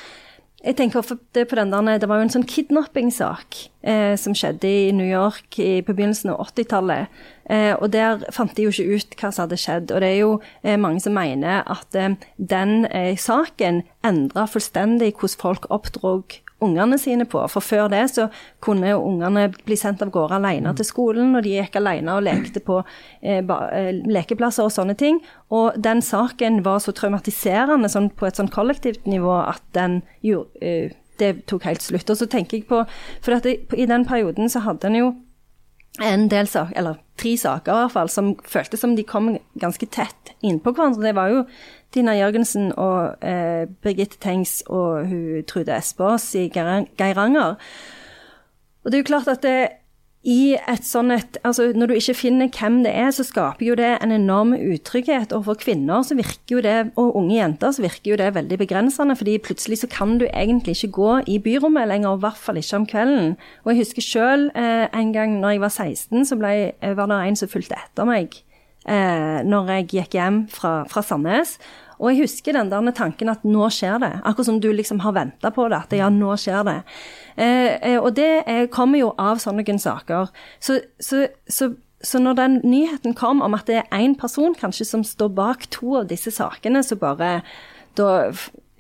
jeg 0.67 0.75
tenker 0.75 1.05
det 1.35 1.45
på 1.47 1.55
den 1.55 1.71
der, 1.71 1.99
det 2.01 2.09
var 2.09 2.17
jo 2.17 2.25
en 2.25 2.33
sånn 2.33 2.47
kidnappingssak 2.49 3.59
eh, 3.85 4.15
som 4.17 4.33
skjedde 4.35 4.67
i 4.67 4.89
New 4.95 5.05
York 5.05 5.59
i, 5.61 5.83
på 5.85 5.93
begynnelsen 5.93 6.33
av 6.33 6.41
80-tallet. 6.49 7.13
Eh, 7.45 7.73
og 7.77 7.91
Der 7.93 8.25
fant 8.33 8.55
de 8.57 8.65
jo 8.65 8.73
ikke 8.73 8.97
ut 8.97 9.15
hva 9.19 9.29
som 9.31 9.45
hadde 9.45 9.59
skjedd. 9.61 9.93
og 9.93 10.01
Det 10.01 10.09
er 10.09 10.17
jo 10.17 10.31
eh, 10.63 10.79
mange 10.81 11.03
som 11.03 11.13
mener 11.15 11.61
at 11.61 11.95
eh, 11.95 12.17
den 12.35 12.87
eh, 12.89 13.13
saken 13.15 13.83
endra 14.03 14.47
fullstendig 14.49 15.13
hvordan 15.13 15.43
folk 15.45 15.69
oppdrog 15.69 16.39
ungene 16.63 16.97
sine 16.97 17.25
på. 17.29 17.41
For 17.51 17.63
før 17.63 17.87
det 17.91 18.03
så 18.13 18.27
kunne 18.63 18.89
jo 18.91 19.01
ungene 19.05 19.47
bli 19.65 19.77
sendt 19.79 20.01
av 20.05 20.11
gårde 20.13 20.39
alene 20.39 20.73
til 20.77 20.87
skolen, 20.87 21.35
og 21.37 21.45
de 21.45 21.57
gikk 21.57 21.77
alene 21.79 22.15
og 22.17 22.25
lekte 22.25 22.63
på 22.65 22.79
eh, 23.21 23.41
eh, 23.41 23.91
lekeplasser 24.07 24.67
og 24.67 24.73
sånne 24.73 24.97
ting. 24.99 25.21
Og 25.53 25.77
den 25.77 26.01
saken 26.05 26.63
var 26.65 26.81
så 26.83 26.95
traumatiserende 26.95 27.91
sånn, 27.91 28.09
på 28.09 28.29
et 28.29 28.39
sånn 28.39 28.51
kollektivt 28.53 29.05
nivå 29.09 29.35
at 29.43 29.63
den 29.77 30.01
gjorde, 30.25 30.49
eh, 30.61 30.97
det 31.17 31.47
tok 31.49 31.65
helt 31.65 31.81
slutt. 31.81 32.09
Og 32.13 32.19
så 32.19 32.27
tenker 32.29 32.59
jeg 32.59 32.67
på 32.69 32.83
For 33.25 33.37
det, 33.41 33.55
i 33.73 33.87
den 33.89 34.05
perioden 34.05 34.49
så 34.49 34.61
hadde 34.65 34.89
en 34.89 34.99
jo 34.99 35.07
en 36.03 36.27
del 36.29 36.47
saker, 36.47 36.77
eller 36.77 36.99
tre 37.17 37.33
saker 37.37 37.71
i 37.71 37.81
hvert 37.81 37.93
fall, 37.95 38.09
som 38.13 38.35
føltes 38.45 38.83
som 38.83 38.95
de 38.97 39.05
kom 39.07 39.31
ganske 39.59 39.87
tett 39.93 40.33
innpå 40.45 40.73
hverandre. 40.75 41.07
Det 41.07 41.15
var 41.17 41.33
jo 41.33 41.43
Tina 41.93 42.13
Jørgensen 42.17 42.71
og 42.77 43.23
eh, 43.25 43.65
Birgitte 43.83 44.19
Tengs 44.21 44.59
og 44.67 45.07
hun 45.09 45.43
Trude 45.49 45.73
Espås 45.77 46.29
i 46.37 46.47
Geiranger. 46.53 47.57
Og 48.83 48.91
det 48.91 48.99
er 48.99 49.03
jo 49.03 49.09
klart 49.09 49.31
at 49.31 49.43
det, 49.43 49.57
i 50.27 50.57
et 50.57 50.83
sånn 50.83 51.13
et 51.15 51.37
Altså, 51.47 51.69
når 51.71 51.89
du 51.89 51.93
ikke 51.95 52.17
finner 52.17 52.49
hvem 52.51 52.81
det 52.83 52.91
er, 52.91 53.09
så 53.15 53.23
skaper 53.23 53.63
jo 53.63 53.75
det 53.79 53.93
en 54.03 54.11
enorm 54.11 54.51
utrygghet. 54.55 55.31
Og 55.35 55.45
for 55.47 55.59
kvinner 55.59 56.03
så 56.03 56.17
virker 56.17 56.57
jo 56.57 56.63
det, 56.65 56.75
og 56.99 57.15
unge 57.19 57.37
jenter 57.37 57.71
så 57.75 57.85
virker 57.85 58.11
jo 58.11 58.17
det 58.19 58.33
veldig 58.35 58.57
begrensende. 58.59 59.15
fordi 59.15 59.37
plutselig 59.39 59.79
så 59.83 59.87
kan 59.91 60.17
du 60.19 60.27
egentlig 60.27 60.75
ikke 60.75 60.91
gå 60.99 61.13
i 61.27 61.39
byrommet 61.39 61.87
lenger, 61.87 62.09
og 62.09 62.19
i 62.19 62.25
hvert 62.25 62.43
fall 62.43 62.59
ikke 62.59 62.81
om 62.81 62.87
kvelden. 62.87 63.37
Og 63.63 63.71
jeg 63.71 63.81
husker 63.85 64.03
sjøl 64.03 64.49
eh, 64.55 64.87
en 64.91 65.13
gang 65.13 65.39
når 65.39 65.55
jeg 65.55 65.63
var 65.63 65.73
16, 65.73 66.25
så 66.25 66.35
ble, 66.35 66.53
var 66.81 67.07
det 67.07 67.21
en 67.23 67.39
som 67.39 67.51
fulgte 67.51 67.79
etter 67.79 68.07
meg 68.07 68.35
eh, 68.87 69.39
når 69.47 69.73
jeg 69.75 69.89
gikk 69.93 70.17
hjem 70.17 70.43
fra, 70.51 70.81
fra 70.91 71.03
Sandnes. 71.05 71.57
Og 71.97 72.11
jeg 72.11 72.27
husker 72.27 72.57
den 72.57 72.69
der 72.71 72.93
tanken 72.95 73.31
at 73.31 73.45
nå 73.47 73.69
skjer 73.73 73.97
det. 74.03 74.11
Akkurat 74.23 74.49
som 74.49 74.59
du 74.61 74.69
liksom 74.73 75.01
har 75.05 75.15
venta 75.17 75.51
på 75.53 75.65
det. 75.71 75.79
At 75.87 75.97
ja, 75.97 76.09
nå 76.13 76.35
skjer 76.39 76.67
det. 76.67 76.77
Eh, 77.35 77.73
eh, 77.93 77.97
og 77.97 78.13
det 78.17 78.29
er, 78.45 78.69
kommer 78.73 79.01
jo 79.01 79.13
av 79.17 79.41
sånne 79.41 79.65
saker. 79.81 80.29
Så, 80.59 80.79
så, 80.99 81.25
så, 81.49 81.71
så, 82.01 82.21
når 82.21 82.37
den 82.37 82.61
nyheten 82.65 83.17
kom 83.17 83.41
om 83.41 83.57
at 83.57 83.69
det 83.69 83.81
er 83.81 83.97
én 83.97 84.15
person 84.19 84.55
kanskje 84.57 84.85
som 84.85 85.03
står 85.03 85.33
bak 85.33 85.67
to 85.73 85.97
av 86.03 86.07
disse 86.11 86.31
sakene, 86.31 86.83
så 86.83 86.99
bare 86.99 87.41
Da 87.97 88.29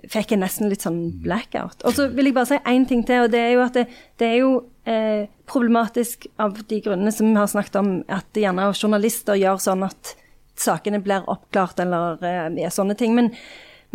fikk 0.05 0.35
jeg 0.35 0.41
nesten 0.43 0.69
litt 0.69 0.83
sånn 0.85 0.99
blackout. 1.23 1.81
Og 1.81 1.95
så 1.97 2.05
vil 2.13 2.29
jeg 2.29 2.35
bare 2.37 2.51
si 2.51 2.59
én 2.69 2.85
ting 2.85 3.01
til, 3.01 3.25
og 3.25 3.31
det 3.33 3.39
er 3.41 3.55
jo 3.55 3.63
at 3.63 3.73
det, 3.79 3.87
det 4.21 4.27
er 4.27 4.35
jo 4.43 4.51
eh, 4.85 5.25
problematisk 5.49 6.27
av 6.37 6.59
de 6.69 6.79
grunnene 6.85 7.11
som 7.11 7.31
vi 7.31 7.39
har 7.39 7.49
snakket 7.49 7.79
om, 7.81 7.89
at 8.05 8.37
gjerne 8.37 8.69
journalister 8.75 9.39
gjør 9.39 9.57
sånn 9.63 9.87
at 9.87 10.13
sakene 10.63 11.01
blir 11.03 11.27
oppklart 11.29 11.79
eller 11.83 12.21
eh, 12.25 12.69
sånne 12.73 12.97
ting. 12.99 13.15
Men, 13.17 13.31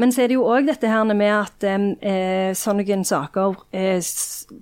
men, 0.01 0.13
så 0.15 0.25
er 0.25 0.33
det 0.33 0.39
jo 0.39 0.49
òg 0.49 0.69
dette 0.71 0.91
her 0.91 1.05
med 1.09 1.33
at 1.35 1.69
eh, 1.69 2.53
sånne 2.59 3.05
saker 3.09 3.57
eh, 3.73 4.01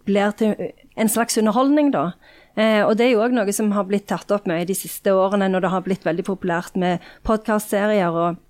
blir 0.09 0.37
til 0.39 0.55
en 1.01 1.09
slags 1.09 1.39
underholdning, 1.41 1.93
da. 1.95 2.11
Eh, 2.59 2.83
og 2.83 2.97
det 2.99 3.07
er 3.07 3.15
jo 3.15 3.25
òg 3.25 3.35
noe 3.37 3.53
som 3.55 3.71
har 3.77 3.87
blitt 3.89 4.09
tatt 4.11 4.31
opp 4.35 4.49
mye 4.51 4.67
de 4.69 4.77
siste 4.77 5.13
årene, 5.15 5.49
når 5.49 5.65
det 5.65 5.73
har 5.75 5.85
blitt 5.87 6.07
veldig 6.07 6.27
populært 6.27 6.77
med 6.81 7.05
podkastserier 7.27 8.11
og 8.11 8.41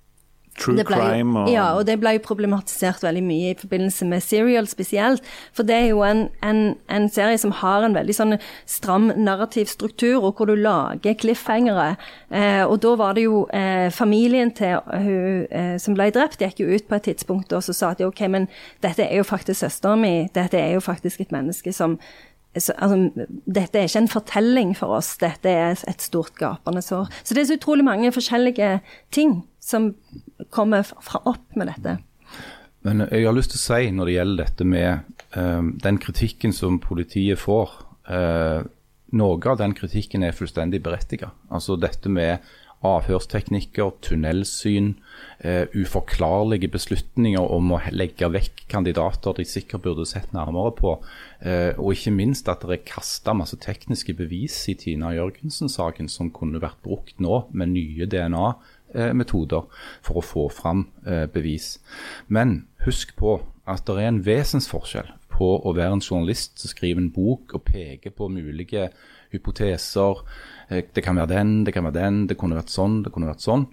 True 0.61 0.77
ble, 0.77 0.85
crime 0.85 1.43
og 1.43 1.51
Ja, 1.53 1.71
og 1.79 1.87
det 1.89 1.99
ble 2.03 2.15
jo 2.17 2.23
problematisert 2.25 3.05
veldig 3.05 3.23
mye 3.25 3.53
i 3.55 3.59
forbindelse 3.59 4.09
med 4.11 4.25
Serial 4.25 4.69
spesielt. 4.71 5.25
For 5.57 5.67
det 5.67 5.77
er 5.77 5.89
jo 5.91 6.05
en, 6.07 6.27
en, 6.47 6.63
en 6.93 7.09
serie 7.13 7.39
som 7.41 7.55
har 7.63 7.87
en 7.87 7.97
veldig 7.97 8.17
sånn 8.17 8.37
stram 8.69 9.11
narrativ 9.17 9.71
struktur, 9.73 10.21
og 10.21 10.39
hvor 10.39 10.51
du 10.51 10.57
lager 10.59 11.17
cliffhangere. 11.21 11.95
Eh, 12.29 12.63
og 12.65 12.79
da 12.85 12.95
var 13.01 13.17
det 13.19 13.27
jo 13.27 13.45
eh, 13.57 13.89
familien 13.95 14.53
til 14.57 14.79
hun 14.91 15.47
eh, 15.51 15.77
som 15.83 15.97
ble 15.97 16.11
drept, 16.15 16.41
gikk 16.43 16.63
jo 16.63 16.71
ut 16.71 16.89
på 16.89 16.99
et 16.99 17.09
tidspunkt 17.11 17.53
og 17.57 17.65
så 17.65 17.75
sa 17.77 17.93
at 17.95 18.03
ok, 18.05 18.25
men 18.31 18.49
dette 18.85 19.05
er 19.07 19.21
jo 19.21 19.27
faktisk 19.27 19.65
søsteren 19.65 20.03
min, 20.05 20.29
dette 20.35 20.59
er 20.59 20.75
jo 20.77 20.83
faktisk 20.85 21.25
et 21.25 21.33
menneske 21.35 21.73
som 21.75 21.99
så, 22.59 22.75
altså, 22.83 23.27
dette 23.47 23.79
er 23.79 23.87
ikke 23.87 24.01
en 24.03 24.11
fortelling 24.11 24.73
for 24.75 24.97
oss, 24.97 25.13
dette 25.23 25.51
er 25.51 25.79
et 25.89 26.03
stort 26.03 26.35
gapende 26.35 26.83
sår. 26.83 27.07
Så 27.23 27.35
det 27.35 27.45
er 27.45 27.51
så 27.53 27.59
utrolig 27.61 27.85
mange 27.87 28.11
forskjellige 28.11 28.81
ting 29.15 29.37
som 29.63 29.93
kommer 30.51 30.87
fra 30.87 31.23
opp 31.31 31.57
med 31.59 31.71
dette. 31.71 31.99
Men 32.87 33.05
jeg 33.11 33.27
har 33.27 33.37
lyst 33.37 33.53
til 33.55 33.61
å 33.61 33.67
si 33.67 33.91
når 33.93 34.09
det 34.09 34.17
gjelder 34.17 34.47
dette 34.47 34.69
med 34.69 35.19
uh, 35.37 35.63
den 35.85 36.01
kritikken 36.01 36.55
som 36.57 36.81
politiet 36.83 37.41
får. 37.41 37.77
Uh, 38.09 38.65
noe 39.17 39.53
av 39.53 39.61
den 39.61 39.77
kritikken 39.77 40.25
er 40.25 40.37
fullstendig 40.37 40.81
berettiget. 40.85 41.35
Altså 41.53 41.77
dette 41.77 42.09
med 42.09 42.47
avhørsteknikker, 42.81 43.91
tunnelsyn, 44.01 44.95
uh, 45.45 45.67
uforklarlige 45.77 46.71
beslutninger 46.73 47.53
om 47.53 47.75
å 47.77 47.83
legge 47.93 48.31
vekk 48.33 48.65
kandidater 48.73 49.37
de 49.37 49.45
sikkert 49.45 49.85
burde 49.85 50.09
sett 50.09 50.33
nærmere 50.33 50.73
på. 50.81 50.97
Uh, 51.45 51.77
og 51.77 51.93
ikke 51.93 52.17
minst 52.17 52.49
at 52.49 52.65
det 52.65 52.79
er 52.79 52.89
kasta 52.95 53.37
masse 53.37 53.61
tekniske 53.61 54.17
bevis 54.17 54.57
i 54.73 54.79
Tina 54.81 55.13
Jørgensen-saken 55.19 56.09
som 56.09 56.33
kunne 56.33 56.65
vært 56.65 56.81
brukt 56.87 57.21
nå 57.21 57.45
med 57.53 57.77
nye 57.77 58.09
DNA 58.09 58.55
Eh, 58.55 58.80
metoder 59.15 59.67
for 60.03 60.21
å 60.21 60.25
få 60.25 60.49
fram 60.55 60.87
eh, 61.07 61.27
bevis. 61.31 61.79
Men 62.29 62.65
husk 62.87 63.17
på 63.19 63.39
at 63.71 63.87
det 63.87 63.97
er 63.99 64.11
en 64.11 64.23
vesensforskjell 64.27 65.11
på 65.41 65.51
å 65.65 65.73
være 65.77 65.97
en 65.97 66.05
journalist 66.05 66.61
som 66.61 66.73
skriver 66.73 67.01
en 67.01 67.13
bok 67.15 67.55
og 67.57 67.65
peker 67.69 68.13
på 68.17 68.29
mulige 68.33 68.91
hypoteser. 69.33 70.23
Eh, 70.69 70.85
det 70.95 71.05
kan 71.05 71.19
være 71.19 71.35
den, 71.35 71.53
det 71.65 71.75
kan 71.75 71.87
være 71.89 71.99
den, 72.01 72.25
det 72.29 72.39
kunne 72.41 72.59
vært 72.59 72.73
sånn, 72.75 73.01
det 73.05 73.13
kunne 73.15 73.31
vært 73.31 73.47
sånn. 73.47 73.69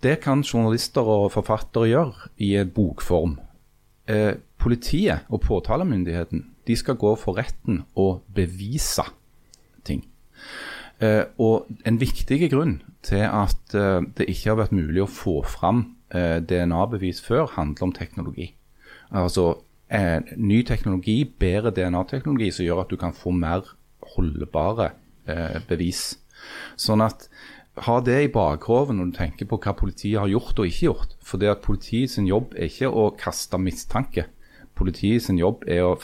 Det 0.00 0.16
kan 0.24 0.44
journalister 0.46 1.04
og 1.04 1.32
forfattere 1.34 1.90
gjøre 1.90 2.30
i 2.40 2.52
bokform. 2.64 3.38
Eh, 4.10 4.34
politiet 4.60 5.28
og 5.30 5.42
påtalemyndigheten 5.44 6.46
de 6.68 6.76
skal 6.76 6.98
gå 7.00 7.14
for 7.18 7.40
retten 7.40 7.84
og 7.98 8.22
bevise. 8.34 9.04
Eh, 9.04 9.19
og 11.40 11.68
En 11.86 12.00
viktig 12.00 12.50
grunn 12.50 12.80
til 13.06 13.24
at 13.24 13.74
eh, 13.74 14.02
det 14.16 14.28
ikke 14.28 14.50
har 14.50 14.60
vært 14.60 14.76
mulig 14.76 15.04
å 15.04 15.10
få 15.10 15.40
fram 15.48 15.96
eh, 16.12 16.38
DNA-bevis 16.44 17.22
før, 17.24 17.48
handler 17.56 17.88
om 17.88 17.96
teknologi. 17.96 18.54
Altså 19.10 19.62
ny 20.38 20.60
teknologi, 20.62 21.24
bedre 21.24 21.72
DNA-teknologi, 21.74 22.52
som 22.54 22.62
gjør 22.62 22.84
at 22.84 22.92
du 22.92 22.96
kan 23.00 23.10
få 23.10 23.32
mer 23.34 23.64
holdbare 24.12 24.92
bevis. 25.66 26.12
Sånn 26.78 27.02
at 27.02 27.24
ha 27.86 27.96
det 28.04 28.18
i 28.24 28.30
bakhodet 28.30 28.94
når 28.94 29.10
du 29.10 29.16
tenker 29.16 29.48
på 29.50 29.58
hva 29.62 29.74
politiet 29.78 30.20
har 30.20 30.30
gjort 30.30 30.58
og 30.58 30.68
ikke 30.68 30.86
gjort. 30.86 31.16
For 31.24 31.42
det 31.42 31.50
at 31.52 31.64
Politiets 31.64 32.18
jobb 32.18 32.54
er 32.54 32.68
ikke 32.68 32.90
å 32.90 33.08
kaste 33.18 33.58
mistanke. 33.58 34.26
Politiets 34.78 35.30
jobb 35.32 35.64
er 35.66 35.86
å 35.86 35.96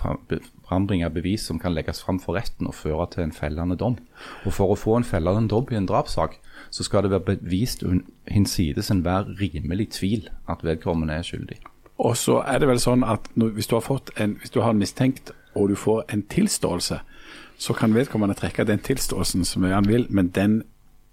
frambringe 0.66 1.10
bevis 1.14 1.46
som 1.46 1.58
kan 1.62 1.74
legges 1.74 2.02
fram 2.02 2.18
for 2.20 2.36
retten 2.36 2.66
og 2.66 2.74
føre 2.74 3.06
til 3.12 3.26
en 3.26 3.32
fellende 3.32 3.76
dom. 3.78 3.98
Og 4.44 4.52
For 4.52 4.72
å 4.72 4.78
få 4.78 4.96
en 4.98 5.06
fellende 5.06 5.48
dom 5.48 5.70
i 5.70 5.78
en 5.78 5.88
drapssak, 5.88 6.38
så 6.70 6.84
skal 6.84 7.06
det 7.06 7.12
være 7.14 7.38
bevist 7.38 7.84
hinsides 8.28 8.90
enhver 8.90 9.30
rimelig 9.40 9.90
tvil 10.00 10.28
at 10.48 10.64
vedkommende 10.64 11.14
er 11.14 11.26
skyldig. 11.26 11.60
Og 11.98 12.16
så 12.16 12.42
er 12.44 12.60
det 12.60 12.68
vel 12.68 12.80
sånn 12.80 13.04
at 13.04 13.30
hvis, 13.34 13.68
du 13.70 13.76
har 13.78 13.84
fått 13.86 14.10
en, 14.20 14.36
hvis 14.40 14.52
du 14.52 14.60
har 14.60 14.74
en 14.74 14.80
mistenkt 14.80 15.32
og 15.56 15.70
du 15.70 15.76
får 15.78 16.04
en 16.12 16.22
tilståelse, 16.28 16.98
så 17.58 17.72
kan 17.72 17.94
vedkommende 17.94 18.36
trekke 18.36 18.66
den 18.68 18.82
tilståelsen 18.84 19.44
som 19.48 19.64
han 19.64 19.88
vil, 19.88 20.04
men 20.10 20.28
den 20.28 20.62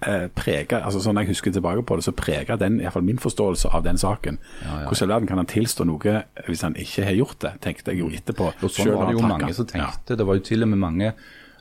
eh, 0.07 0.27
preger, 0.35 0.81
altså 0.83 0.99
sånn 1.03 1.17
jeg 1.21 1.27
husker 1.27 1.51
tilbake 1.51 1.83
på 1.85 1.95
det, 1.95 2.03
så 2.03 2.11
preger 2.11 2.57
den 2.57 2.79
i 2.79 2.83
hvert 2.83 2.93
fall 2.93 3.05
min 3.07 3.17
forståelse 3.17 3.69
av 3.73 3.83
den 3.83 3.97
saken. 3.97 4.37
Hvordan 4.63 4.99
i 4.99 5.03
all 5.03 5.13
verden 5.13 5.27
kan 5.27 5.37
han 5.37 5.45
tilstå 5.49 5.85
noe 5.85 6.23
hvis 6.47 6.61
han 6.61 6.75
ikke 6.75 7.05
har 7.05 7.13
gjort 7.17 7.39
det, 7.41 7.53
tenkte 7.61 7.91
jeg 7.91 7.99
jo 8.03 8.09
etterpå. 8.09 8.51
Og 8.63 8.69
sånn 8.71 8.93
var 8.95 9.07
det 9.11 9.17
jo 9.17 9.27
mange 9.27 9.53
som 9.53 9.65
tenkte. 9.65 10.15
Det 10.17 10.25
var 10.27 10.35
jo 10.35 10.45
til 10.49 10.63
og 10.63 10.69
med 10.69 10.79
mange 10.79 11.13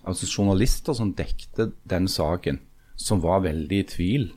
altså 0.05 0.27
journalister 0.27 0.95
som 0.99 1.13
dekte 1.15 1.71
den 1.89 2.09
saken, 2.09 2.59
som 2.97 3.21
var 3.23 3.41
veldig 3.45 3.79
i 3.79 3.89
tvil. 3.89 4.31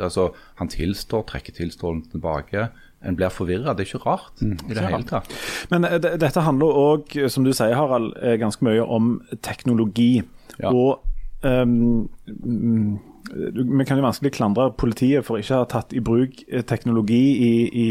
Altså, 0.00 0.30
Han 0.56 0.68
tilstår, 0.68 1.26
trekker 1.28 1.52
tilståelsen 1.52 2.10
tilbake. 2.12 2.68
En 3.04 3.16
blir 3.16 3.28
forvirra. 3.34 3.74
Det 3.74 3.82
er 3.82 3.88
ikke 3.98 4.06
rart 4.06 4.40
Mm, 4.40 4.58
i 4.70 4.74
det 4.74 4.82
hele 4.86 5.02
tatt. 5.04 5.32
Men 5.70 5.84
eh, 5.84 5.98
det- 5.98 6.20
dette 6.20 6.40
handler 6.40 6.66
òg, 6.66 7.28
som 7.28 7.42
du 7.44 7.52
sier, 7.52 7.74
Harald, 7.74 8.14
eh, 8.22 8.36
ganske 8.38 8.62
mye 8.62 8.80
om 8.86 9.20
teknologi. 9.42 10.22
Ja. 10.60 10.70
Og 10.72 11.02
mm, 11.42 12.08
du- 12.26 12.98
vi 13.32 13.84
kan 13.88 13.98
jo 13.98 14.04
vanskelig 14.04 14.32
klandre 14.36 14.68
politiet 14.78 15.24
for 15.26 15.40
ikke 15.40 15.56
å 15.56 15.62
ha 15.62 15.68
tatt 15.72 15.94
i 15.96 16.02
bruk 16.04 16.42
eh, 16.48 16.64
teknologi 16.68 17.22
i, 17.32 17.52
i 17.72 17.86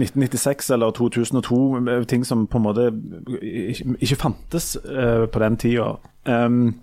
1996 0.00 0.72
eller 0.74 0.94
2002, 0.96 1.60
eh, 1.78 2.06
ting 2.10 2.26
som 2.26 2.46
på 2.50 2.58
en 2.58 2.66
måte 2.66 2.88
ikke, 3.40 3.96
ikke 4.00 4.20
fantes 4.20 4.74
uh, 4.82 5.26
på 5.30 5.42
den 5.42 5.58
tida. 5.60 5.92
Um, 6.26 6.74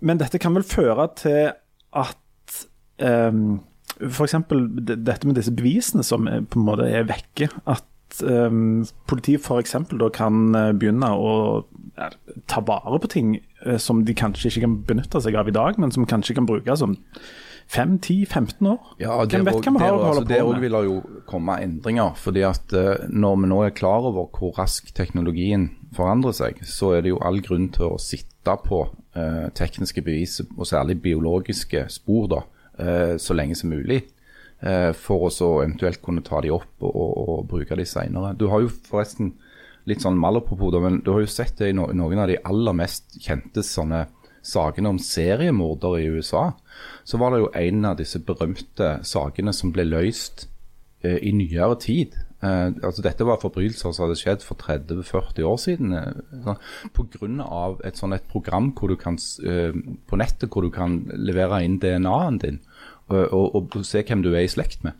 men 0.00 0.20
dette 0.20 0.38
kan 0.38 0.54
vel 0.54 0.66
føre 0.66 1.08
til 1.18 1.50
at 1.98 2.58
um, 3.02 3.58
F.eks. 3.98 4.36
dette 4.78 5.26
med 5.26 5.34
disse 5.40 5.54
bevisene 5.54 6.04
som 6.06 6.28
på 6.28 6.60
en 6.60 6.66
måte 6.68 6.86
er 6.86 7.08
vekke. 7.08 7.50
At 7.66 7.82
um, 8.22 8.86
politiet 9.10 9.44
f.eks. 9.44 9.76
da 10.00 10.08
kan 10.14 10.54
eh, 10.54 10.72
begynne 10.76 11.10
å 11.14 11.32
ja, 11.98 12.08
ta 12.50 12.62
vare 12.64 13.00
på 13.02 13.10
ting 13.12 13.34
eh, 13.38 13.76
som 13.82 14.04
de 14.06 14.14
kanskje 14.16 14.52
ikke 14.52 14.64
kan 14.64 14.78
benytte 14.88 15.20
seg 15.24 15.36
av 15.38 15.50
i 15.50 15.54
dag, 15.54 15.78
men 15.80 15.92
som 15.94 16.08
kanskje 16.08 16.38
kan 16.38 16.48
brukes 16.48 16.84
om 16.84 16.96
5-10-15 17.68 18.68
år. 18.70 18.78
Ja, 19.02 19.16
Hvem 19.28 19.44
vet 19.44 19.58
hva 19.60 19.72
vi 19.74 19.82
har 19.82 19.92
å 19.96 20.04
holde 20.06 20.24
på 20.24 20.36
òg 20.40 20.54
Det 20.56 20.62
vil 20.62 20.76
jo 20.86 20.94
komme 21.28 21.58
endringer. 21.60 22.14
fordi 22.16 22.44
at 22.48 22.72
eh, 22.72 23.04
Når 23.08 23.42
vi 23.42 23.50
nå 23.52 23.62
er 23.66 23.76
klar 23.76 24.08
over 24.08 24.30
hvor 24.32 24.54
raskt 24.56 24.94
teknologien 24.96 25.70
forandrer 25.96 26.32
seg, 26.32 26.62
så 26.64 26.94
er 26.96 27.04
det 27.04 27.12
jo 27.12 27.20
all 27.20 27.42
grunn 27.44 27.68
til 27.72 27.92
å 27.92 28.00
sitte 28.00 28.56
på 28.64 28.86
eh, 29.16 29.48
tekniske 29.52 30.02
bevis, 30.04 30.40
og 30.56 30.66
særlig 30.68 31.02
biologiske 31.04 31.84
spor, 31.92 32.28
da, 32.32 32.40
eh, 32.80 33.16
så 33.20 33.36
lenge 33.36 33.56
som 33.56 33.72
mulig. 33.72 34.06
Eh, 34.60 34.92
for 34.96 35.28
å 35.28 35.32
så 35.32 35.50
eventuelt 35.62 36.02
kunne 36.04 36.24
ta 36.26 36.42
de 36.44 36.52
opp 36.54 36.84
og, 36.84 36.92
og, 36.92 37.14
og 37.28 37.46
bruke 37.50 37.78
de 37.78 37.86
senere. 37.88 38.34
Du 38.38 38.48
har 38.52 38.64
jo 38.64 38.72
forresten 38.90 39.34
litt 39.88 40.04
sånn 40.04 40.18
malapropos, 40.20 40.76
men 40.82 41.00
du 41.04 41.12
har 41.14 41.24
jo 41.24 41.32
sett 41.32 41.56
det 41.60 41.72
i 41.72 41.76
no 41.76 41.88
noen 41.96 42.20
av 42.20 42.28
de 42.30 42.38
aller 42.44 42.76
mest 42.76 43.16
kjente 43.24 43.64
sånne 43.64 44.04
sakene 44.48 44.92
om 44.92 45.00
seriemordere 45.02 46.02
i 46.02 46.12
USA. 46.12 46.52
Så 47.04 47.20
var 47.20 47.32
det 47.32 47.42
jo 47.42 47.50
en 47.56 47.84
av 47.88 47.98
disse 47.98 48.20
berømte 48.24 48.98
sakene 49.06 49.52
som 49.56 49.72
ble 49.74 49.86
løst 49.88 50.46
eh, 51.02 51.18
i 51.24 51.32
nyere 51.36 51.78
tid. 51.82 52.16
Eh, 52.38 52.68
altså 52.70 53.02
Dette 53.02 53.26
var 53.26 53.40
forbrytelser 53.42 53.92
som 53.92 54.06
hadde 54.06 54.18
skjedd 54.20 54.44
for 54.46 54.60
30-40 54.62 55.48
år 55.48 55.58
siden. 55.62 55.96
Eh, 55.98 56.52
Pga. 56.94 57.34
et 57.84 57.98
sånn 57.98 58.14
et 58.14 58.28
program 58.30 58.72
hvor 58.78 58.92
du 58.92 58.96
kan, 58.96 59.18
eh, 59.44 59.74
på 60.06 60.20
nettet 60.20 60.50
hvor 60.50 60.62
du 60.62 60.70
kan 60.70 61.00
levere 61.12 61.64
inn 61.64 61.80
DNA-en 61.82 62.38
din 62.38 62.60
og, 63.08 63.34
og, 63.56 63.76
og 63.76 63.84
se 63.86 64.04
hvem 64.04 64.22
du 64.24 64.32
er 64.34 64.44
i 64.44 64.52
slekt 64.52 64.84
med. 64.86 64.96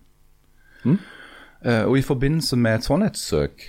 Eh, 1.63 1.85
og 1.85 1.99
I 1.99 2.05
forbindelse 2.07 2.59
med 2.61 2.79
et 2.79 2.87
sannhetssøk 2.87 3.65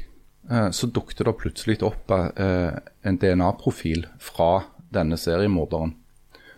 eh, 0.52 0.70
så 0.76 0.90
dukket 0.94 1.26
det 1.26 1.38
plutselig 1.40 1.80
opp 1.86 2.12
eh, 2.14 2.76
en 3.02 3.18
DNA-profil 3.22 4.06
fra 4.22 4.52
denne 4.94 5.18
seriemorderen. 5.20 5.96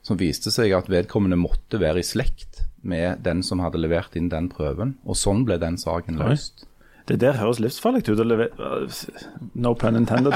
Som 0.01 0.17
viste 0.17 0.51
seg 0.53 0.73
at 0.73 0.89
vedkommende 0.89 1.37
måtte 1.37 1.79
være 1.81 2.01
i 2.01 2.05
slekt 2.05 2.63
med 2.81 3.21
den 3.21 3.43
som 3.45 3.61
hadde 3.61 3.79
levert 3.81 4.15
inn 4.17 4.31
den 4.31 4.49
prøven. 4.49 4.95
Og 5.05 5.19
sånn 5.19 5.45
ble 5.45 5.59
den 5.61 5.77
saken 5.77 6.17
løst. 6.17 6.65
Det 7.09 7.19
der 7.21 7.37
høres 7.37 7.59
livsfarlig 7.61 8.01
ut. 8.07 8.21
Å 8.21 8.25
levere, 8.25 8.71
no 9.61 9.75
pun 9.77 9.99
intended. 9.99 10.33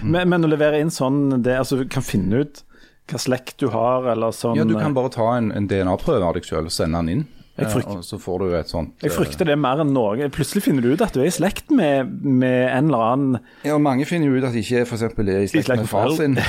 Men, 0.00 0.30
men 0.32 0.46
å 0.46 0.50
levere 0.50 0.80
inn 0.80 0.92
sånn 0.92 1.42
det, 1.44 1.58
altså, 1.60 1.82
kan 1.92 2.04
finne 2.04 2.44
ut 2.44 2.62
hva 3.10 3.20
slekt 3.20 3.58
du 3.60 3.68
har, 3.72 4.06
eller 4.12 4.34
sånn 4.36 4.56
Ja, 4.56 4.64
Du 4.68 4.76
kan 4.78 4.94
bare 4.96 5.12
ta 5.12 5.32
en, 5.36 5.50
en 5.52 5.68
DNA-prøve 5.68 6.24
av 6.24 6.36
deg 6.36 6.46
sjøl 6.46 6.68
og 6.68 6.74
sende 6.74 7.02
den 7.02 7.16
inn. 7.16 7.24
Jeg 7.58 7.66
eh, 7.66 7.72
frykter- 7.74 8.00
og 8.00 8.06
så 8.06 8.16
får 8.16 8.40
du 8.40 8.54
et 8.56 8.70
sånt 8.72 9.02
Jeg 9.04 9.12
frykter 9.12 9.48
det 9.50 9.58
mer 9.60 9.82
enn 9.82 9.92
noe. 9.92 10.28
Plutselig 10.32 10.62
finner 10.64 10.84
du 10.84 10.94
ut 10.94 11.02
at 11.04 11.12
du 11.12 11.20
er 11.20 11.28
i 11.28 11.34
slekt 11.34 11.68
med, 11.74 12.08
med 12.24 12.62
en 12.70 12.88
eller 12.88 13.04
annen 13.10 13.40
eh, 13.40 13.68
Ja, 13.68 13.76
Mange 13.82 14.06
finner 14.08 14.30
jo 14.30 14.40
ut 14.40 14.46
at 14.48 14.56
de 14.56 14.64
ikke 14.64 14.86
for 14.88 14.96
eksempel 14.96 15.28
er 15.28 15.44
i 15.44 15.50
slekt 15.52 15.68
slekt 15.68 15.84
med 15.84 15.92
far 15.92 16.14
sin. 16.16 16.38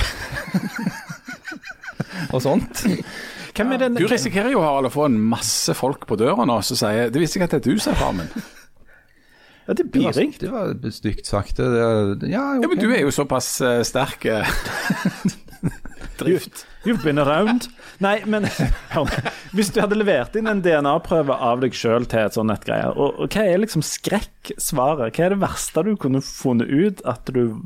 og 2.34 2.40
sånt. 2.40 2.86
Hvem 3.54 3.76
er 3.76 3.84
den 3.84 4.00
Du 4.00 4.08
risikerer 4.08 4.54
jo 4.54 4.64
Harald, 4.64 4.88
å 4.88 4.94
få 4.94 5.10
en 5.10 5.20
masse 5.20 5.76
folk 5.76 6.08
på 6.08 6.16
døra 6.18 6.46
nå 6.48 6.56
som 6.66 6.80
sier 6.80 7.12
Det 7.12 7.20
visste 7.22 7.38
jeg 7.38 7.46
at 7.46 7.58
det 7.58 7.62
er 7.62 7.68
du 7.68 7.82
som 7.82 7.92
er 7.92 8.00
far 8.00 8.16
min. 8.16 8.32
Ja, 9.64 9.76
det 9.76 9.86
blir 9.92 10.08
var, 10.08 10.16
ringt. 10.18 10.40
det 10.40 10.50
var 10.52 10.74
stygt 10.92 11.28
sagt. 11.28 11.56
Det, 11.56 11.68
det, 12.20 12.28
ja, 12.32 12.42
okay. 12.52 12.64
Ja, 12.64 12.68
men 12.68 12.80
du 12.80 12.90
er 12.92 13.00
jo 13.00 13.12
såpass 13.14 13.48
uh, 13.64 13.80
sterk. 13.86 14.26
You've, 16.22 16.64
you've 16.84 17.02
been 17.02 17.18
around. 17.18 17.68
Nei, 17.98 18.22
men. 18.26 18.46
Hvis 19.56 19.72
du 19.74 19.80
hadde 19.82 19.98
levert 19.98 20.36
inn 20.38 20.50
en 20.50 20.62
DNA-prøve 20.64 21.34
av 21.34 21.62
deg 21.64 21.74
sjøl 21.76 22.06
til 22.10 22.26
et 22.26 22.36
sånt 22.36 22.52
nettgreie, 22.52 22.90
og, 22.92 23.18
og 23.18 23.34
hva 23.34 23.46
er 23.50 23.62
liksom 23.62 23.84
skrekksvaret? 23.86 25.14
Hva 25.14 25.26
er 25.26 25.34
det 25.34 25.40
verste 25.42 25.84
du 25.86 25.94
kunne 26.00 26.22
funnet 26.24 26.70
ut 26.70 27.02
at 27.08 27.30
du, 27.34 27.58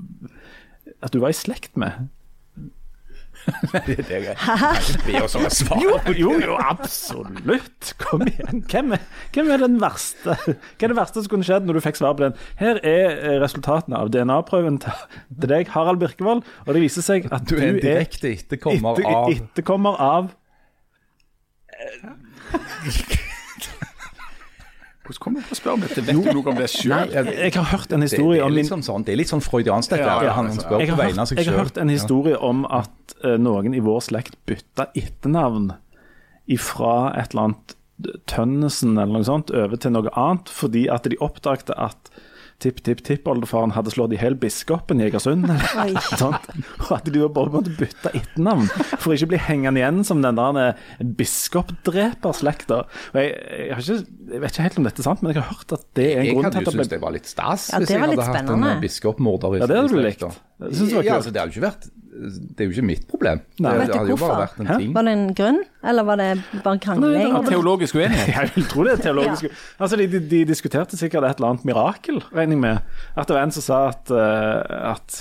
at 1.04 1.12
du 1.14 1.20
var 1.24 1.34
i 1.34 1.38
slekt 1.38 1.76
med? 1.80 2.08
Det 3.86 4.04
er 4.10 4.24
greit. 4.24 4.42
Jo. 5.08 5.22
Jo, 5.82 5.94
jo, 6.16 6.32
jo, 6.42 6.56
absolutt. 6.60 7.92
Kom 8.02 8.24
igjen. 8.28 8.62
Hvem 8.68 8.92
er, 8.96 9.04
hvem 9.34 9.52
er 9.54 9.62
den 9.64 9.78
verste? 9.82 10.36
Hva 10.44 10.86
er 10.86 10.92
det 10.92 10.98
verste 10.98 11.22
som 11.24 11.32
kunne 11.32 11.48
skjedd 11.48 11.68
når 11.68 11.78
du 11.78 11.84
fikk 11.84 12.00
svar 12.00 12.16
på 12.18 12.26
den? 12.26 12.36
Her 12.60 12.80
er 12.82 13.14
eh, 13.16 13.36
resultatene 13.42 14.00
av 14.00 14.12
DNA-prøven 14.14 14.80
til 14.84 15.48
deg, 15.48 15.70
Harald 15.74 16.02
Birkevold, 16.02 16.44
og 16.66 16.76
det 16.76 16.84
viser 16.84 17.06
seg 17.06 17.30
at 17.32 17.48
Du 17.48 17.56
er 17.58 17.70
en 17.70 17.80
direkte 17.82 18.34
etterkommer 18.34 19.00
av 19.08 19.32
etterkommer 19.32 19.98
av 20.02 20.34
Hvordan 25.08 25.22
kommer 25.24 25.40
du 25.40 25.48
på 25.48 25.56
å 25.56 25.56
spørre 25.56 25.74
om 25.78 25.84
dette? 25.86 26.02
Vet 26.04 26.18
du 26.20 26.26
noe 26.36 26.50
om 26.52 26.58
det 26.58 26.66
sjøl? 26.68 27.12
Jeg, 27.14 27.32
jeg 27.32 27.52
har 27.54 27.68
hørt 27.70 27.92
en 27.96 28.02
det, 28.04 28.10
det, 28.10 28.18
historie 28.18 28.42
er 28.42 28.44
om 28.44 28.52
min 28.52 28.60
litt 28.60 28.68
sånn, 28.68 28.84
sånn, 28.84 29.06
det 29.06 29.14
er 29.14 29.20
litt 29.22 29.30
sånn 29.30 29.40
freudiansk, 29.40 29.94
dette. 29.94 30.04
Ja, 30.04 30.16
ja, 30.26 30.34
han 30.36 30.50
altså, 30.50 30.66
spør 30.66 30.82
jeg 30.84 30.90
på 30.90 30.98
har, 30.98 31.00
vegne 31.00 31.24
av 31.24 31.24
hørt, 31.24 31.30
sjøl. 31.32 31.40
jeg 31.40 31.48
har 31.48 31.62
hørt 31.62 31.80
en 31.80 31.92
historie 31.94 32.40
om 32.50 32.60
at 32.68 33.14
uh, 33.24 33.34
noen 33.40 33.76
i 33.78 33.80
vår 33.86 34.02
slekt 34.04 34.36
bytta 34.50 34.90
etternavn 34.92 35.70
ifra 36.58 36.94
et 37.16 37.32
eller 37.32 37.48
annet 37.48 37.76
Tønnesen 38.30 38.92
eller 38.94 39.16
noe 39.16 39.26
sånt 39.26 39.48
over 39.50 39.80
til 39.80 39.96
noe 39.96 40.12
annet, 40.12 40.52
fordi 40.54 40.84
at 40.92 41.08
de 41.08 41.16
oppdaget 41.24 41.72
at 41.74 42.12
tipp-tipp-tippoldefaren 42.62 43.72
hadde 43.76 43.92
slått 43.94 44.14
i 44.16 44.18
hjel 44.18 44.34
biskopen 44.40 44.98
i 45.02 45.06
Egersund. 45.06 45.46
sånt. 46.20 46.48
Og 46.88 46.92
at 46.96 47.06
de 47.12 47.22
bare 47.34 47.52
måtte 47.54 47.74
bytte 47.78 48.12
etternavn 48.16 48.66
for 48.98 49.14
ikke 49.14 49.28
å 49.28 49.32
bli 49.34 49.40
hengende 49.48 49.82
igjen 49.82 50.00
som 50.06 50.22
den 50.24 50.38
der 50.38 50.60
eh, 50.62 50.82
biskopdreperslekta. 51.20 52.80
Jeg, 53.14 53.30
jeg, 53.30 53.78
ikke, 53.78 53.98
jeg 54.34 54.42
vet 54.42 54.56
ikke 54.56 54.66
helt 54.66 54.80
om 54.82 54.88
dette 54.88 55.04
er 55.04 55.08
sant, 55.10 55.22
men 55.22 55.34
jeg 55.34 55.42
har 55.42 55.52
hørt 55.52 55.76
at 55.78 55.86
det 55.98 56.08
er 56.08 56.22
en 56.22 56.28
Jeg 56.28 56.34
grunn 56.38 56.48
hadde 56.48 56.58
til 56.58 56.64
jo 56.64 56.66
at 56.66 56.72
det 56.72 56.74
syntes 56.74 56.90
ble 56.90 56.96
det 56.96 57.04
var 57.04 57.16
litt 57.18 57.30
stas 57.30 57.68
Ja, 57.70 57.80
hvis 57.82 57.92
det 57.92 57.96
jeg 57.96 58.04
hadde 58.04 58.16
litt 58.16 58.24
hatt 58.24 58.34
en 58.34 58.48
spennende. 58.48 58.74
biskopmorder 58.82 59.56
i 59.56 59.62
Ja, 59.62 59.70
det 59.70 59.80
hadde 59.82 59.94
du 59.94 60.02
likt. 60.02 60.26
Det 60.26 61.06
Ja, 61.06 61.16
altså, 61.20 61.30
det 61.34 61.42
hadde 61.42 61.52
jo 61.52 61.60
ikke 61.60 61.66
vært 61.68 61.90
Det 62.18 62.64
er 62.64 62.68
jo 62.68 62.74
ikke 62.74 62.86
mitt 62.88 63.04
problem. 63.10 63.40
Nei. 63.62 63.72
det, 63.78 63.88
det 63.90 63.98
hadde 63.98 64.10
jo 64.10 64.18
bare 64.18 64.38
vært 64.42 64.60
en 64.62 64.68
Hæ? 64.68 64.76
ting. 64.82 64.90
Var 64.96 65.06
det 65.06 65.12
en 65.14 65.24
grunn, 65.38 65.58
eller 65.92 66.06
var 66.08 66.18
det 66.18 66.28
bare 66.64 66.80
krangling? 66.82 67.14
Nei, 67.14 67.42
det 67.44 67.52
Teologisk 67.52 67.98
uenighet. 67.98 68.32
Jeg 68.36 68.52
vil 68.56 68.66
tro 68.72 68.86
det 68.86 68.94
er 68.96 69.02
teologisk. 69.04 69.60
Altså, 69.78 69.98
de, 70.00 70.08
de, 70.10 70.20
de 70.32 70.40
diskuterte 70.48 70.98
sikkert 70.98 71.28
et 71.28 71.38
eller 71.38 71.52
annet 71.52 71.66
mirakel, 71.68 72.20
regner 72.34 72.56
jeg 72.56 72.62
med. 72.62 72.96
At 73.14 73.30
det 73.30 73.36
var 73.36 73.46
en 73.46 73.54
som 73.54 73.64
sa 73.64 73.80
at, 73.92 74.12
eh, 74.14 74.74
at, 74.90 75.18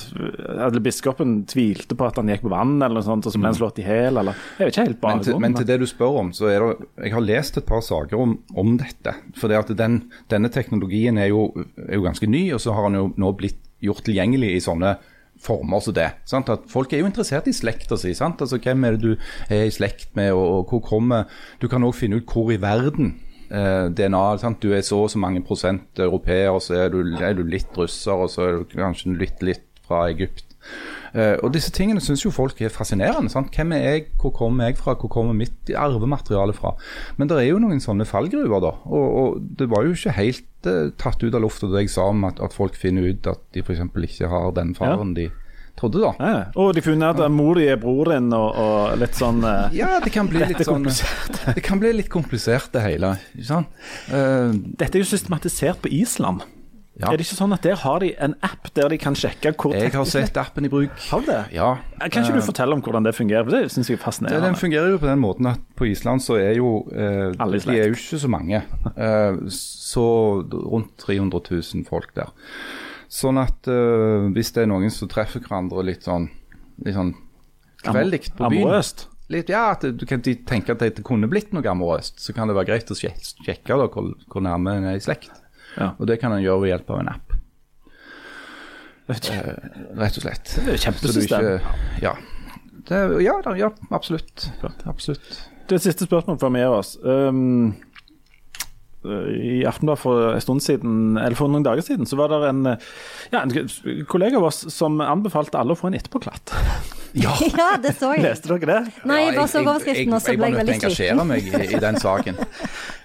at 0.67 0.79
biskopen 0.83 1.37
tvilte 1.49 1.97
på 1.97 2.07
at 2.07 2.17
han 2.21 2.31
gikk 2.33 2.47
på 2.47 2.53
vann, 2.53 2.77
eller 2.79 2.99
noe 2.99 3.05
sånt, 3.05 3.27
og 3.29 3.35
så 3.35 3.41
ble 3.41 3.51
han 3.51 3.59
slått 3.59 3.81
i 3.83 3.85
hjel, 3.85 4.17
eller 4.23 4.37
Jeg 4.57 4.63
vet 4.63 4.73
ikke 4.73 4.87
helt 4.87 5.05
Men 5.05 5.25
til, 5.27 5.39
men 5.45 5.59
til 5.59 5.69
det 5.69 5.79
du 5.83 5.87
spør 5.89 6.21
om, 6.23 6.33
så 6.35 6.49
er 6.51 6.65
det 6.65 6.89
Jeg 7.05 7.15
har 7.17 7.27
lest 7.27 7.61
et 7.61 7.67
par 7.69 7.85
saker 7.85 8.17
om, 8.19 8.37
om 8.57 8.73
dette. 8.81 9.13
For 9.37 9.51
det 9.51 9.61
at 9.61 9.75
den, 9.77 10.01
denne 10.33 10.49
teknologien 10.53 11.21
er 11.21 11.29
jo, 11.31 11.51
er 11.87 11.99
jo 11.99 12.07
ganske 12.07 12.29
ny, 12.29 12.47
og 12.57 12.63
så 12.63 12.73
har 12.73 12.89
han 12.89 12.97
jo 12.97 13.07
nå 13.19 13.31
blitt 13.37 13.61
gjort 13.83 14.05
tilgjengelig 14.07 14.55
i 14.55 14.63
sånne 14.63 14.95
former 15.43 15.83
som 15.83 15.95
det. 15.95 16.09
Sant? 16.29 16.49
At 16.49 16.65
folk 16.71 16.93
er 16.93 17.03
jo 17.03 17.09
interessert 17.09 17.47
i 17.49 17.55
slekta 17.55 17.97
si. 17.99 18.13
Sant? 18.17 18.41
Altså, 18.43 18.59
hvem 18.63 18.85
er 18.87 18.97
det 18.97 19.03
du 19.03 19.29
er 19.53 19.67
i 19.67 19.73
slekt 19.73 20.09
med, 20.17 20.31
og, 20.33 20.59
og 20.59 20.71
hvor 20.71 20.83
kommer 20.87 21.23
Du 21.61 21.67
kan 21.71 21.83
òg 21.83 21.95
finne 21.95 22.19
ut 22.19 22.31
hvor 22.31 22.51
i 22.53 22.59
verden 22.61 23.15
eh, 23.49 23.87
DNA 23.93 24.23
sant? 24.41 24.61
Du 24.63 24.73
er 24.73 24.85
så 24.85 25.03
og 25.05 25.11
så 25.13 25.21
mange 25.21 25.43
prosent 25.45 25.99
europeer, 25.99 26.49
og 26.51 26.61
så 26.65 26.83
er 26.83 26.93
du, 26.93 27.01
er 27.17 27.37
du 27.37 27.43
litt 27.47 27.71
russer, 27.77 28.13
og 28.13 28.31
så 28.33 28.47
er 28.47 28.59
du 28.59 28.77
kanskje 28.77 29.17
litt, 29.17 29.41
litt 29.45 29.65
fra 29.87 30.07
Egypt. 30.11 30.45
Eh, 31.17 31.35
og 31.41 31.53
disse 31.55 31.71
tingene 31.73 32.01
syns 32.03 32.21
jo 32.25 32.31
folk 32.33 32.59
er 32.61 32.73
fascinerende. 32.73 33.31
sant? 33.33 33.49
Hvem 33.55 33.73
er 33.77 33.83
jeg, 33.87 34.05
hvor 34.21 34.33
kommer 34.35 34.69
jeg 34.69 34.77
fra, 34.77 34.93
hvor 34.99 35.11
kommer 35.11 35.33
mitt 35.37 35.71
arvemateriale 35.73 36.53
fra? 36.53 36.75
Men 37.17 37.31
det 37.31 37.39
er 37.41 37.49
jo 37.49 37.63
noen 37.63 37.81
sånne 37.83 38.05
fallgruver, 38.05 38.61
da. 38.63 38.73
Og, 38.85 39.07
og 39.21 39.49
det 39.57 39.69
var 39.71 39.87
jo 39.87 39.95
ikke 39.97 40.15
helt 40.17 40.69
uh, 40.69 40.93
tatt 40.99 41.23
ut 41.23 41.33
av 41.33 41.43
lufta 41.43 41.71
det 41.71 41.87
jeg 41.87 41.95
sa 41.95 42.07
om 42.11 42.27
at, 42.29 42.41
at 42.43 42.55
folk 42.55 42.77
finner 42.77 43.09
ut 43.09 43.29
at 43.29 43.41
de 43.55 43.65
f.eks. 43.65 43.81
ikke 43.81 44.31
har 44.31 44.53
den 44.57 44.75
faren 44.77 45.15
de 45.17 45.29
trodde, 45.77 46.01
da. 46.01 46.11
Ja, 46.17 46.37
og 46.57 46.73
de 46.73 46.81
funnet 46.81 47.21
at 47.21 47.33
mor 47.33 47.57
di 47.57 47.67
er 47.69 47.79
bror 47.81 48.09
din, 48.09 48.31
og, 48.33 48.47
og 48.57 48.97
litt 49.01 49.17
sånn 49.17 49.43
uh, 49.45 49.73
Ja, 49.77 49.97
det 50.03 50.13
kan 50.13 50.29
bli 50.29 50.41
litt 50.41 50.63
sånn 50.65 50.85
Det 50.89 51.63
kan 51.65 51.81
bli 51.81 51.93
litt 51.97 52.11
komplisert, 52.13 52.71
det 52.73 52.85
hele. 52.85 53.15
Ikke 53.37 53.49
sant? 53.51 53.81
Uh, 54.09 54.53
Dette 54.53 54.97
er 54.97 55.05
jo 55.05 55.09
systematisert 55.09 55.81
på 55.85 55.93
Island. 55.93 56.45
Ja. 56.97 57.11
Er 57.13 57.17
det 57.19 57.27
ikke 57.27 57.37
sånn 57.37 57.53
at 57.53 57.61
der 57.61 57.75
har 57.77 57.99
de 58.01 58.07
en 58.25 58.33
app 58.41 58.71
der 58.73 58.89
de 58.89 58.97
kan 58.97 59.13
sjekke 59.13 59.51
hvor 59.53 59.75
jeg 59.77 59.91
har 59.93 60.05
sett 60.09 60.37
appen 60.41 60.65
i 60.65 60.69
bruk. 60.71 60.89
Har 61.11 61.19
du 61.21 61.27
det? 61.29 61.43
Ja. 61.53 61.75
Kan 62.09 62.23
ikke 62.25 62.39
du 62.39 62.41
fortelle 62.41 62.73
om 62.73 62.81
hvordan 62.81 63.05
det 63.05 63.13
fungerer? 63.13 63.45
For 63.45 63.53
Det 63.53 63.69
syns 63.71 63.87
jeg 63.91 63.95
er 63.95 63.99
Det, 63.99 64.05
fascinerende. 64.07 64.47
den 64.47 64.55
fungerer 64.57 64.89
jo 64.89 64.97
på 64.97 65.05
den 65.11 65.19
måten 65.21 65.45
at 65.51 65.59
på 65.77 65.85
Island 65.91 66.21
så 66.25 66.39
er 66.41 66.55
jo 66.57 66.71
eh, 66.91 67.35
Alle. 67.39 67.59
De 67.61 67.77
er 67.77 67.91
jo 67.91 67.93
ikke 67.99 68.17
så 68.23 68.27
mange. 68.33 68.63
Eh, 68.97 69.37
så 69.53 70.07
rundt 70.51 70.97
300 70.97 71.41
000 71.51 71.85
folk 71.85 72.15
der. 72.17 72.33
Sånn 73.07 73.37
at 73.39 73.69
eh, 73.69 74.25
hvis 74.33 74.51
det 74.57 74.63
er 74.65 74.71
noen 74.73 74.89
som 74.91 75.07
treffer 75.07 75.39
hverandre 75.45 75.85
litt 75.85 76.01
sånn 76.09 76.25
litt 76.83 76.95
sånn 76.97 77.13
kveldig 77.85 78.23
på 78.35 78.49
byen 78.49 78.63
Amorøst. 78.65 79.05
litt, 79.29 79.49
Ja, 79.49 79.71
at 79.77 79.81
du 79.85 80.05
kan 80.09 80.21
tenke 80.21 80.71
at 80.73 80.79
det 80.79 81.03
kunne 81.05 81.29
blitt 81.29 81.53
noe 81.53 81.61
amorøst, 81.69 82.19
så 82.19 82.33
kan 82.33 82.47
det 82.49 82.55
være 82.57 82.65
greit 82.73 82.89
å 82.89 82.97
sjek- 82.97 83.35
sjekke 83.45 83.77
da, 83.77 83.87
hvor, 83.87 84.13
hvor 84.27 84.41
nærme 84.41 84.75
en 84.77 84.85
er 84.85 84.95
i 84.97 85.03
slekt. 85.03 85.29
Ja. 85.77 85.91
Og 85.97 86.07
det 86.09 86.19
kan 86.21 86.33
en 86.33 86.43
gjøre 86.43 86.63
ved 86.63 86.73
hjelp 86.73 86.89
av 86.93 87.03
en 87.03 87.11
app, 87.13 87.35
Det 89.07 89.19
eh, 89.31 89.51
rett 89.95 90.17
og 90.19 90.25
slett. 90.25 90.55
er 90.65 90.73
jo 90.73 90.81
kjempesystem. 90.83 91.45
ikke 91.53 92.03
Ja. 92.03 92.15
Det, 92.87 92.99
ja, 93.23 93.33
da, 93.43 93.53
ja, 93.59 93.69
absolutt. 93.91 94.49
Absolutt. 94.87 95.41
Det 95.67 95.75
er 95.75 95.83
siste 95.83 96.07
spørsmål 96.07 96.39
fra 96.39 96.49
meg 96.51 96.67
oss. 96.71 96.93
Um, 97.03 97.73
I 99.03 99.65
Aftenbladet 99.67 99.99
for 99.99 100.33
en 100.33 100.43
stund 100.43 100.63
siden, 100.63 101.17
eller 101.19 101.35
for 101.35 101.51
noen 101.51 101.65
dager 101.65 101.83
siden, 101.83 102.07
så 102.07 102.15
var 102.19 102.31
det 102.31 102.49
en, 102.49 102.61
ja, 103.31 103.41
en 103.41 104.05
kollega 104.07 104.39
av 104.39 104.47
oss 104.49 104.63
som 104.73 105.01
anbefalte 105.03 105.59
alle 105.59 105.75
å 105.75 105.79
få 105.79 105.91
en 105.91 105.99
etterpåklatt. 105.99 106.55
Ja, 107.17 107.31
det 107.81 107.95
så 107.97 108.11
jeg. 108.13 108.21
Leste 108.21 108.51
dere 108.51 108.67
det? 108.67 108.91
Nei, 109.07 109.21
jeg 109.23 109.37
bare 109.39 109.49
så 109.49 109.61
overskriften, 109.63 110.13
og 110.13 110.21
så 110.21 110.33
jeg, 110.35 110.37
ble 110.37 110.49
jeg, 110.51 110.53
jeg 110.53 110.57
var 110.59 110.67
nødt 110.67 110.67
veldig 110.67 110.75
til 110.83 110.89
å 110.91 110.93
sliten. 110.93 111.21
engasjere 111.23 111.25
meg 111.25 111.47
i, 111.47 111.73
i 111.73 111.79
den 111.81 111.97
saken. 112.03 112.35
Hvor, 112.37 112.43
hva, 112.43 112.75
hva, 112.83 112.96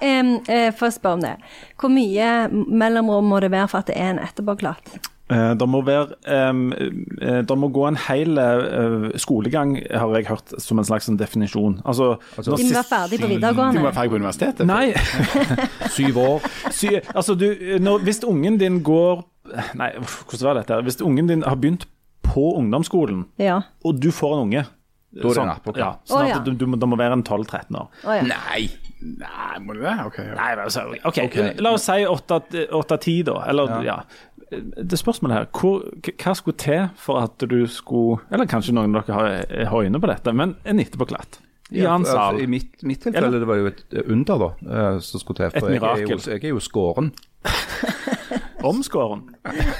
em, 0.00 0.34
eh, 0.48 0.70
for 0.72 0.88
å 0.88 0.94
spørre 0.94 1.18
om 1.18 1.24
det. 1.24 1.36
Hvor 1.80 1.92
mye 1.92 2.32
mellomrom 2.50 3.30
må 3.30 3.40
det 3.40 3.50
være 3.50 3.68
for 3.68 3.78
at 3.82 3.86
det 3.92 3.96
er 3.96 4.14
en 4.14 4.22
etterpåklatt? 4.24 4.98
Eh, 5.30 5.52
det 5.54 5.66
må 5.70 5.80
være 5.86 6.16
um, 6.50 6.72
eh, 6.74 7.40
Det 7.46 7.56
må 7.58 7.68
gå 7.70 7.84
en 7.86 7.98
hel 8.08 8.38
eh, 8.42 9.04
skolegang, 9.20 9.76
har 9.92 10.14
jeg 10.16 10.26
hørt, 10.26 10.54
som 10.62 10.80
en 10.82 10.86
slags 10.88 11.06
definisjon. 11.20 11.78
Altså, 11.84 12.16
Altså, 12.36 12.56
De 12.58 12.66
må 12.66 12.74
være 12.74 12.88
ferdig 12.88 13.20
på 13.20 13.28
De 13.30 13.38
må 13.78 13.86
være 13.86 13.94
ferdig 13.94 14.10
på 14.10 14.18
universitetet. 14.18 14.66
Nei, 14.66 14.90
Syv 15.96 16.18
år. 16.24 16.50
sy, 16.74 16.96
altså 17.14 17.36
du, 17.38 17.46
når, 17.78 18.02
hvis 18.08 18.22
ungen 18.26 18.58
din 18.60 18.82
går 18.82 19.22
Nei, 19.78 19.92
hvordan 20.00 20.46
var 20.46 20.60
dette? 20.60 20.82
Hvis 20.86 21.00
ungen 21.02 21.30
din 21.30 21.46
har 21.46 21.56
begynt 21.58 21.86
på 22.26 22.52
ungdomsskolen, 22.58 23.24
Ja. 23.38 23.60
og 23.84 23.98
du 24.02 24.10
får 24.14 24.36
en 24.36 24.44
unge 24.44 24.66
Da 25.10 25.24
er 25.24 25.30
det 25.30 25.38
sånn-. 25.40 25.78
Ja, 25.78 25.94
sånn 26.06 26.30
at 26.30 26.44
du, 26.46 26.52
du, 26.54 26.66
det 26.78 26.88
må 26.90 26.98
være 26.98 27.16
en 27.18 27.24
12-13 27.26 27.78
år. 27.78 27.88
Å, 28.06 28.18
ja. 28.18 28.26
Nei! 28.30 28.68
Nei, 29.00 29.60
må 29.64 29.74
du 29.76 29.80
det? 29.80 29.94
Ok. 30.06 30.18
ja. 30.18 30.34
Nei, 30.36 30.50
altså, 30.60 30.86
okay. 31.04 31.26
okay. 31.26 31.54
la 31.62 31.72
oss 31.76 31.86
si 31.88 32.04
8-10, 32.04 33.22
da. 33.30 33.36
Eller, 33.48 33.76
ja. 33.86 34.00
Det 34.50 34.98
spørsmålet 34.98 35.36
her, 35.36 35.46
hvor, 35.54 35.86
hva 36.10 36.34
skulle 36.36 36.58
til 36.58 36.88
for 36.98 37.22
at 37.22 37.44
du 37.46 37.60
skulle 37.70 38.18
Eller 38.34 38.48
kanskje 38.50 38.74
noen 38.74 38.96
av 38.98 39.06
dere 39.06 39.14
har, 39.16 39.68
har 39.70 39.86
øyne 39.86 40.00
på 40.02 40.10
dette, 40.10 40.34
men 40.36 40.56
en 40.68 40.82
etterpåklatt. 40.82 41.40
I 41.70 41.84
Ja, 41.84 41.94
altså. 41.94 42.38
I 42.42 42.46
mitt, 42.50 42.82
mitt 42.82 42.98
tilfelle 43.04 43.38
det 43.38 43.46
var 43.46 43.60
jo 43.60 43.68
et 43.70 43.84
under 44.10 44.40
da, 44.42 44.48
eh, 44.66 44.96
som 45.06 45.22
skulle 45.22 45.38
til. 45.38 45.46
Et 45.46 45.58
For 45.60 45.70
jeg 45.70 45.78
er, 45.78 46.00
jo, 46.02 46.08
mirakel. 46.08 46.32
jeg 46.32 46.44
er 46.44 46.54
jo 46.56 46.62
skåren 46.64 47.12
Omskåren. 48.70 49.22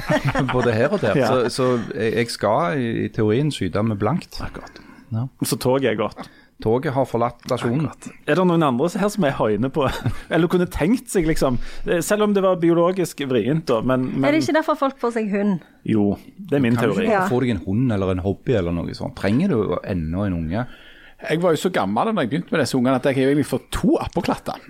både 0.54 0.72
her 0.72 0.94
og 0.94 1.02
der. 1.02 1.18
Ja. 1.18 1.26
Så, 1.26 1.50
så 1.52 1.66
jeg 1.94 2.14
jeg 2.14 2.30
skal 2.32 2.78
i, 2.80 2.92
i 3.04 3.08
teorien 3.12 3.50
skyte 3.52 3.82
med 3.82 3.98
blankt. 4.00 4.38
Akkurat. 4.40 4.80
Ja. 5.12 5.26
Så 5.44 5.58
toget 5.58 5.90
er 5.90 5.98
godt. 5.98 6.30
Toget 6.62 6.94
har 6.94 7.06
forlatt 7.08 7.40
stasjonen. 7.46 7.88
Er 8.26 8.38
det 8.38 8.46
noen 8.46 8.64
andre 8.66 8.90
her 9.00 9.12
som 9.12 9.26
er 9.28 9.36
høyne 9.38 9.70
på 9.72 9.86
Eller 10.34 10.50
kunne 10.52 10.68
tenkt 10.70 11.10
seg, 11.12 11.28
liksom 11.28 11.58
Selv 12.04 12.26
om 12.26 12.34
det 12.36 12.44
var 12.44 12.60
biologisk 12.62 13.22
vrient, 13.30 13.66
da, 13.70 13.80
men, 13.80 14.08
men 14.14 14.28
Er 14.28 14.36
det 14.36 14.44
ikke 14.44 14.58
derfor 14.60 14.78
folk 14.80 15.00
får 15.02 15.16
seg 15.18 15.32
hund? 15.34 15.64
Jo, 15.88 16.12
det 16.36 16.58
er 16.58 16.64
min 16.64 16.76
Kan 16.76 16.90
teori. 16.90 17.08
Ja. 17.08 17.24
Får 17.24 17.34
få 17.34 17.42
deg 17.44 17.54
en 17.56 17.64
hund 17.64 17.96
eller 17.96 18.14
en 18.14 18.22
hobby 18.24 18.56
eller 18.60 18.74
noe 18.76 18.94
sånt? 18.96 19.16
Trenger 19.18 19.52
du 19.52 19.76
ennå 19.80 20.26
en 20.28 20.38
unge? 20.42 20.66
Jeg 21.20 21.40
var 21.42 21.52
jo 21.52 21.60
så 21.60 21.68
gammel 21.72 22.08
da 22.14 22.22
jeg 22.24 22.30
begynte 22.32 22.54
med 22.54 22.62
disse 22.62 22.78
ungene 22.78 22.96
at 22.96 23.06
jeg 23.08 23.18
har 23.18 23.32
egentlig 23.32 23.48
fått 23.48 23.66
to 23.76 23.96
appåklatter. 24.00 24.60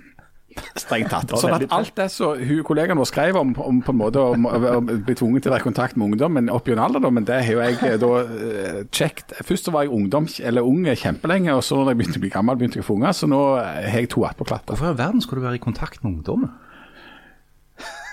Strengt 0.79 1.11
tatt. 1.11 1.31
Sånn 1.39 1.55
at 1.55 1.65
alt 1.73 1.93
det 1.97 2.07
som 2.13 2.39
kollegaen 2.67 2.99
vår 2.99 3.09
skrev 3.09 3.37
om, 3.39 3.53
om 3.61 3.81
på 3.83 3.93
en 3.93 3.99
måte 3.99 4.21
å 4.21 4.81
bli 4.81 5.15
tvunget 5.17 5.45
til 5.45 5.51
å 5.51 5.55
være 5.55 5.63
i 5.63 5.67
kontakt 5.67 5.97
med 5.99 6.11
ungdommen 6.11 6.51
opp 6.53 6.67
gjennom 6.69 6.89
alderdommen, 6.89 7.27
det 7.27 7.39
har 7.45 7.55
jo 7.55 7.63
jeg 7.63 7.79
eh, 7.87 7.97
da 8.01 8.11
eh, 8.23 8.81
kjekt. 8.91 9.35
Først 9.47 9.69
så 9.69 9.75
var 9.75 9.87
jeg 9.87 9.95
ungdom, 9.95 10.27
eller 10.51 10.67
ung 10.67 10.83
kjempelenge, 10.87 11.55
og 11.55 11.63
så 11.65 11.79
når 11.79 11.93
jeg 11.93 12.01
begynte 12.01 12.21
å 12.21 12.25
bli 12.25 12.33
gammel, 12.33 12.59
begynte 12.59 12.81
jeg 12.81 12.85
å 12.85 12.89
få 12.89 12.97
unger, 12.99 13.15
så 13.17 13.31
nå 13.31 13.41
eh, 13.61 13.87
har 13.93 14.03
jeg 14.03 14.11
to 14.15 14.25
attpåklatter. 14.27 14.73
Hvorfor 14.73 14.89
i 14.89 14.93
all 14.93 14.99
verden 14.99 15.23
skal 15.23 15.39
du 15.39 15.47
være 15.47 15.61
i 15.61 15.63
kontakt 15.63 16.03
med 16.03 16.13
ungdommen? 16.15 16.53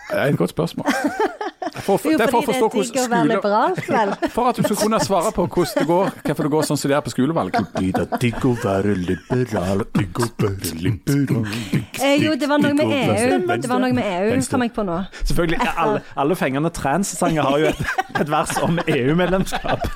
Det 0.08 0.16
er 0.16 0.32
et 0.32 0.40
godt 0.40 0.54
spørsmål. 0.54 0.88
For, 1.84 1.98
Jo, 2.10 2.18
for 2.18 2.38
å 2.38 2.42
fordi 2.42 2.58
det 2.58 2.58
er 2.58 2.72
digg 2.74 2.98
å 2.98 3.06
være 3.12 3.28
liberalt, 3.32 3.82
vel? 3.88 4.14
For 4.34 4.50
at 4.50 4.58
du 4.58 4.66
skal 4.66 4.78
kunne 4.82 5.00
svare 5.04 5.32
på 5.34 5.46
hvordan 5.46 5.78
det 5.78 5.86
går, 5.88 6.10
hvorfor 6.26 6.48
det 6.48 6.52
går 6.54 6.66
sånn 6.68 6.80
som 6.80 6.92
det 6.92 6.96
er 6.98 7.04
på 7.06 7.12
skolevalg. 7.14 7.58
Det 7.78 7.88
er 7.88 8.18
digg 8.22 8.46
å 8.48 8.54
være 8.62 8.94
liberal, 8.98 9.84
digg 9.96 10.22
å 10.22 10.30
være 10.42 10.72
liberal 10.82 11.46
Eh, 11.98 12.16
jo, 12.22 12.34
det 12.38 12.48
var 12.48 12.60
noe 12.62 12.74
med 12.76 12.92
EU. 12.94 13.38
Det 13.48 13.70
var 13.70 13.82
noe 13.82 13.94
med 13.96 14.06
EU, 14.06 14.40
kom 14.50 14.64
jeg 14.64 14.72
på 14.76 14.84
nå. 14.86 14.98
Selvfølgelig, 15.22 15.58
alle, 15.76 16.02
alle 16.18 16.36
fengende 16.38 16.70
trans-sanger 16.74 17.48
har 17.48 17.58
jo 17.62 17.70
et, 17.72 17.82
et 18.22 18.30
vers 18.32 18.54
om 18.64 18.78
EU-medlemskap. 18.86 19.88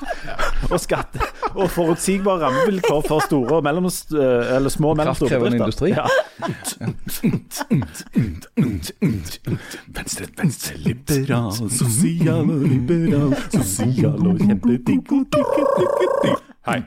Og 0.71 0.79
skatte 0.79 1.19
og 1.53 1.69
forutsigbare 1.69 2.39
rammevilkår 2.45 3.01
for 3.07 3.19
store 3.27 3.57
og 3.57 3.63
mellom, 3.65 3.85
eller 3.85 4.69
små 4.69 4.89
og 4.93 4.97
mellomstore 4.97 5.29
Kraftkrevende 5.29 5.57
bedrifter. 5.59 5.85
industri. 5.85 5.89
Ja. 5.91 6.05
Venstre, 9.93 10.25
venstre, 10.37 10.77
liberal, 10.77 11.51
sosial 11.69 12.49
og 12.49 12.67
liberal, 12.67 13.35
sosial 13.51 14.27
og 14.27 14.37
kjempedigg 14.39 15.11
og 15.11 15.25
digg, 15.33 15.45
digg, 15.77 15.89
digg. 16.23 16.35
Hei. 16.67 16.79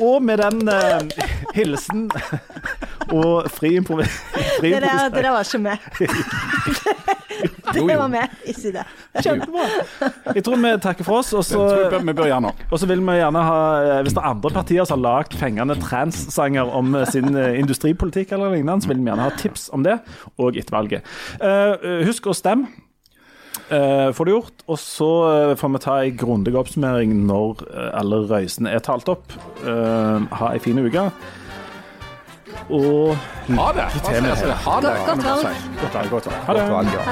Og 0.00 0.22
med 0.22 0.36
den 0.38 0.68
uh, 0.68 1.00
hilsen 1.54 2.10
og 3.12 3.50
fri 3.50 3.76
improvisering 3.76 4.74
Det 4.74 4.82
der, 4.82 5.08
det 5.08 5.24
der 5.24 5.30
var 5.30 5.40
ikke 5.40 5.58
med. 5.58 5.76
Det 7.92 7.98
var 7.98 8.10
med, 8.12 8.36
ikke 8.48 8.72
det. 8.74 8.84
Kjempebra. 9.24 9.66
Jeg 10.36 10.44
tror 10.46 10.60
vi 10.62 10.72
takker 10.84 11.06
for 11.06 11.20
oss. 11.20 11.32
Og 11.36 11.44
så, 11.46 11.62
vi 11.92 12.14
bør 12.14 12.30
gjøre 12.30 12.52
og 12.52 12.78
så 12.80 12.88
vil 12.88 13.02
vi 13.04 13.16
gjerne 13.18 13.42
ha, 13.46 13.58
eh, 13.80 13.98
hvis 14.04 14.16
det 14.16 14.22
er 14.22 14.30
andre 14.30 14.52
partier 14.54 14.86
som 14.88 14.98
har 14.98 15.04
lagd 15.22 15.36
fengende 15.38 15.76
trans-sanger 15.82 16.70
om 16.78 16.94
eh, 16.98 17.08
sin 17.10 17.36
eh, 17.36 17.58
industripolitikk 17.60 18.32
eller 18.36 18.54
lignende, 18.56 18.84
så 18.84 18.92
vil 18.92 19.02
vi 19.02 19.10
gjerne 19.10 19.28
ha 19.28 19.34
tips 19.38 19.68
om 19.74 19.84
det, 19.86 19.98
og 20.38 20.58
etter 20.58 20.76
valget. 20.78 21.12
Eh, 21.40 22.02
husk 22.08 22.30
å 22.30 22.36
stemme. 22.36 22.70
Uh, 23.72 24.10
får 24.12 24.28
det 24.28 24.32
gjort, 24.34 24.62
og 24.68 24.78
så 24.80 25.08
uh, 25.24 25.52
får 25.56 25.70
vi 25.72 25.80
ta 25.80 25.94
en 26.02 26.16
grundig 26.20 26.52
oppsummering 26.60 27.14
når 27.24 27.62
uh, 27.70 27.86
alle 27.96 28.18
røysene 28.28 28.68
er 28.68 28.82
talt 28.84 29.08
opp. 29.08 29.32
Eh, 29.64 30.26
ha 30.40 30.50
ei 30.52 30.60
fin 30.60 30.80
uke. 30.82 31.06
Og 32.70 33.16
Ha 33.48 33.72
det! 33.72 33.86
med 34.22 34.30
det. 34.30 34.54
Ha 34.66 34.80
det. 34.80 34.92
Godt- 35.06 35.24
valg. 35.24 35.56
Godt 35.80 35.94
valg. 35.94 36.10
Godt 36.10 36.26
valg. 36.26 36.36
ha 36.46 36.52
det. 36.52 36.62
Ha 36.62 36.82
det. 36.82 37.02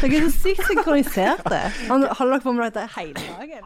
Dere 0.00 0.18
er 0.18 0.28
så 0.28 0.32
sykt 0.42 0.66
synkroniserte. 0.68 1.60
Holder 1.88 2.34
dere 2.34 2.40
på 2.44 2.52
med 2.52 2.64
dette 2.70 2.88
hele 2.98 3.14
dagen? 3.14 3.64